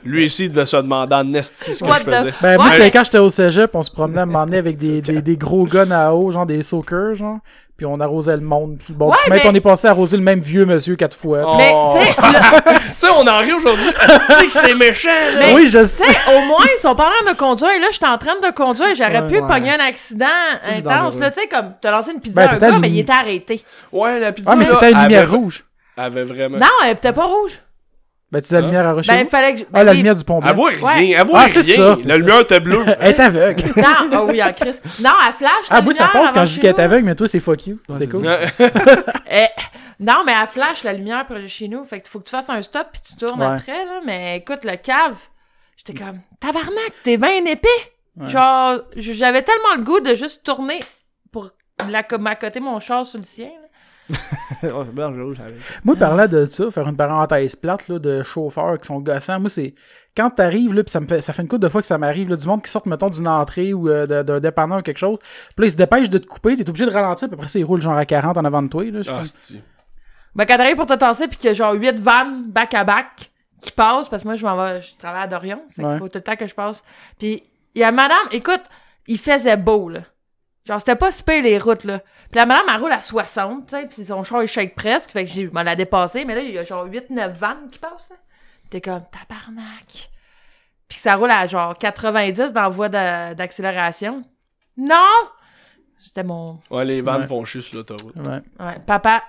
[0.03, 2.33] Lui ici, il devait se demander en esti ce que What je the- faisait.
[2.41, 2.71] Ben, moi, Ouais.
[2.77, 5.21] c'est quand j'étais au cégep, on se promenait à un moment donné avec des, des,
[5.21, 7.39] des gros guns à eau, genre des soakers, genre.
[7.81, 8.77] Puis on arrosait le monde.
[8.77, 11.39] Puis bon, Ouais, mais- on est passé à arroser le même vieux monsieur quatre fois.
[11.47, 11.55] Oh.
[11.57, 13.89] mais tu sais, le- sais, on en rit aujourd'hui.
[14.29, 15.39] Esti que c'est méchant, là.
[15.39, 16.03] mais- oui, je tu sais.
[16.05, 17.71] au moins, ils sont pas en train de conduire.
[17.71, 18.93] Et là, j'étais en train de conduire.
[18.93, 19.27] J'aurais Ouais.
[19.27, 19.47] pu Ouais.
[19.51, 20.27] pogner un accident
[20.61, 21.15] c'est intense.
[21.17, 23.11] tu sais, comme, t'as lancé une pizza Ben, à un à gars, mais il était
[23.13, 23.63] arrêté.
[23.91, 25.63] Ouais, la pizza, Ah, mais t'étais à une lumière avait, rouge.
[25.97, 26.59] avait vraiment...
[26.59, 27.53] Non, elle était pas rouge.
[28.31, 28.69] Ben, tu as la Hein?
[28.69, 29.11] lumière à rocher.
[29.11, 29.63] Ben, il fallait que je.
[29.65, 29.97] Ah, ben la oui.
[29.97, 30.49] lumière du pont blanc.
[30.49, 30.93] Elle voit Ouais.
[30.93, 31.75] rien, elle voit Ah, c'est rien.
[31.75, 31.97] ça.
[32.05, 32.83] La lumière était bleue.
[33.01, 33.63] Elle est aveugle.
[33.75, 33.83] Non,
[34.13, 34.75] ah oui, en Chris.
[35.01, 35.51] Non, elle flash.
[35.69, 36.79] la Ah, moi, ça lumière passe avant quand je dis chez qu'elle est nous.
[36.83, 37.79] aveugle, mais toi, c'est fuck you.
[37.89, 38.25] Ouais, c'est c'est cool.
[39.31, 39.45] Eh,
[39.99, 41.83] non, mais elle flash la lumière près de chez nous.
[41.83, 43.47] Fait que faut que tu fasses un stop puis tu tournes Ouais.
[43.47, 43.99] après, là.
[44.05, 45.15] Mais écoute, le cave,
[45.75, 47.67] j'étais comme, tabarnak, t'es bien épais.
[48.17, 48.29] Ouais.
[48.29, 50.79] Genre, j- j'avais tellement le goût de juste tourner
[51.31, 51.49] pour
[51.89, 53.49] la, m'accoter mon char sur le sien,
[55.83, 59.49] Moi, parlant de ça, faire une parenthèse plate là, de chauffeurs qui sont gossants, moi,
[59.49, 59.73] c'est
[60.15, 61.97] quand t'arrives, là, pis ça me fait, ça fait une couple de fois que ça
[61.97, 64.97] m'arrive, là, du monde qui sort, mettons, d'une entrée ou euh, d'un dépanneur ou quelque
[64.97, 67.47] chose, puis là, ils se dépêchent de te couper, t'es obligé de ralentir, puis après
[67.47, 68.99] ça, ils roulent genre à 40 en avant de toi, là.
[69.09, 69.21] Ah,
[70.35, 73.31] Ben, quand t'arrives pour te tasser puis qu'il y a genre 8 vannes back-à-back
[73.61, 75.61] qui passent, parce que moi, je m'en vais, je travaille à Dorion.
[75.75, 75.97] Fait qu'il Ouais.
[75.99, 76.83] faut tout le temps que je passe.
[77.19, 77.43] Puis,
[77.75, 78.61] il y a madame, écoute,
[79.07, 79.99] il faisait beau, là.
[80.65, 81.99] Genre, c'était pas si pire les routes, là.
[81.99, 85.09] Puis la madame, elle roule à 60, tu sais, puis son char, il shake presque.
[85.11, 87.67] Fait que j'ai, je m'en ai dépassé, mais là, il y a genre 8-9 vannes
[87.71, 88.15] qui passent, là.
[88.69, 90.09] T'es comme, tabarnak.
[90.87, 94.21] Puis que ça roule à genre 90 dans la voie d'a- d'accélération.
[94.77, 94.95] Non!
[96.03, 96.59] C'était mon...
[96.69, 97.27] Ouais, les vannes Ouais.
[97.27, 98.15] font chier sur l'autoroute.
[98.17, 98.41] Ouais.
[98.59, 99.23] Ouais, papa,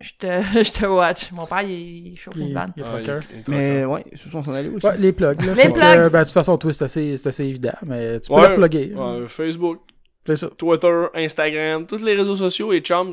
[0.00, 0.26] je te,
[0.64, 1.30] je te watch.
[1.32, 2.72] Mon père, il, il chauffe une vanne.
[2.76, 3.10] il est Ah, il- il
[3.40, 4.86] est Mais ouais, c'est ça, on s'en allait aussi.
[4.86, 5.54] Ouais, les plugs, là.
[5.54, 5.84] Les Fait que, plugs.
[5.84, 8.42] euh, ben, de toute façon, toi, c'est assez, c'est assez évident, mais tu peux Ouais,
[8.42, 8.94] les reploguer.
[8.94, 9.80] ouais, Facebook,
[10.28, 10.48] C'est ça.
[10.56, 13.12] Twitter, Instagram, tous les réseaux sociaux et chums.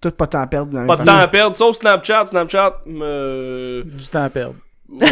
[0.00, 2.26] Tout pas de temps à perdre dans la Pas de temps à perdre, sauf Snapchat.
[2.26, 3.82] Snapchat, me...
[3.84, 4.54] Du temps à perdre.
[4.88, 5.06] Ouais,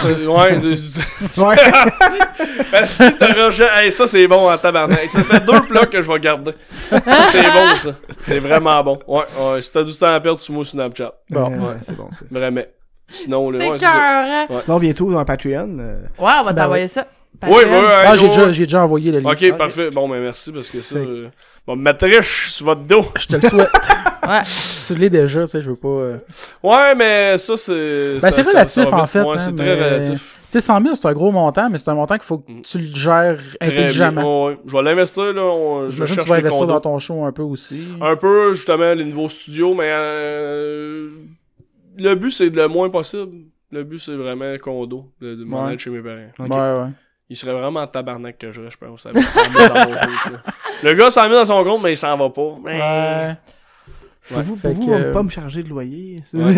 [0.00, 1.56] c'est- ouais, c'est- Ouais.
[3.18, 5.08] T'as rejet- Hey, ça c'est bon en tabarnak.
[5.08, 6.52] Ça fait deux plats que je vais garder.
[6.90, 7.90] C'est bon ça.
[8.26, 8.98] C'est vraiment bon.
[9.06, 9.62] Ouais, ouais.
[9.62, 11.12] Si t'as du temps à perdre, suis-moi sur Snapchat.
[11.30, 11.48] Bon.
[11.48, 12.08] Ouais, c'est bon.
[12.30, 12.62] Vraiment.
[13.08, 14.44] Sinon, ouais, cœur, hein?
[14.50, 14.60] Ouais.
[14.60, 17.06] Sinon, bientôt, dans Patreon, euh, Ouais, on va Ben t'envoyer ça.
[17.42, 19.30] Oui, oui, ouais, Ah, j'ai déjà, j'ai déjà envoyé le lien.
[19.32, 19.88] Ok, parfait.
[19.90, 20.96] Bon, ben merci parce que ça.
[20.96, 21.28] Euh...
[21.66, 23.04] Bon, me mettre riche sur votre dos.
[23.18, 23.68] Je te le souhaite.
[24.28, 24.42] Ouais.
[24.86, 25.88] tu l'es déjà, tu sais, je veux pas...
[25.88, 26.18] euh,
[26.62, 27.72] Ouais, mais ça, c'est.
[27.72, 29.10] Ben, ça- c'est ça- relatif, ça va en vite.
[29.10, 30.38] fait, Ouais, hein, c'est très mais- relatif.
[30.52, 32.52] Tu sais, 100 000, c'est un gros montant, mais c'est un montant qu'il faut que
[32.52, 32.62] Mm.
[32.62, 34.44] tu le gères Très intelligemment.
[34.46, 34.58] Ouais, ouais.
[34.66, 35.42] Je vais l'investir, là.
[35.42, 36.72] on- Je J'imagine que cherche tu vas les investir condos.
[36.74, 37.88] dans ton show un peu aussi.
[38.00, 41.08] Un peu, justement, les nouveaux studios, mais euh,
[41.96, 43.32] le but, c'est de le moins possible.
[43.72, 45.68] Le but, c'est vraiment condo, de, de m'en Ouais.
[45.70, 46.28] aller chez mes parents.
[46.38, 46.50] Ok.
[46.50, 46.90] Ouais, ouais.
[47.30, 49.06] Il serait vraiment en tabarnak que je reste, je pense.
[49.06, 50.52] avec 100 000 dans mon compte, là.
[50.82, 52.56] Le gars s'en met dans son compte, mais il s'en va pas.
[52.64, 52.80] Mais...
[52.80, 53.36] Ouais.
[54.28, 56.16] pour vous, vous, que, on va euh, pas me charger de loyer.
[56.28, 56.52] C'est Ouais.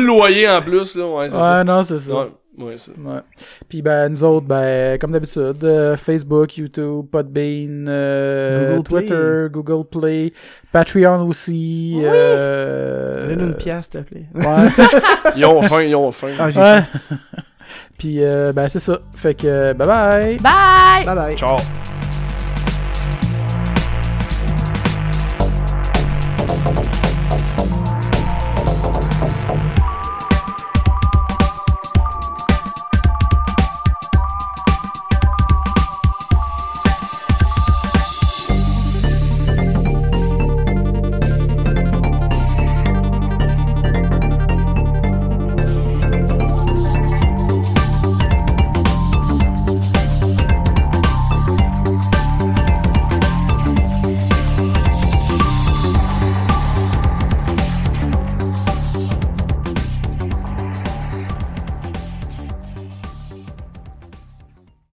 [0.00, 1.06] le loyer en plus, là.
[1.06, 2.10] Ouais, non, c'est ça.
[2.10, 2.14] ça.
[2.14, 2.28] Ouais,
[2.64, 3.20] ouais, c'est Ouais.
[3.68, 9.00] Puis ben nous autres, ben comme d'habitude, euh, Facebook, YouTube, Podbean, euh, Google Play.
[9.06, 10.32] Twitter, Google Play,
[10.72, 11.92] Patreon aussi.
[11.98, 12.04] Oui.
[12.06, 14.26] euh, Donne une pièce, s'il te plaît.
[14.34, 14.86] Ouais.
[15.36, 16.32] Ils ont faim, ils ont faim.
[16.38, 16.80] Ah, j'ai ouais.
[17.98, 18.98] Puis euh, ben c'est ça.
[19.16, 20.36] Fait que bye bye.
[20.38, 21.04] Bye!
[21.04, 21.36] Bye bye.
[21.36, 21.56] Ciao.